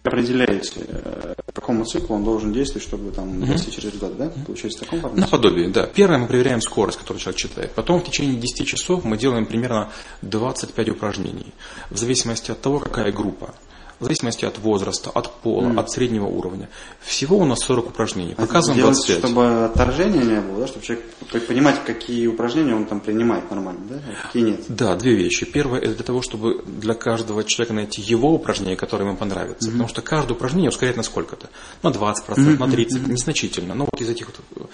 определяете, 0.04 0.86
э, 0.88 1.34
по 1.46 1.62
какому 1.62 1.86
циклу 1.86 2.16
он 2.16 2.24
должен 2.24 2.54
действовать, 2.54 2.84
чтобы 2.84 3.12
там 3.12 3.46
достичь 3.46 3.78
mm-hmm. 3.78 3.86
результата, 3.86 4.16
да? 4.16 4.32
Получается 4.46 4.80
в 4.80 4.82
таком 4.82 5.02
формате? 5.02 5.22
Наподобие, 5.22 5.70
да. 5.70 5.86
Первое 5.88 6.20
мы 6.20 6.28
проверяем 6.28 6.62
скорость, 6.62 6.98
которую 6.98 7.20
человек 7.20 7.40
читает. 7.40 7.72
Потом 7.74 8.00
в 8.00 8.06
течение 8.06 8.36
10 8.38 8.68
часов 8.68 9.04
мы 9.04 9.18
делаем 9.18 9.46
примерно 9.46 9.92
25 10.22 10.90
упражнений. 10.90 11.54
В 11.90 11.98
зависимости 11.98 12.52
от 12.52 12.62
того, 12.62 12.80
какая 12.80 13.12
группа. 13.12 13.54
В 14.00 14.04
зависимости 14.04 14.46
от 14.46 14.58
возраста, 14.60 15.10
от 15.10 15.42
пола, 15.42 15.68
mm. 15.68 15.80
от 15.80 15.92
среднего 15.92 16.26
уровня. 16.26 16.70
Всего 17.02 17.38
у 17.38 17.46
нас 17.46 17.60
40 17.60 17.90
упражнений. 17.90 18.34
А 18.38 18.42
Показываем 18.42 18.82
делать, 18.82 18.96
25. 18.96 19.18
чтобы 19.20 19.66
отторжения 19.66 20.24
не 20.24 20.42
было, 20.42 20.62
да? 20.62 20.68
чтобы 20.68 20.86
человек 20.86 21.06
понимать, 21.48 21.84
какие 21.86 22.28
упражнения 22.28 22.76
он 22.76 22.86
там 22.86 23.00
принимает 23.00 23.50
нормально, 23.50 23.82
да? 23.90 23.96
а 23.96 24.28
какие 24.28 24.44
нет. 24.44 24.62
Да, 24.70 24.96
две 24.96 25.16
вещи. 25.16 25.46
Первое, 25.46 25.80
это 25.80 25.96
для 25.96 26.04
того, 26.04 26.22
чтобы 26.22 26.64
для 26.66 26.94
каждого 26.94 27.44
человека 27.44 27.74
найти 27.74 28.02
его 28.02 28.34
упражнение, 28.34 28.78
которое 28.78 29.06
ему 29.06 29.18
понравится. 29.18 29.68
Mm-hmm. 29.68 29.72
Потому 29.74 29.90
что 29.90 30.02
каждое 30.02 30.34
упражнение 30.34 30.70
ускоряет 30.70 30.98
на 30.98 31.04
сколько-то. 31.04 31.50
На 31.84 31.90
20%, 31.90 32.16
mm-hmm. 32.28 32.60
на 32.60 32.64
30%, 32.64 32.88
mm-hmm. 32.88 33.12
незначительно. 33.12 33.76
Но 33.76 33.86
вот 33.92 34.02
из 34.02 34.10
этих 34.10 34.28
вот 34.28 34.70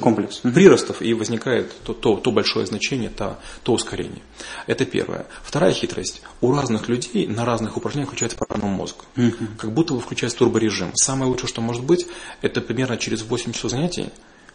Комплекс. 0.00 0.38
приростов 0.38 1.02
и 1.02 1.14
возникает 1.14 1.72
то, 1.84 1.94
то, 1.94 2.16
то 2.16 2.30
большое 2.32 2.66
значение, 2.66 3.10
то, 3.10 3.38
то 3.62 3.72
ускорение. 3.72 4.22
Это 4.66 4.84
первое. 4.84 5.26
Вторая 5.42 5.72
хитрость. 5.72 6.22
У 6.40 6.52
разных 6.52 6.88
людей 6.88 7.26
на 7.26 7.44
разных 7.44 7.76
упражнениях 7.76 8.08
включается 8.08 8.36
по-разному 8.58 8.76
мозг. 8.76 8.96
Mm-hmm. 9.16 9.56
Как 9.58 9.72
будто 9.72 9.94
бы 9.94 10.00
включается 10.00 10.38
турборежим. 10.38 10.92
Самое 10.94 11.30
лучшее, 11.30 11.48
что 11.48 11.60
может 11.60 11.84
быть, 11.84 12.06
это 12.42 12.60
примерно 12.60 12.96
через 12.96 13.22
8 13.22 13.52
часов 13.52 13.70
занятий 13.70 14.10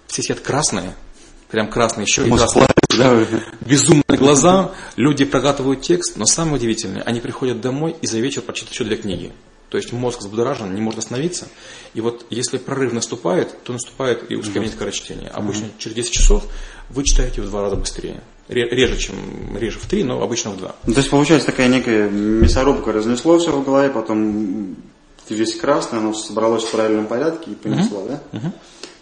все 0.07 0.21
сидят 0.21 0.41
красные, 0.41 0.93
прям 1.49 1.69
красные 1.69 2.05
еще 2.05 2.27
и 2.27 2.29
красные. 2.29 2.67
Да, 2.97 3.25
безумные 3.61 4.17
глаза, 4.19 4.71
люди 4.97 5.25
проглатывают 5.25 5.81
текст, 5.81 6.15
но 6.15 6.25
самое 6.25 6.57
удивительное, 6.57 7.01
они 7.01 7.21
приходят 7.21 7.59
домой 7.59 7.95
и 8.01 8.07
за 8.07 8.19
вечер 8.19 8.41
прочитают 8.43 8.73
еще 8.73 8.83
две 8.83 8.97
книги. 8.97 9.31
То 9.73 9.77
есть 9.77 9.91
мозг 9.91 10.19
взбудоражен, 10.19 10.75
не 10.75 10.81
может 10.81 10.99
остановиться. 10.99 11.47
И 11.95 12.01
вот 12.01 12.27
если 12.29 12.59
прорыв 12.59 12.93
наступает, 12.93 13.63
то 13.63 13.73
наступает 13.73 14.29
и 14.29 14.35
ускорение 14.35 14.71
скорочтения. 14.71 15.29
Обычно 15.29 15.63
mm-hmm. 15.63 15.79
через 15.79 15.95
10 15.95 16.11
часов 16.11 16.43
вы 16.91 17.03
читаете 17.03 17.41
в 17.41 17.47
два 17.47 17.63
раза 17.63 17.75
быстрее. 17.75 18.21
Реже, 18.49 18.99
чем 18.99 19.15
реже 19.57 19.79
в 19.79 19.87
три, 19.87 20.03
но 20.03 20.21
обычно 20.21 20.51
в 20.51 20.57
два. 20.57 20.75
Ну, 20.85 20.93
то 20.93 20.99
есть 20.99 21.09
получается 21.09 21.47
такая 21.47 21.69
некая 21.69 22.07
мясорубка 22.07 22.91
разнесло 22.91 23.39
все 23.39 23.49
в 23.49 23.65
голове, 23.65 23.89
потом 23.89 24.75
ты 25.27 25.33
весь 25.33 25.55
красный, 25.55 25.97
оно 25.97 26.13
собралось 26.13 26.65
в 26.65 26.69
правильном 26.69 27.07
порядке 27.07 27.49
и 27.49 27.55
понесло, 27.55 28.01
mm-hmm. 28.01 28.07
да? 28.31 28.37
Mm-hmm. 28.37 28.51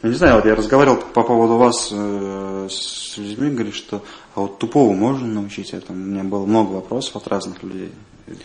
Ну, 0.04 0.10
не 0.10 0.16
знаю, 0.16 0.36
вот 0.36 0.46
я 0.46 0.56
разговаривал 0.56 1.04
по 1.14 1.24
поводу 1.24 1.58
вас 1.58 1.90
э, 1.92 2.68
с 2.72 3.18
людьми, 3.18 3.50
говорит, 3.50 3.76
что 3.76 4.06
а 4.36 4.40
вот 4.40 4.58
тупого 4.58 4.94
можно 4.94 5.28
научить 5.28 5.74
этому. 5.74 6.02
У 6.02 6.08
меня 6.08 6.24
было 6.24 6.46
много 6.46 6.72
вопросов 6.72 7.18
от 7.18 7.28
разных 7.28 7.62
людей. 7.62 7.92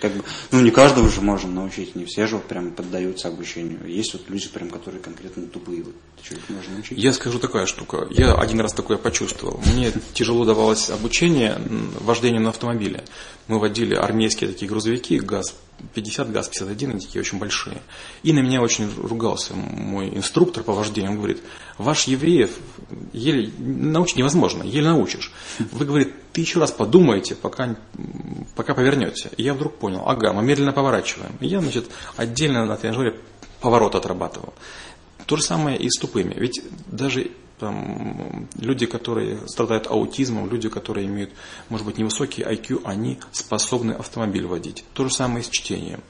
Как 0.00 0.12
бы, 0.12 0.24
ну, 0.50 0.60
не 0.60 0.70
каждого 0.70 1.08
же 1.08 1.20
можно 1.20 1.50
научить, 1.50 1.94
не 1.94 2.04
все 2.04 2.26
же 2.26 2.36
вот 2.36 2.46
прям 2.46 2.72
поддаются 2.72 3.28
обучению. 3.28 3.86
Есть 3.86 4.12
вот 4.14 4.28
люди, 4.28 4.48
прям, 4.48 4.70
которые 4.70 5.00
конкретно 5.00 5.46
тупые. 5.46 5.82
Вот, 5.82 5.94
их 6.30 6.48
можно 6.48 6.74
научить? 6.74 6.98
Я 6.98 7.12
скажу 7.12 7.38
такая 7.38 7.66
штука. 7.66 8.06
Я 8.10 8.34
один 8.34 8.60
раз 8.60 8.72
такое 8.72 8.96
почувствовал. 8.96 9.60
Мне 9.66 9.92
тяжело 10.12 10.44
давалось 10.44 10.90
обучение 10.90 11.60
вождению 12.00 12.42
на 12.42 12.50
автомобиле. 12.50 13.04
Мы 13.48 13.58
водили 13.58 13.94
армейские 13.94 14.50
такие 14.50 14.68
грузовики, 14.68 15.18
ГАЗ 15.18 15.54
50, 15.94 16.32
ГАЗ-51, 16.32 16.90
они 16.90 17.00
такие 17.00 17.20
очень 17.20 17.38
большие. 17.38 17.82
И 18.22 18.32
на 18.32 18.40
меня 18.40 18.62
очень 18.62 18.90
ругался 18.96 19.54
мой 19.54 20.08
инструктор 20.08 20.62
по 20.62 20.72
вождению. 20.72 21.12
Он 21.12 21.18
говорит, 21.18 21.42
ваш 21.78 22.04
евреев 22.04 22.50
еле 23.12 23.50
научить 23.58 24.16
невозможно, 24.16 24.62
еле 24.62 24.88
научишь. 24.88 25.32
Вы, 25.72 25.84
говорит, 25.84 26.14
ты 26.36 26.42
еще 26.42 26.60
раз 26.60 26.70
подумайте, 26.70 27.34
пока, 27.34 27.76
пока 28.56 28.74
повернете. 28.74 29.30
И 29.38 29.42
я 29.42 29.54
вдруг 29.54 29.76
понял, 29.76 30.02
ага, 30.06 30.34
мы 30.34 30.42
медленно 30.42 30.74
поворачиваем. 30.74 31.32
И 31.40 31.46
я, 31.46 31.62
значит, 31.62 31.86
отдельно 32.18 32.66
на 32.66 32.76
тренажере 32.76 33.18
поворот 33.62 33.94
отрабатывал. 33.94 34.52
То 35.24 35.36
же 35.36 35.42
самое 35.42 35.78
и 35.78 35.88
с 35.88 35.98
тупыми. 35.98 36.34
Ведь 36.34 36.60
даже 36.88 37.30
там, 37.58 38.48
люди, 38.58 38.84
которые 38.84 39.48
страдают 39.48 39.86
аутизмом, 39.86 40.50
люди, 40.50 40.68
которые 40.68 41.06
имеют, 41.06 41.30
может 41.70 41.86
быть, 41.86 41.96
невысокий 41.96 42.42
IQ, 42.42 42.82
они 42.84 43.18
способны 43.32 43.92
автомобиль 43.92 44.44
водить. 44.44 44.84
То 44.92 45.08
же 45.08 45.14
самое 45.14 45.42
с 45.42 45.48
чтением. 45.48 46.02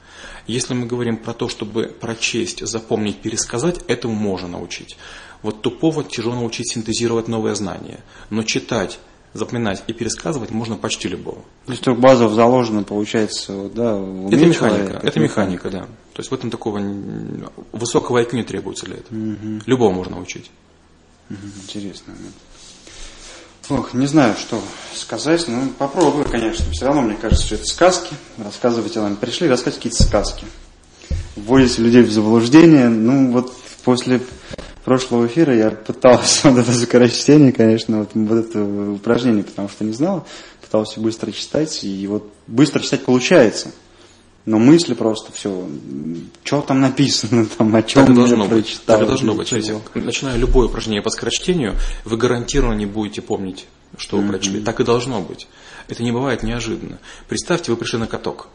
Если 0.45 0.73
мы 0.73 0.87
говорим 0.87 1.15
про 1.15 1.31
то, 1.31 1.47
чтобы 1.47 1.83
прочесть, 1.83 2.67
запомнить, 2.67 3.21
пересказать, 3.21 3.79
этому 3.87 4.13
можно 4.13 4.49
научить. 4.49 4.97
Вот 5.41 5.61
тупого 5.61 6.03
тяжело 6.03 6.35
научить 6.35 6.73
синтезировать 6.73 7.29
новые 7.29 7.55
знания. 7.55 8.01
Но 8.29 8.43
читать, 8.43 8.99
запоминать 9.33 9.83
и 9.87 9.93
пересказывать 9.93 10.51
можно 10.51 10.75
почти 10.75 11.07
любого. 11.07 11.43
То 11.65 11.71
есть 11.71 11.87
базов 11.87 12.33
заложено, 12.33 12.83
получается, 12.83 13.69
да, 13.69 13.97
Это 13.97 14.45
механика, 14.45 14.53
человека, 14.53 14.93
это, 14.97 15.07
это 15.07 15.19
механика, 15.19 15.69
да. 15.69 15.81
То 16.13 16.19
есть 16.19 16.31
в 16.31 16.33
этом 16.33 16.49
такого 16.49 16.81
высокого 17.71 18.21
IQ 18.23 18.35
не 18.35 18.43
требуется 18.43 18.85
для 18.85 18.97
этого. 18.97 19.17
Угу. 19.17 19.61
Любого 19.65 19.91
можно 19.91 20.15
научить. 20.15 20.49
Интересно. 21.29 22.13
Ох, 23.69 23.93
не 23.93 24.07
знаю, 24.07 24.35
что 24.37 24.61
сказать, 24.95 25.45
но 25.49 25.67
попробую, 25.77 26.25
конечно. 26.25 26.65
Все 26.71 26.85
равно, 26.85 27.01
мне 27.01 27.15
кажется, 27.15 27.45
что 27.45 27.55
это 27.55 27.65
сказки. 27.65 28.15
Рассказывайте 28.37 29.01
нам. 29.01 29.17
Пришли 29.17 29.49
рассказать 29.49 29.75
какие-то 29.75 30.01
сказки. 30.03 30.45
Вводите 31.35 31.81
людей 31.81 32.01
в 32.03 32.11
заблуждение. 32.11 32.87
Ну, 32.87 33.31
вот 33.31 33.53
после 33.83 34.21
прошлого 34.87 35.27
эфира 35.27 35.53
я 35.53 35.69
пытался 35.69 36.49
вот 36.49 36.59
это 36.59 36.71
скорочтение, 36.71 37.51
конечно, 37.51 37.99
вот, 37.99 38.11
вот 38.13 38.37
это 38.37 38.63
упражнение, 38.63 39.43
потому 39.43 39.67
что 39.67 39.83
не 39.83 39.91
знал. 39.91 40.25
Пытался 40.61 41.01
быстро 41.01 41.31
читать, 41.33 41.83
и 41.83 42.07
вот 42.07 42.31
быстро 42.47 42.79
читать 42.79 43.03
получается. 43.03 43.73
Но 44.45 44.59
мысли 44.59 44.93
просто 44.93 45.33
все, 45.33 45.67
что 46.45 46.61
там 46.61 46.79
написано, 46.79 47.45
там, 47.57 47.75
о 47.75 47.83
чем 47.83 48.05
так 48.05 48.15
должно 48.15 48.43
я 48.45 48.49
быть. 48.49 48.79
Так 48.85 49.05
должно 49.05 49.33
быть. 49.33 49.51
Начиная 49.93 50.37
любое 50.37 50.67
упражнение 50.67 51.01
по 51.01 51.09
скорочтению, 51.09 51.75
вы 52.05 52.15
гарантированно 52.15 52.77
не 52.77 52.85
будете 52.85 53.21
помнить, 53.21 53.65
что 53.97 54.15
вы 54.15 54.23
mm-hmm. 54.23 54.29
прочли. 54.29 54.61
Так 54.61 54.79
и 54.79 54.85
должно 54.85 55.19
быть. 55.19 55.49
Это 55.89 56.01
не 56.01 56.13
бывает 56.13 56.43
неожиданно. 56.43 56.99
Представьте, 57.27 57.71
вы 57.71 57.77
пришли 57.77 57.99
на 57.99 58.07
каток. 58.07 58.47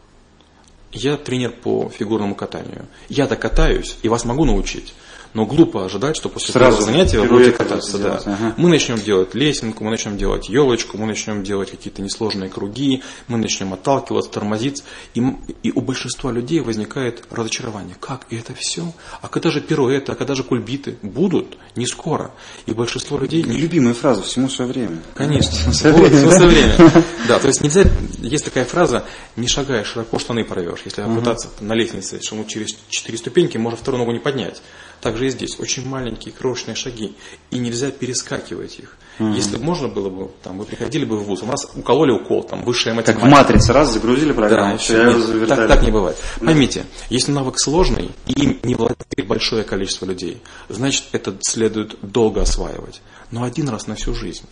Я 0.91 1.15
тренер 1.17 1.51
по 1.51 1.91
фигурному 1.95 2.33
катанию. 2.33 2.87
Я-то 3.07 3.35
катаюсь 3.35 3.97
и 4.01 4.09
вас 4.09 4.25
могу 4.25 4.45
научить. 4.45 4.95
Но 5.33 5.45
глупо 5.45 5.85
ожидать, 5.85 6.15
что 6.15 6.29
после 6.29 6.53
Сразу 6.53 6.77
первого 6.77 6.91
занятия 6.91 7.19
вы 7.19 7.27
будете 7.27 7.51
кататься. 7.51 7.97
Да. 7.97 8.21
Ага. 8.23 8.53
Мы 8.57 8.69
начнем 8.69 8.97
делать 8.97 9.33
лесенку, 9.33 9.83
мы 9.83 9.89
начнем 9.89 10.15
делать 10.17 10.47
елочку, 10.47 10.97
мы 10.97 11.07
начнем 11.07 11.43
делать 11.43 11.71
какие-то 11.71 12.01
несложные 12.01 12.49
круги, 12.49 13.01
мы 13.27 13.37
начнем 13.37 13.73
отталкиваться, 13.73 14.29
тормозить. 14.29 14.83
И, 15.15 15.23
и 15.63 15.71
у 15.71 15.81
большинства 15.81 16.31
людей 16.31 16.59
возникает 16.59 17.23
разочарование. 17.31 17.95
Как? 17.99 18.27
И 18.29 18.35
это 18.35 18.53
все? 18.53 18.93
А 19.21 19.27
когда 19.27 19.49
же 19.49 19.59
пируэты, 19.61 20.11
а 20.11 20.15
когда 20.15 20.35
же 20.35 20.43
кульбиты? 20.43 20.97
Будут? 21.01 21.57
Не 21.75 21.87
скоро. 21.87 22.31
И 22.67 22.73
большинство 22.73 23.17
людей... 23.17 23.43
Нелюбимая 23.43 23.93
фраза 23.93 24.21
«всему 24.21 24.49
свое 24.49 24.71
время». 24.71 25.01
Конечно. 25.15 25.73
Свое 25.73 25.95
время, 25.95 26.15
всему 26.15 26.31
свое 26.31 26.49
время. 26.49 27.03
Да, 27.27 27.39
то 27.39 27.47
есть 27.47 27.61
нельзя... 27.61 27.85
Есть 28.19 28.45
такая 28.45 28.65
фраза 28.65 29.03
«не 29.35 29.47
шагая 29.47 29.83
широко, 29.83 30.19
штаны 30.19 30.43
порвешь». 30.43 30.81
Если 30.85 31.01
пытаться 31.01 31.49
на 31.59 31.73
лестнице, 31.73 32.19
что 32.21 32.35
мы 32.35 32.45
через 32.45 32.75
четыре 32.89 33.17
ступеньки, 33.17 33.57
можно 33.57 33.77
вторую 33.77 33.99
ногу 33.99 34.11
не 34.11 34.19
поднять. 34.19 34.61
Также 35.03 35.27
и 35.27 35.29
здесь 35.29 35.59
очень 35.59 35.85
маленькие 35.85 36.33
крошечные 36.33 36.75
шаги, 36.75 37.13
и 37.51 37.59
нельзя 37.59 37.91
перескакивать 37.91 38.79
их. 38.79 38.95
Mm-hmm. 39.19 39.35
Если 39.35 39.57
бы 39.57 39.63
можно 39.65 39.89
было 39.89 40.09
бы, 40.09 40.31
там, 40.41 40.57
вы 40.57 40.63
приходили 40.63 41.03
бы 41.03 41.17
в 41.17 41.25
ВУЗ, 41.25 41.43
у 41.43 41.45
нас 41.45 41.69
укололи 41.75 42.11
укол, 42.11 42.41
там, 42.41 42.63
высшая 42.63 42.93
математика. 42.93 43.19
Как 43.19 43.29
в 43.29 43.29
матрице, 43.29 43.73
раз 43.73 43.91
загрузили 43.91 44.31
программу, 44.31 44.71
да, 44.71 44.77
все, 44.77 45.45
так, 45.45 45.67
так 45.67 45.83
не 45.83 45.91
бывает. 45.91 46.15
Да. 46.39 46.45
Поймите, 46.45 46.85
если 47.09 47.33
навык 47.33 47.59
сложный, 47.59 48.11
и 48.27 48.31
им 48.31 48.59
не 48.63 48.75
владеет 48.75 49.27
большое 49.27 49.65
количество 49.65 50.05
людей, 50.05 50.41
значит, 50.69 51.03
это 51.11 51.35
следует 51.41 51.97
долго 52.01 52.41
осваивать. 52.41 53.01
Но 53.29 53.43
один 53.43 53.67
раз 53.67 53.87
на 53.87 53.95
всю 53.95 54.15
жизнь. 54.15 54.45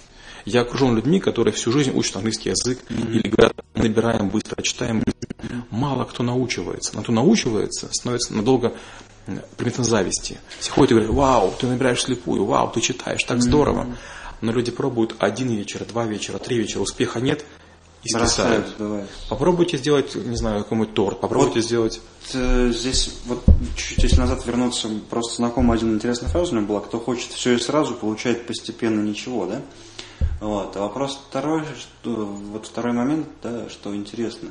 Я 0.43 0.61
окружен 0.61 0.97
людьми, 0.97 1.21
которые 1.21 1.53
всю 1.53 1.71
жизнь 1.71 1.91
учат 1.95 2.17
английский 2.17 2.49
язык 2.49 2.79
mm-hmm. 2.89 3.11
или 3.13 3.29
говорят, 3.29 3.53
набираем 3.73 4.27
быстро, 4.27 4.61
читаем. 4.61 5.01
Мало 5.69 6.03
кто 6.03 6.23
научивается. 6.23 6.91
Но 6.93 7.03
кто 7.03 7.13
научивается, 7.13 7.87
становится 7.91 8.33
надолго 8.33 8.73
примитивно 9.57 9.85
зависти. 9.85 10.39
Все 10.59 10.71
ходят 10.71 10.91
и 10.91 10.93
говорят, 10.95 11.13
вау, 11.13 11.53
ты 11.59 11.67
набираешь 11.67 12.01
слепую, 12.01 12.45
вау, 12.45 12.71
ты 12.71 12.81
читаешь, 12.81 13.23
так 13.23 13.41
здорово. 13.41 13.87
Но 14.41 14.51
люди 14.51 14.71
пробуют 14.71 15.15
один 15.19 15.49
вечер, 15.49 15.85
два 15.85 16.05
вечера, 16.05 16.39
три 16.39 16.57
вечера, 16.57 16.81
успеха 16.81 17.19
нет, 17.19 17.45
и 18.03 18.09
списают. 18.09 18.75
Попробуйте 19.29 19.77
сделать, 19.77 20.15
не 20.15 20.35
знаю, 20.35 20.63
какой-нибудь 20.63 20.93
торт, 20.95 21.21
попробуйте 21.21 21.59
вот, 21.59 21.65
сделать. 21.65 22.01
Здесь 22.31 23.13
вот 23.25 23.43
чуть-чуть 23.75 24.17
назад 24.17 24.45
вернуться, 24.45 24.89
просто 25.09 25.35
знакомый 25.35 25.77
один 25.77 25.93
интересная 25.93 26.29
фраза 26.29 26.51
у 26.51 26.55
меня 26.55 26.65
была, 26.65 26.79
кто 26.79 26.99
хочет 26.99 27.31
все 27.31 27.53
и 27.53 27.59
сразу, 27.59 27.93
получает 27.93 28.47
постепенно 28.47 29.01
ничего, 29.01 29.45
да? 29.45 29.61
Вот. 30.39 30.75
А 30.75 30.79
вопрос 30.79 31.19
второй, 31.29 31.63
что, 31.79 32.25
вот 32.25 32.65
второй 32.65 32.93
момент, 32.93 33.27
да, 33.43 33.69
что 33.69 33.95
интересно, 33.95 34.49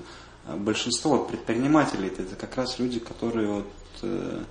большинство 0.57 1.19
предпринимателей 1.19 2.09
это 2.09 2.37
как 2.37 2.57
раз 2.57 2.79
люди, 2.79 3.01
которые 3.01 3.49
вот 3.49 3.67
э, 4.03 4.43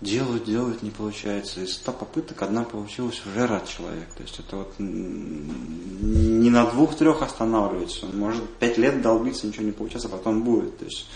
делают, 0.00 0.44
делают, 0.44 0.82
не 0.82 0.90
получается. 0.90 1.62
Из 1.62 1.74
100 1.74 1.92
попыток 1.92 2.42
одна 2.42 2.64
получилась, 2.64 3.22
уже 3.26 3.46
рад 3.46 3.66
человек. 3.68 4.08
То 4.16 4.22
есть 4.22 4.38
это 4.38 4.56
вот 4.56 4.74
не 4.78 6.50
на 6.50 6.66
двух-трех 6.66 7.22
останавливается. 7.22 8.06
Он 8.06 8.18
может 8.18 8.48
пять 8.56 8.78
лет 8.78 9.02
долбиться, 9.02 9.46
ничего 9.46 9.64
не 9.64 9.72
получается, 9.72 10.08
а 10.08 10.12
потом 10.12 10.42
будет. 10.42 10.78
То 10.78 10.84
есть 10.84 11.06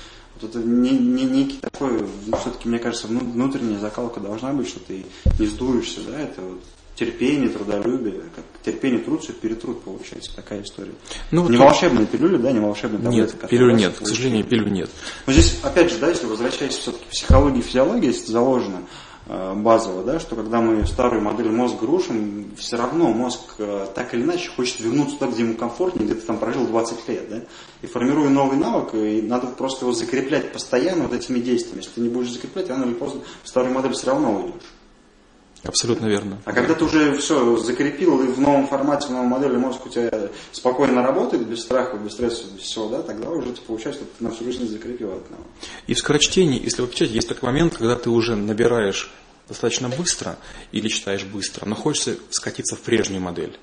вот 0.40 0.50
это 0.50 0.58
не, 0.60 0.90
не 0.90 1.24
некий 1.24 1.58
такой, 1.58 2.06
ну, 2.26 2.36
все-таки, 2.36 2.68
мне 2.68 2.78
кажется, 2.78 3.08
внутренняя 3.08 3.78
закалка 3.78 4.20
должна 4.20 4.52
быть, 4.52 4.68
что 4.68 4.80
ты 4.80 5.04
не 5.38 5.46
сдуешься, 5.46 6.00
да, 6.02 6.18
это 6.20 6.42
вот 6.42 6.60
терпение, 6.98 7.48
трудолюбие, 7.48 8.22
как 8.34 8.44
терпение, 8.64 8.98
труд, 8.98 9.22
все 9.22 9.32
перетруд 9.32 9.82
получается, 9.82 10.34
такая 10.34 10.62
история. 10.62 10.92
Ну, 11.30 11.42
не 11.48 11.56
тут- 11.56 11.66
волшебные 11.66 12.06
пилюли, 12.06 12.38
да, 12.38 12.50
не 12.50 12.58
волшебные 12.58 13.00
таблетки. 13.00 13.36
Нет, 13.40 13.50
пилюль 13.50 13.74
нет, 13.74 13.94
к 13.98 14.06
сожалению, 14.06 14.44
пилюль 14.44 14.72
нет. 14.72 14.90
Но 15.26 15.32
здесь, 15.32 15.60
опять 15.62 15.92
же, 15.92 15.98
да, 15.98 16.08
если 16.08 16.26
возвращаясь 16.26 16.76
все-таки 16.76 17.04
к 17.04 17.08
психологии 17.08 17.60
и 17.60 17.62
физиологии, 17.62 18.06
если 18.08 18.32
заложено 18.32 18.82
э, 19.26 19.54
базово, 19.54 20.02
да, 20.02 20.18
что 20.18 20.34
когда 20.34 20.60
мы 20.60 20.84
старую 20.86 21.22
модель 21.22 21.50
мозга 21.50 21.86
рушим, 21.86 22.50
все 22.56 22.76
равно 22.76 23.12
мозг 23.12 23.42
э, 23.58 23.86
так 23.94 24.12
или 24.14 24.22
иначе 24.22 24.50
хочет 24.50 24.80
вернуться 24.80 25.18
туда, 25.18 25.30
где 25.30 25.44
ему 25.44 25.54
комфортнее, 25.54 26.04
где 26.04 26.14
ты 26.16 26.26
там 26.26 26.38
прожил 26.38 26.66
20 26.66 27.08
лет, 27.08 27.28
да, 27.30 27.42
и 27.82 27.86
формируя 27.86 28.28
новый 28.28 28.58
навык, 28.58 28.94
и 28.94 29.22
надо 29.22 29.46
просто 29.46 29.84
его 29.84 29.92
закреплять 29.92 30.52
постоянно 30.52 31.04
вот 31.04 31.12
этими 31.12 31.38
действиями. 31.38 31.78
Если 31.78 31.92
ты 31.92 32.00
не 32.00 32.08
будешь 32.08 32.32
закреплять, 32.32 32.68
рано 32.68 32.86
или 32.86 32.94
поздно 32.94 33.20
в 33.44 33.48
старую 33.48 33.72
модель 33.72 33.92
все 33.92 34.08
равно 34.08 34.34
уйдешь. 34.34 34.62
Абсолютно 35.64 36.06
верно. 36.06 36.38
А 36.44 36.52
когда 36.52 36.74
ты 36.74 36.84
уже 36.84 37.16
все 37.16 37.56
закрепил, 37.56 38.22
и 38.22 38.28
в 38.28 38.40
новом 38.40 38.66
формате, 38.68 39.08
в 39.08 39.10
новой 39.10 39.26
модели 39.26 39.56
мозг 39.56 39.84
у 39.86 39.88
тебя 39.88 40.10
спокойно 40.52 41.02
работает, 41.02 41.46
без 41.46 41.62
страха, 41.62 41.96
без 41.96 42.12
стресса, 42.12 42.44
без 42.54 42.62
всего, 42.62 42.88
да, 42.88 43.02
тогда 43.02 43.28
уже 43.30 43.52
ты, 43.52 43.60
получается, 43.62 44.02
что 44.02 44.10
ты 44.18 44.24
на 44.24 44.30
всю 44.30 44.44
жизнь 44.44 44.68
закрепил 44.68 45.08
это. 45.08 45.30
навык. 45.30 45.46
И 45.86 45.94
в 45.94 45.98
скорочтении, 45.98 46.62
если 46.62 46.82
вы 46.82 46.88
печатаете, 46.88 47.14
есть 47.14 47.28
такой 47.28 47.48
момент, 47.48 47.76
когда 47.76 47.96
ты 47.96 48.10
уже 48.10 48.36
набираешь 48.36 49.10
достаточно 49.48 49.88
быстро 49.88 50.38
или 50.72 50.88
читаешь 50.88 51.24
быстро, 51.24 51.66
но 51.66 51.74
хочется 51.74 52.16
скатиться 52.30 52.76
в 52.76 52.80
прежнюю 52.80 53.20
модель. 53.20 53.58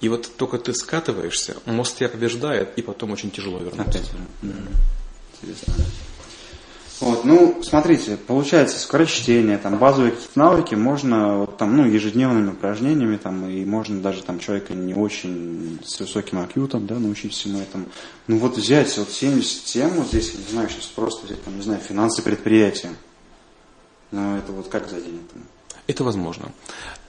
И 0.00 0.08
вот 0.08 0.28
только 0.36 0.58
ты 0.58 0.74
скатываешься, 0.74 1.56
мозг 1.64 1.96
тебя 1.96 2.10
побеждает, 2.10 2.76
и 2.76 2.82
потом 2.82 3.12
очень 3.12 3.30
тяжело 3.30 3.58
вернуться. 3.58 4.00
Опять. 4.00 4.10
Интересно. 5.42 5.74
Вот, 7.04 7.26
ну, 7.26 7.60
смотрите, 7.62 8.16
получается, 8.16 8.80
скорочтение, 8.80 9.58
там, 9.58 9.76
базовые 9.76 10.12
какие-то 10.12 10.38
навыки 10.38 10.74
можно, 10.74 11.40
вот, 11.40 11.58
там, 11.58 11.76
ну, 11.76 11.84
ежедневными 11.84 12.52
упражнениями, 12.52 13.18
там, 13.18 13.46
и 13.46 13.62
можно 13.66 14.00
даже, 14.00 14.22
там, 14.22 14.38
человека 14.38 14.72
не 14.72 14.94
очень 14.94 15.80
с 15.84 16.00
высоким 16.00 16.38
акьютом, 16.38 16.86
да, 16.86 16.98
научить 16.98 17.34
всему 17.34 17.58
этому. 17.58 17.84
Ну, 18.26 18.38
вот 18.38 18.56
взять, 18.56 18.96
вот 18.96 19.10
70 19.10 19.64
тем, 19.66 19.90
вот 19.90 20.06
здесь, 20.06 20.32
не 20.34 20.50
знаю, 20.50 20.70
сейчас 20.70 20.86
просто 20.86 21.26
взять, 21.26 21.44
там, 21.44 21.54
не 21.56 21.62
знаю, 21.62 21.80
финансы 21.86 22.22
предприятия. 22.22 22.94
Ну, 24.10 24.38
это 24.38 24.52
вот 24.52 24.68
как 24.68 24.88
за 24.88 24.98
день 24.98 25.20
это? 25.86 26.04
Возможно. 26.04 26.52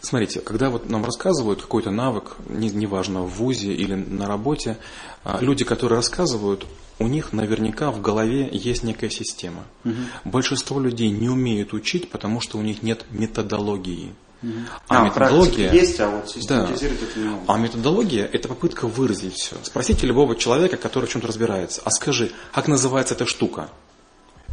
Смотрите, 0.01 0.39
когда 0.41 0.69
вот 0.69 0.89
нам 0.89 1.03
рассказывают 1.03 1.61
какой-то 1.61 1.91
навык, 1.91 2.35
не- 2.47 2.69
неважно, 2.69 3.21
в 3.21 3.29
ВУЗе 3.37 3.73
или 3.73 3.95
на 3.95 4.27
работе, 4.27 4.77
а, 5.23 5.39
люди, 5.41 5.65
которые 5.65 5.97
рассказывают, 5.97 6.65
у 6.99 7.07
них 7.07 7.33
наверняка 7.33 7.91
в 7.91 8.01
голове 8.01 8.47
есть 8.51 8.83
некая 8.83 9.09
система. 9.09 9.63
Большинство 10.23 10.79
людей 10.79 11.09
не 11.09 11.29
умеют 11.29 11.73
учить, 11.73 12.09
потому 12.09 12.39
что 12.39 12.57
у 12.57 12.61
них 12.61 12.83
нет 12.83 13.05
методологии. 13.09 14.13
А, 14.87 15.01
практика 15.01 15.19
методология... 15.19 15.71
есть, 15.71 15.99
а 15.99 16.09
вот 16.09 16.29
систематизировать 16.29 17.01
это 17.01 17.19
не 17.19 17.25
могут. 17.25 17.49
А 17.49 17.57
методология– 17.57 18.25
это 18.31 18.47
попытка 18.47 18.87
выразить 18.87 19.33
все. 19.33 19.55
Спросите 19.63 20.05
любого 20.05 20.35
человека, 20.35 20.77
который 20.77 21.05
в 21.05 21.09
чем-то 21.09 21.27
разбирается, 21.27 21.81
а 21.83 21.89
скажи, 21.89 22.31
как 22.53 22.67
называется 22.67 23.15
эта 23.15 23.25
штука? 23.25 23.69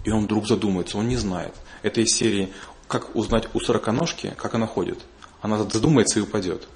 И 0.04 0.10
он 0.10 0.24
вдруг 0.24 0.48
задумается, 0.48 0.98
он 0.98 1.08
не 1.08 1.16
знает. 1.16 1.54
Это 1.82 2.00
из 2.00 2.12
серии 2.12 2.52
«Как 2.92 3.16
узнать 3.16 3.48
у 3.54 3.60
сороконожки, 3.60 4.34
как 4.36 4.54
она 4.54 4.66
ходит?» 4.66 4.98
Она 5.40 5.56
задумается 5.58 6.18
и 6.18 6.22
упадет. 6.22 6.68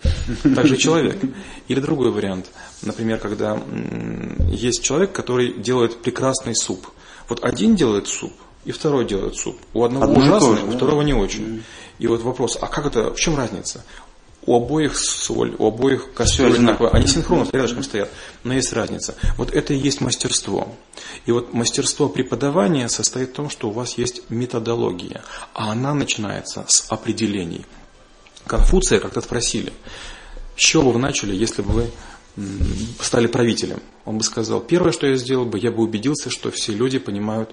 Так 0.56 0.66
же 0.66 0.78
человек. 0.78 1.18
Или 1.68 1.78
другой 1.78 2.10
вариант. 2.10 2.46
Например, 2.80 3.18
когда 3.18 3.60
есть 4.50 4.82
человек, 4.82 5.12
который 5.12 5.52
делает 5.52 6.00
прекрасный 6.00 6.56
суп. 6.56 6.88
Вот 7.28 7.44
один 7.44 7.76
делает 7.76 8.08
суп, 8.08 8.32
и 8.64 8.72
второй 8.72 9.04
делает 9.04 9.36
суп. 9.36 9.58
У 9.74 9.84
одного 9.84 10.06
Одно 10.06 10.18
ужасный, 10.18 10.62
у 10.64 10.70
второго 10.70 11.02
не 11.02 11.12
очень. 11.12 11.62
И 11.98 12.06
вот 12.06 12.22
вопрос, 12.22 12.56
а 12.58 12.66
как 12.66 12.86
это, 12.86 13.12
в 13.12 13.16
чем 13.16 13.36
разница? 13.36 13.84
У 14.46 14.56
обоих 14.56 14.96
соль, 14.96 15.54
у 15.58 15.66
обоих 15.66 16.08
одинаково. 16.14 16.54
одинаково. 16.54 16.90
Они 16.90 17.06
синхронно 17.08 17.48
рядышком 17.52 17.82
стоят, 17.82 18.10
но 18.44 18.54
есть 18.54 18.72
разница. 18.72 19.16
Вот 19.36 19.52
это 19.52 19.74
и 19.74 19.76
есть 19.76 20.00
мастерство. 20.00 20.72
И 21.26 21.32
вот 21.32 21.52
мастерство 21.52 22.08
преподавания 22.08 22.88
состоит 22.88 23.30
в 23.30 23.32
том, 23.32 23.50
что 23.50 23.68
у 23.68 23.72
вас 23.72 23.98
есть 23.98 24.22
методология, 24.30 25.22
а 25.52 25.72
она 25.72 25.94
начинается 25.94 26.64
с 26.68 26.86
определений. 26.90 27.66
Конфуция 28.46 29.00
как-то 29.00 29.20
спросили, 29.20 29.72
с 30.56 30.60
чего 30.60 30.84
бы 30.84 30.92
вы 30.92 30.98
начали, 31.00 31.34
если 31.34 31.62
бы 31.62 31.72
вы 31.72 31.90
стали 33.00 33.26
правителем? 33.26 33.80
Он 34.04 34.18
бы 34.18 34.24
сказал, 34.24 34.60
первое, 34.60 34.92
что 34.92 35.06
я 35.06 35.16
сделал 35.16 35.46
бы, 35.46 35.58
я 35.58 35.72
бы 35.72 35.82
убедился, 35.82 36.30
что 36.30 36.50
все 36.52 36.72
люди 36.72 36.98
понимают 36.98 37.50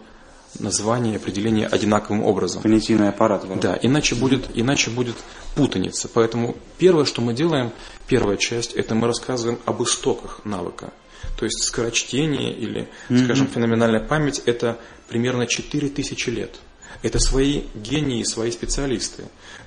название 0.59 1.13
и 1.13 1.17
определение 1.17 1.67
одинаковым 1.67 2.23
образом. 2.23 2.61
Понятийный 2.61 3.09
аппарат. 3.09 3.43
вроде. 3.45 3.61
Да, 3.61 3.79
иначе 3.81 4.15
будет, 4.15 4.49
иначе 4.53 4.91
будет 4.91 5.15
путаница. 5.55 6.09
Поэтому 6.13 6.55
первое, 6.77 7.05
что 7.05 7.21
мы 7.21 7.33
делаем, 7.33 7.71
первая 8.07 8.37
часть, 8.37 8.73
это 8.73 8.95
мы 8.95 9.07
рассказываем 9.07 9.59
об 9.65 9.81
истоках 9.83 10.41
навыка. 10.45 10.93
То 11.37 11.45
есть 11.45 11.63
скорочтение 11.63 12.53
или, 12.53 12.87
скажем, 13.07 13.47
феноменальная 13.47 14.01
память– 14.01 14.41
это 14.45 14.77
примерно 15.07 15.47
4000 15.47 16.29
лет. 16.29 16.59
Это 17.01 17.19
свои 17.19 17.63
гении, 17.75 18.23
свои 18.23 18.51
специалисты. 18.51 19.23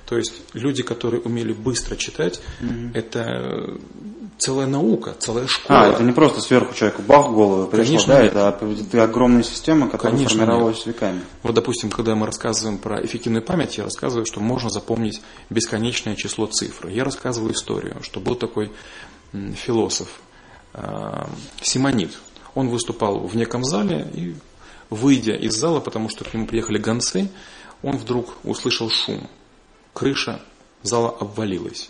То 0.07 0.17
есть 0.17 0.33
люди, 0.53 0.81
которые 0.81 1.21
умели 1.21 1.53
быстро 1.53 1.95
читать, 1.95 2.41
это 2.93 3.19
э, 3.19 3.77
целая 4.37 4.67
наука, 4.67 5.15
целая 5.17 5.47
школа. 5.47 5.81
А, 5.81 5.87
это 5.87 6.03
не 6.03 6.11
просто 6.11 6.41
сверху 6.41 6.73
человеку 6.73 7.01
бах 7.01 7.29
голову 7.31 7.67
пришло, 7.67 7.85
Конечно, 7.85 8.13
да, 8.13 8.23
нет. 8.23 8.33
это, 8.81 9.03
огромная 9.03 9.43
система, 9.43 9.89
которая 9.89 10.15
Конечно, 10.15 10.37
формировалась 10.37 10.85
веками. 10.85 11.21
Вот, 11.43 11.55
допустим, 11.55 11.89
когда 11.89 12.15
мы 12.15 12.25
рассказываем 12.25 12.77
про 12.77 13.03
эффективную 13.03 13.43
память, 13.43 13.77
я 13.77 13.83
рассказываю, 13.83 14.25
что 14.25 14.39
можно 14.39 14.69
запомнить 14.69 15.21
бесконечное 15.49 16.15
число 16.15 16.45
цифр. 16.45 16.87
Я 16.87 17.03
рассказываю 17.03 17.53
историю, 17.53 17.97
что 18.01 18.19
был 18.19 18.35
такой 18.35 18.71
философ 19.31 20.07
э, 20.73 21.25
Симонид. 21.61 22.11
Он 22.55 22.69
выступал 22.69 23.19
в 23.19 23.35
неком 23.35 23.63
зале 23.63 24.07
и, 24.13 24.35
выйдя 24.89 25.33
из 25.33 25.53
зала, 25.55 25.79
потому 25.79 26.09
что 26.09 26.23
к 26.23 26.33
нему 26.33 26.47
приехали 26.47 26.77
гонцы, 26.77 27.29
он 27.83 27.97
вдруг 27.97 28.33
услышал 28.43 28.89
шум. 28.89 29.27
Крыша 29.93 30.41
зала 30.83 31.09
обвалилась. 31.09 31.89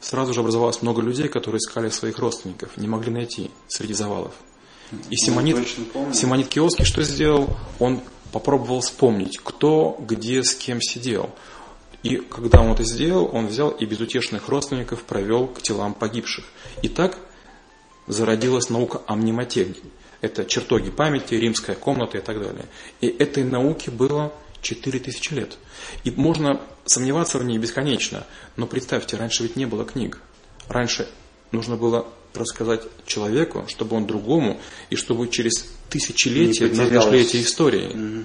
Сразу 0.00 0.34
же 0.34 0.40
образовалось 0.40 0.82
много 0.82 1.02
людей, 1.02 1.28
которые 1.28 1.58
искали 1.58 1.88
своих 1.88 2.18
родственников, 2.18 2.76
не 2.76 2.86
могли 2.86 3.10
найти 3.10 3.50
среди 3.68 3.94
завалов. 3.94 4.34
И 5.10 5.16
точно 5.16 5.84
помню. 5.92 6.14
Симонид 6.14 6.48
Киоски 6.48 6.82
что 6.82 7.02
сделал? 7.02 7.56
Он 7.78 8.00
попробовал 8.32 8.80
вспомнить, 8.80 9.38
кто 9.42 9.96
где 9.98 10.42
с 10.42 10.54
кем 10.54 10.80
сидел. 10.80 11.30
И 12.02 12.16
когда 12.18 12.60
он 12.60 12.72
это 12.72 12.84
сделал, 12.84 13.28
он 13.32 13.48
взял 13.48 13.70
и 13.70 13.84
безутешных 13.84 14.48
родственников 14.48 15.02
провел 15.02 15.48
к 15.48 15.60
телам 15.60 15.94
погибших. 15.94 16.44
И 16.82 16.88
так 16.88 17.18
зародилась 18.06 18.70
наука 18.70 19.00
мнемотехнике. 19.08 19.82
Это 20.20 20.44
чертоги 20.44 20.90
памяти, 20.90 21.34
римская 21.34 21.76
комната 21.76 22.18
и 22.18 22.20
так 22.20 22.40
далее. 22.40 22.66
И 23.00 23.08
этой 23.08 23.44
науке 23.44 23.90
было 23.90 24.32
4000 24.62 25.32
лет. 25.32 25.58
И 26.04 26.10
можно 26.10 26.60
сомневаться 26.84 27.38
в 27.38 27.44
ней 27.44 27.58
бесконечно, 27.58 28.26
но 28.56 28.66
представьте, 28.66 29.16
раньше 29.16 29.42
ведь 29.42 29.56
не 29.56 29.66
было 29.66 29.84
книг. 29.84 30.20
Раньше 30.68 31.08
нужно 31.52 31.76
было 31.76 32.06
рассказать 32.34 32.82
человеку, 33.06 33.64
чтобы 33.68 33.96
он 33.96 34.06
другому, 34.06 34.60
и 34.90 34.96
чтобы 34.96 35.28
через 35.28 35.66
тысячелетия 35.88 36.68
потерялось. 36.68 37.04
дошли 37.04 37.20
эти 37.20 37.42
истории. 37.42 38.24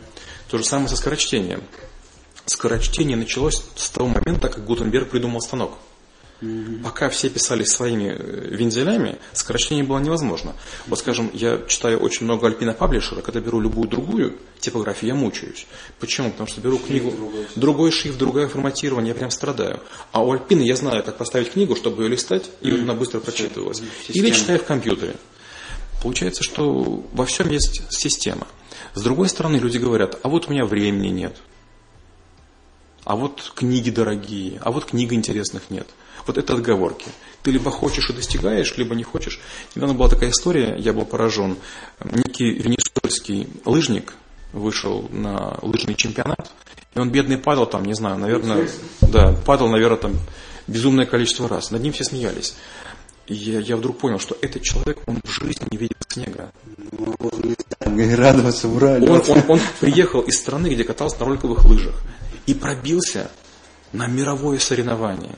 То 0.49 0.57
же 0.57 0.65
самое 0.65 0.89
со 0.89 0.97
скорочтением. 0.97 1.63
Скорочтение 2.45 3.15
началось 3.15 3.63
с 3.75 3.89
того 3.89 4.09
момента, 4.09 4.49
как 4.49 4.65
Гутенберг 4.65 5.09
придумал 5.09 5.41
станок. 5.41 5.77
Пока 6.83 7.09
все 7.09 7.29
писали 7.29 7.63
своими 7.63 8.15
э, 8.17 8.47
вензелями, 8.49 9.19
скорочтение 9.31 9.83
было 9.83 9.99
невозможно. 9.99 10.55
Вот, 10.87 10.97
скажем, 10.97 11.29
я 11.33 11.61
читаю 11.67 11.99
очень 11.99 12.25
много 12.25 12.47
Альпина 12.47 12.73
Паблишера, 12.73 13.21
когда 13.21 13.39
беру 13.39 13.59
любую 13.59 13.87
другую 13.87 14.39
типографию, 14.59 15.09
я 15.09 15.15
мучаюсь. 15.15 15.67
Почему? 15.99 16.31
Потому 16.31 16.47
что 16.47 16.59
беру 16.59 16.79
книгу, 16.79 17.13
другой 17.55 17.91
шрифт, 17.91 18.17
другое 18.17 18.47
форматирование, 18.47 19.09
я 19.09 19.15
прям 19.15 19.29
страдаю. 19.29 19.81
А 20.11 20.23
у 20.23 20.31
Альпины 20.31 20.63
я 20.63 20.75
знаю, 20.75 21.03
как 21.03 21.17
поставить 21.17 21.51
книгу, 21.51 21.75
чтобы 21.75 22.03
ее 22.03 22.09
листать, 22.09 22.49
и 22.61 22.71
вот 22.71 22.79
она 22.81 22.95
быстро 22.95 23.19
прочитывалась. 23.19 23.79
Или 24.07 24.13
Система. 24.13 24.31
читаю 24.31 24.59
в 24.59 24.63
компьютере. 24.65 25.15
Получается, 26.01 26.41
что 26.41 27.05
во 27.13 27.25
всем 27.27 27.51
есть 27.51 27.83
система. 27.91 28.47
С 28.95 29.03
другой 29.03 29.29
стороны, 29.29 29.57
люди 29.57 29.77
говорят, 29.77 30.17
а 30.23 30.29
вот 30.29 30.47
у 30.47 30.51
меня 30.51 30.65
времени 30.65 31.09
нет. 31.09 31.37
А 33.03 33.15
вот 33.15 33.53
книги 33.55 33.91
дорогие, 33.91 34.59
а 34.63 34.71
вот 34.71 34.85
книг 34.85 35.13
интересных 35.13 35.69
нет. 35.69 35.87
Вот 36.27 36.37
это 36.37 36.53
отговорки. 36.53 37.07
Ты 37.43 37.51
либо 37.51 37.71
хочешь 37.71 38.09
и 38.09 38.13
достигаешь, 38.13 38.75
либо 38.77 38.93
не 38.95 39.03
хочешь. 39.03 39.39
Недавно 39.75 39.95
была 39.95 40.09
такая 40.09 40.29
история, 40.29 40.75
я 40.77 40.93
был 40.93 41.05
поражен. 41.05 41.57
Некий 42.03 42.51
венесуэльский 42.53 43.47
лыжник 43.65 44.13
вышел 44.53 45.07
на 45.11 45.57
лыжный 45.61 45.95
чемпионат, 45.95 46.51
и 46.93 46.99
он 46.99 47.09
бедный 47.09 47.37
падал 47.37 47.65
там, 47.65 47.85
не 47.85 47.93
знаю, 47.95 48.17
наверное, 48.17 48.67
да, 49.01 49.33
падал, 49.45 49.69
наверное, 49.69 49.97
там 49.97 50.13
безумное 50.67 51.05
количество 51.05 51.47
раз. 51.49 51.71
Над 51.71 51.81
ним 51.81 51.93
все 51.93 52.03
смеялись. 52.03 52.53
И 53.27 53.33
я, 53.33 53.59
я 53.59 53.77
вдруг 53.77 53.97
понял, 53.97 54.19
что 54.19 54.37
этот 54.41 54.61
человек, 54.61 54.99
он 55.07 55.21
в 55.23 55.29
жизни 55.29 55.65
не 55.71 55.77
видел 55.77 55.95
снега. 56.09 56.51
И 57.85 58.15
радоваться, 58.15 58.67
ура, 58.67 58.93
Он, 58.95 59.21
он- 59.27 59.43
он 59.47 59.59
приехал 59.79 60.21
из 60.21 60.37
страны, 60.37 60.67
где 60.73 60.83
катался 60.83 61.17
на 61.19 61.25
роликовых 61.25 61.63
лыжах 61.65 61.95
и 62.45 62.53
пробился 62.53 63.31
на 63.93 64.07
мировое 64.07 64.59
соревнование. 64.59 65.35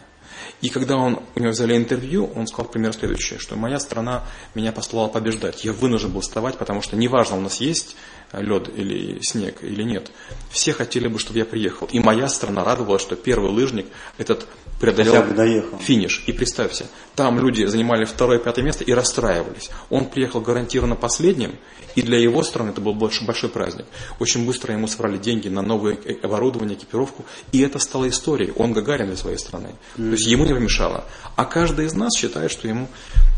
И 0.64 0.70
когда 0.70 0.95
он, 0.95 1.20
у 1.36 1.39
него 1.41 1.51
взяли 1.51 1.76
интервью, 1.76 2.32
он 2.36 2.47
сказал 2.47 2.72
примерно 2.72 2.97
следующее, 2.97 3.38
что 3.38 3.57
моя 3.57 3.80
страна 3.80 4.24
меня 4.55 4.72
послала 4.72 5.09
побеждать. 5.09 5.66
Я 5.66 5.74
вынужден 5.74 6.11
был 6.11 6.22
вставать, 6.22 6.57
потому 6.57 6.82
что 6.82 6.95
неважно, 6.95 7.36
у 7.36 7.41
нас 7.41 7.59
есть 7.59 7.97
лед 8.32 8.70
или 8.74 9.20
снег 9.22 9.61
или 9.61 9.84
нет. 9.84 10.09
Все 10.51 10.72
хотели 10.72 11.09
бы, 11.09 11.20
чтобы 11.20 11.39
я 11.39 11.45
приехал. 11.45 11.89
И 11.91 11.99
моя 11.99 12.30
страна 12.30 12.64
радовалась, 12.64 13.01
что 13.01 13.18
первый 13.18 13.51
лыжник 13.51 13.88
этот 14.18 14.47
преодолел 14.84 15.64
финиш. 15.80 16.24
И 16.28 16.34
представьте, 16.34 16.88
там 17.16 17.40
люди 17.40 17.64
занимали 17.66 18.04
второе, 18.04 18.38
пятое 18.38 18.66
место 18.66 18.84
и 18.84 18.92
расстраивались. 18.92 19.70
Он 19.90 20.06
приехал 20.06 20.42
гарантированно 20.42 20.96
последним, 20.96 21.56
и 21.96 22.02
для 22.02 22.20
его 22.20 22.44
страны 22.44 22.72
это 22.72 22.82
был 22.82 22.94
большой, 22.94 23.26
большой 23.26 23.50
праздник. 23.50 23.86
Очень 24.20 24.46
быстро 24.46 24.74
ему 24.74 24.88
собрали 24.88 25.18
деньги 25.18 25.48
на 25.48 25.62
новое 25.62 25.98
оборудование, 26.22 26.78
экипировку, 26.78 27.24
и 27.54 27.62
это 27.62 27.80
стало 27.80 28.10
историей. 28.10 28.52
Он 28.58 28.74
Гагарин 28.74 29.08
для 29.08 29.16
своей 29.16 29.38
страны. 29.38 29.70
Mm-hmm. 29.96 30.06
То 30.06 30.12
есть 30.12 30.28
ему 30.28 30.46
не 30.46 30.54
помешало. 30.54 31.06
А 31.38 31.46
каждый 31.46 31.86
из 31.86 31.94
нас 31.94 32.14
считает, 32.18 32.52
что 32.52 32.68
ему 32.68 32.90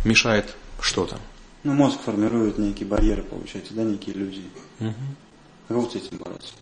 мешает 0.04 0.56
что-то. 0.82 1.20
Ну, 1.64 1.74
мозг 1.74 2.00
формирует 2.04 2.58
некие 2.58 2.88
барьеры, 2.88 3.22
получается, 3.22 3.74
да, 3.76 3.84
некие 3.84 4.16
иллюзии. 4.16 4.46
Угу. 4.80 4.93
Как 5.68 5.78
вот 5.78 5.91
с 5.93 5.96
этим 5.96 6.18
бороться? 6.18 6.54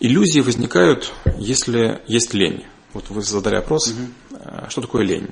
Иллюзии 0.00 0.40
возникают, 0.40 1.12
если 1.38 2.00
есть 2.06 2.32
лень. 2.32 2.64
Вот 2.92 3.08
вы 3.10 3.22
задали 3.22 3.56
вопрос, 3.56 3.88
угу. 3.88 4.40
что 4.68 4.80
такое 4.80 5.04
лень? 5.04 5.28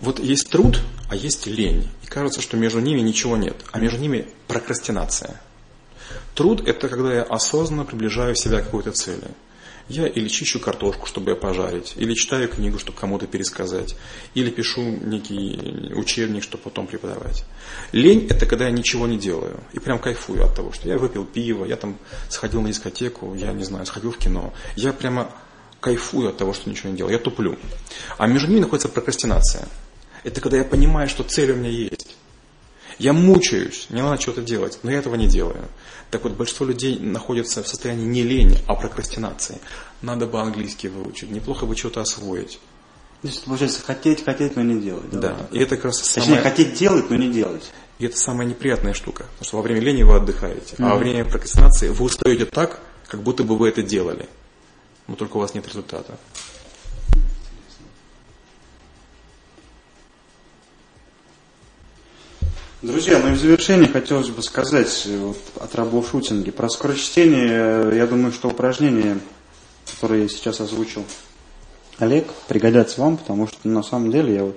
Вот 0.00 0.18
есть 0.18 0.50
труд, 0.50 0.80
а 1.08 1.16
есть 1.16 1.46
лень. 1.46 1.88
И 2.02 2.06
кажется, 2.06 2.40
что 2.40 2.56
между 2.56 2.80
ними 2.80 3.00
ничего 3.00 3.36
нет. 3.36 3.56
А 3.72 3.78
между 3.78 3.98
ними 3.98 4.28
прокрастинация. 4.48 5.40
Труд– 6.34 6.60
это 6.66 6.88
когда 6.88 7.14
я 7.14 7.22
осознанно 7.22 7.84
приближаю 7.84 8.34
себя 8.34 8.60
к 8.60 8.64
какой-то 8.64 8.92
цели. 8.92 9.28
Я 9.88 10.06
или 10.06 10.28
чищу 10.28 10.60
картошку, 10.60 11.06
чтобы 11.06 11.32
ее 11.32 11.36
пожарить, 11.36 11.92
или 11.96 12.14
читаю 12.14 12.48
книгу, 12.48 12.78
чтобы 12.78 12.98
кому-то 12.98 13.26
пересказать, 13.26 13.96
или 14.32 14.48
пишу 14.48 14.80
некий 14.80 15.92
учебник, 15.94 16.42
чтобы 16.42 16.64
потом 16.64 16.86
преподавать. 16.86 17.44
Лень– 17.92 18.26
это 18.30 18.46
когда 18.46 18.64
я 18.64 18.70
ничего 18.70 19.06
не 19.06 19.18
делаю 19.18 19.60
и 19.74 19.78
прям 19.78 19.98
кайфую 19.98 20.42
от 20.42 20.54
того, 20.54 20.72
что 20.72 20.88
я 20.88 20.96
выпил 20.96 21.26
пиво, 21.26 21.66
я 21.66 21.76
там 21.76 21.98
сходил 22.30 22.62
на 22.62 22.68
дискотеку, 22.68 23.34
я 23.34 23.52
не 23.52 23.64
знаю, 23.64 23.84
сходил 23.84 24.10
в 24.10 24.18
кино. 24.18 24.54
Я 24.74 24.94
прямо 24.94 25.30
кайфую 25.84 26.30
от 26.30 26.38
того, 26.38 26.54
что 26.54 26.70
ничего 26.70 26.88
не 26.88 26.96
делаю, 26.96 27.12
я 27.12 27.18
туплю. 27.18 27.58
А 28.16 28.26
между 28.26 28.48
ними 28.48 28.60
находится 28.60 28.88
прокрастинация. 28.88 29.68
Это 30.22 30.40
когда 30.40 30.56
я 30.56 30.64
понимаю, 30.64 31.10
что 31.10 31.22
цель 31.24 31.52
у 31.52 31.56
меня 31.56 31.68
есть. 31.68 32.16
Я 32.98 33.12
мучаюсь, 33.12 33.88
мне 33.90 34.02
надо 34.02 34.18
что-то 34.18 34.40
делать, 34.40 34.78
но 34.82 34.90
я 34.90 34.98
этого 34.98 35.16
не 35.16 35.26
делаю. 35.26 35.68
Так 36.10 36.24
вот, 36.24 36.32
большинство 36.32 36.64
людей 36.64 36.98
находятся 36.98 37.62
в 37.62 37.68
состоянии 37.68 38.06
не 38.06 38.22
лени, 38.22 38.56
а 38.66 38.76
прокрастинации. 38.76 39.58
Надо 40.00 40.26
бы 40.26 40.40
английский 40.40 40.88
выучить, 40.88 41.30
неплохо 41.30 41.66
бы 41.66 41.76
что-то 41.76 42.00
освоить. 42.00 42.60
То 43.20 43.28
есть, 43.28 43.44
получается, 43.44 43.82
хотеть, 43.84 44.24
хотеть, 44.24 44.56
но 44.56 44.62
не 44.62 44.80
делать. 44.80 45.10
Да, 45.10 45.20
да. 45.20 45.36
и 45.50 45.58
это 45.58 45.76
как 45.76 45.86
раз 45.86 45.98
самое... 45.98 46.36
Точнее, 46.36 46.50
хотеть 46.50 46.78
делать, 46.78 47.10
но 47.10 47.16
не 47.16 47.30
делать. 47.30 47.70
И 47.98 48.06
это 48.06 48.16
самая 48.16 48.46
неприятная 48.46 48.94
штука, 48.94 49.24
потому 49.32 49.44
что 49.44 49.56
во 49.58 49.62
время 49.62 49.80
лени 49.80 50.02
вы 50.02 50.16
отдыхаете, 50.16 50.76
mm-hmm. 50.76 50.86
а 50.86 50.94
во 50.94 50.96
время 50.96 51.24
прокрастинации 51.24 51.88
вы 51.88 52.04
устаете 52.06 52.46
так, 52.46 52.80
как 53.06 53.22
будто 53.22 53.44
бы 53.44 53.58
вы 53.58 53.68
это 53.68 53.82
делали, 53.82 54.28
но 55.06 55.14
только 55.14 55.36
у 55.36 55.40
вас 55.40 55.54
нет 55.54 55.66
результата. 55.66 56.16
Друзья, 62.84 63.18
ну 63.18 63.30
и 63.30 63.32
в 63.32 63.38
завершение 63.38 63.88
хотелось 63.88 64.28
бы 64.28 64.42
сказать 64.42 65.04
э, 65.06 65.16
вот, 65.16 65.38
о 65.58 65.66
траблшутинге. 65.66 66.52
Про 66.52 66.68
скорочтение, 66.68 67.48
э, 67.50 67.96
я 67.96 68.06
думаю, 68.06 68.30
что 68.30 68.48
упражнения, 68.48 69.18
которые 69.90 70.24
я 70.24 70.28
сейчас 70.28 70.60
озвучил, 70.60 71.02
Олег, 71.98 72.26
пригодятся 72.46 73.00
вам, 73.00 73.16
потому 73.16 73.46
что 73.46 73.66
на 73.66 73.82
самом 73.82 74.10
деле 74.10 74.34
я 74.34 74.44
вот, 74.44 74.56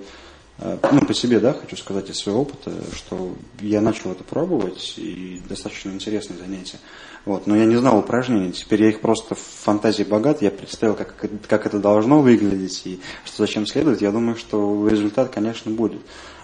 ну, 0.58 1.00
по 1.06 1.14
себе, 1.14 1.38
да, 1.38 1.52
хочу 1.52 1.76
сказать 1.76 2.10
из 2.10 2.18
своего 2.18 2.42
опыта, 2.42 2.72
что 2.92 3.36
я 3.60 3.80
начал 3.80 4.10
это 4.10 4.24
пробовать, 4.24 4.94
и 4.96 5.40
достаточно 5.48 5.90
интересное 5.90 6.36
занятие. 6.36 6.78
Вот, 7.24 7.46
но 7.46 7.56
я 7.56 7.64
не 7.64 7.76
знал 7.76 7.98
упражнений, 7.98 8.52
теперь 8.52 8.82
я 8.82 8.88
их 8.88 9.00
просто 9.00 9.34
в 9.34 9.38
фантазии 9.38 10.02
богат, 10.02 10.42
я 10.42 10.50
представил, 10.50 10.94
как, 10.94 11.14
как 11.46 11.66
это 11.66 11.78
должно 11.78 12.22
выглядеть 12.22 12.82
и 12.86 13.00
что 13.24 13.42
зачем 13.42 13.66
следует. 13.66 14.00
Я 14.00 14.10
думаю, 14.10 14.36
что 14.36 14.88
результат, 14.88 15.30
конечно, 15.30 15.70
будет. 15.70 16.00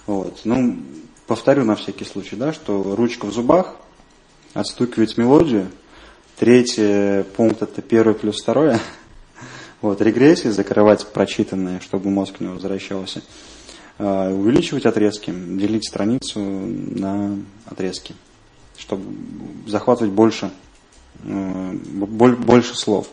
Вот. 0.07 0.43
Ну, 0.45 0.77
повторю 1.27 1.65
на 1.65 1.75
всякий 1.75 2.05
случай, 2.05 2.37
да, 2.37 2.53
что 2.53 2.95
ручка 2.95 3.27
в 3.27 3.33
зубах, 3.33 3.77
отстукивать 4.53 5.17
мелодию, 5.17 5.71
третий 6.37 7.25
пункт 7.37 7.63
это 7.63 7.83
первый 7.83 8.15
плюс 8.15 8.41
второе, 8.41 8.79
вот, 9.81 10.01
регрессии, 10.01 10.49
закрывать 10.49 11.07
прочитанное, 11.07 11.81
чтобы 11.81 12.11
мозг 12.11 12.41
не 12.41 12.49
возвращался, 12.49 13.23
увеличивать 13.99 14.87
отрезки, 14.87 15.33
делить 15.33 15.87
страницу 15.87 16.41
на 16.41 17.39
отрезки, 17.67 18.15
чтобы 18.77 19.05
захватывать 19.67 20.13
больше, 20.13 20.51
э, 21.23 21.73
больше 21.73 22.75
слов. 22.75 23.09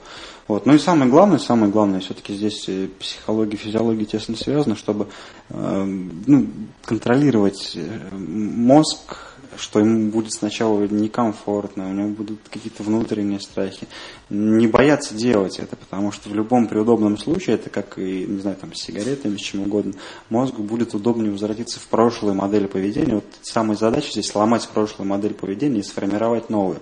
Вот. 0.51 0.65
Ну 0.65 0.73
и 0.73 0.79
самое 0.79 1.09
главное, 1.09 1.37
самое 1.37 1.71
главное, 1.71 2.01
все-таки 2.01 2.33
здесь 2.33 2.67
э, 2.67 2.89
психология, 2.99 3.55
физиология 3.55 4.03
тесно 4.03 4.35
связаны, 4.35 4.75
чтобы 4.75 5.07
э, 5.49 5.83
ну, 6.27 6.47
контролировать 6.83 7.71
э, 7.75 8.13
мозг, 8.13 9.30
что 9.57 9.79
ему 9.79 10.09
будет 10.11 10.33
сначала 10.33 10.81
некомфортно, 10.87 11.89
у 11.89 11.93
него 11.93 12.09
будут 12.09 12.39
какие-то 12.49 12.83
внутренние 12.83 13.39
страхи. 13.39 13.87
Не 14.29 14.67
бояться 14.67 15.13
делать 15.15 15.59
это, 15.59 15.75
потому 15.75 16.11
что 16.11 16.29
в 16.29 16.35
любом 16.35 16.67
при 16.67 16.79
удобном 16.79 17.17
случае, 17.17 17.55
это 17.55 17.69
как 17.69 17.97
и, 17.97 18.25
не 18.25 18.39
знаю, 18.39 18.57
там, 18.57 18.73
с 18.73 18.81
сигаретами, 18.81 19.37
с 19.37 19.41
чем 19.41 19.61
угодно, 19.61 19.93
мозгу 20.29 20.63
будет 20.63 20.93
удобнее 20.93 21.31
возвратиться 21.31 21.79
в 21.79 21.87
прошлую 21.87 22.35
модель 22.35 22.67
поведения. 22.67 23.15
Вот 23.15 23.25
самая 23.41 23.77
задача 23.77 24.11
здесь 24.11 24.27
сломать 24.27 24.67
прошлую 24.69 25.07
модель 25.07 25.33
поведения 25.33 25.79
и 25.79 25.83
сформировать 25.83 26.49
новую. 26.49 26.79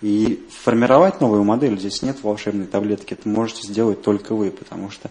И 0.00 0.46
формировать 0.62 1.20
новую 1.20 1.42
модель 1.42 1.78
здесь 1.78 2.02
нет 2.02 2.22
волшебной 2.22 2.66
таблетки, 2.66 3.14
это 3.14 3.28
можете 3.28 3.66
сделать 3.66 4.02
только 4.02 4.34
вы, 4.34 4.50
потому 4.50 4.90
что 4.90 5.10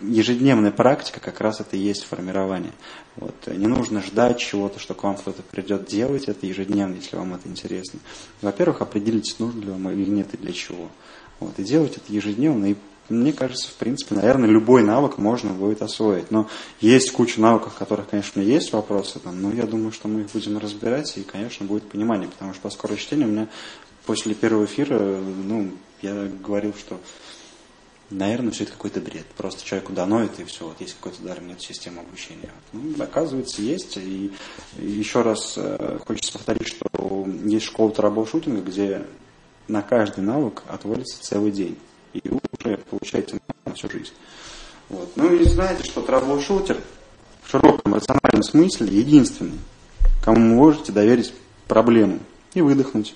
ежедневная 0.00 0.70
практика 0.70 1.20
как 1.20 1.40
раз 1.40 1.60
это 1.60 1.76
и 1.76 1.80
есть 1.80 2.04
формирование. 2.04 2.72
Вот. 3.16 3.34
Не 3.46 3.66
нужно 3.66 4.02
ждать 4.02 4.38
чего-то, 4.38 4.78
что 4.78 4.94
к 4.94 5.02
вам 5.02 5.16
кто-то 5.16 5.42
придет 5.42 5.86
делать 5.86 6.24
это 6.24 6.46
ежедневно, 6.46 6.94
если 6.94 7.16
вам 7.16 7.34
это 7.34 7.48
интересно. 7.48 8.00
Во-первых, 8.42 8.82
определитесь, 8.82 9.38
нужно 9.38 9.60
ли 9.60 9.70
вам 9.70 9.90
или 9.90 10.08
нет 10.08 10.34
и 10.34 10.36
для 10.36 10.52
чего. 10.52 10.88
Вот. 11.40 11.58
И 11.58 11.64
делать 11.64 11.96
это 11.96 12.12
ежедневно. 12.12 12.66
И 12.66 12.76
мне 13.08 13.32
кажется, 13.32 13.68
в 13.68 13.74
принципе, 13.74 14.16
наверное, 14.16 14.48
любой 14.48 14.82
навык 14.82 15.18
можно 15.18 15.52
будет 15.52 15.82
освоить. 15.82 16.30
Но 16.30 16.48
есть 16.80 17.12
куча 17.12 17.40
навыков, 17.40 17.74
в 17.74 17.78
которых, 17.78 18.08
конечно, 18.08 18.40
есть 18.40 18.72
вопросы, 18.72 19.20
там, 19.20 19.40
но 19.40 19.52
я 19.52 19.64
думаю, 19.64 19.92
что 19.92 20.08
мы 20.08 20.22
их 20.22 20.32
будем 20.32 20.58
разбирать, 20.58 21.16
и, 21.16 21.22
конечно, 21.22 21.66
будет 21.66 21.88
понимание, 21.88 22.28
потому 22.28 22.52
что 22.52 22.62
по 22.62 22.70
скорочтению 22.70 23.28
у 23.28 23.30
меня 23.30 23.48
после 24.06 24.34
первого 24.34 24.64
эфира, 24.64 24.98
ну, 24.98 25.70
я 26.02 26.28
говорил, 26.44 26.74
что, 26.74 26.98
наверное, 28.10 28.52
все 28.52 28.64
это 28.64 28.72
какой-то 28.72 29.00
бред. 29.00 29.26
Просто 29.36 29.64
человеку 29.64 29.92
доноет, 29.92 30.38
и 30.38 30.44
все, 30.44 30.66
вот 30.66 30.80
есть 30.80 30.94
какой-то 30.94 31.22
дар, 31.22 31.40
нет 31.42 31.60
системы 31.60 32.00
обучения. 32.00 32.50
Ну, 32.72 32.94
оказывается, 33.02 33.62
есть. 33.62 33.96
И, 33.96 34.32
еще 34.78 35.22
раз 35.22 35.54
э, 35.56 35.98
хочется 36.06 36.32
повторить, 36.32 36.68
что 36.68 37.26
есть 37.44 37.66
школа 37.66 37.90
траблшутинга, 37.90 38.62
где 38.62 39.06
на 39.68 39.82
каждый 39.82 40.20
навык 40.20 40.62
отводится 40.68 41.20
целый 41.22 41.50
день. 41.50 41.76
И 42.12 42.28
вы 42.28 42.40
уже 42.58 42.78
получаете 42.78 43.40
на 43.64 43.74
всю 43.74 43.90
жизнь. 43.90 44.12
Вот. 44.88 45.10
Ну 45.16 45.34
и 45.34 45.44
знаете, 45.44 45.84
что 45.84 46.02
troubleshooter 46.02 46.78
в 47.42 47.50
широком 47.50 47.94
рациональном 47.94 48.42
смысле 48.42 48.86
единственный, 48.86 49.58
кому 50.24 50.38
можете 50.38 50.92
доверить 50.92 51.32
проблему 51.66 52.20
и 52.54 52.60
выдохнуть. 52.60 53.14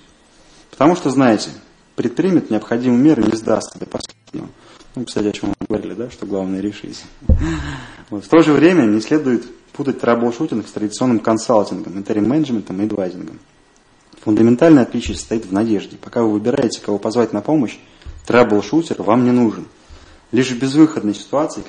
Потому 0.69 0.95
что, 0.95 1.09
знаете, 1.09 1.49
предпримет 1.95 2.49
необходимые 2.49 3.01
меры 3.01 3.23
и 3.23 3.27
не 3.27 3.37
сдастся 3.37 3.79
до 3.79 3.85
последнего. 3.85 4.49
Ну, 4.95 5.05
кстати, 5.05 5.27
о 5.27 5.31
чем 5.31 5.49
мы 5.49 5.67
говорили, 5.67 5.93
да, 5.93 6.09
что 6.09 6.25
главное 6.25 6.59
решить. 6.59 7.03
Вот. 8.09 8.25
В 8.25 8.27
то 8.27 8.41
же 8.41 8.51
время 8.51 8.83
не 8.83 8.99
следует 8.99 9.45
путать 9.71 10.01
troubleshooting 10.01 10.67
с 10.67 10.71
традиционным 10.71 11.19
консалтингом, 11.19 11.97
interim-менеджментом 11.97 12.81
и 12.81 12.85
адвайзингом. 12.85 13.39
Фундаментальное 14.23 14.83
отличие 14.83 15.15
состоит 15.15 15.45
в 15.45 15.53
надежде. 15.53 15.95
Пока 15.95 16.21
вы 16.23 16.33
выбираете, 16.33 16.81
кого 16.81 16.99
позвать 16.99 17.31
на 17.31 17.41
помощь, 17.41 17.77
траблшутер 18.27 19.01
вам 19.01 19.23
не 19.23 19.31
нужен. 19.31 19.65
Лишь 20.31 20.51
в 20.51 20.59
безвыходной 20.59 21.15
ситуации, 21.15 21.61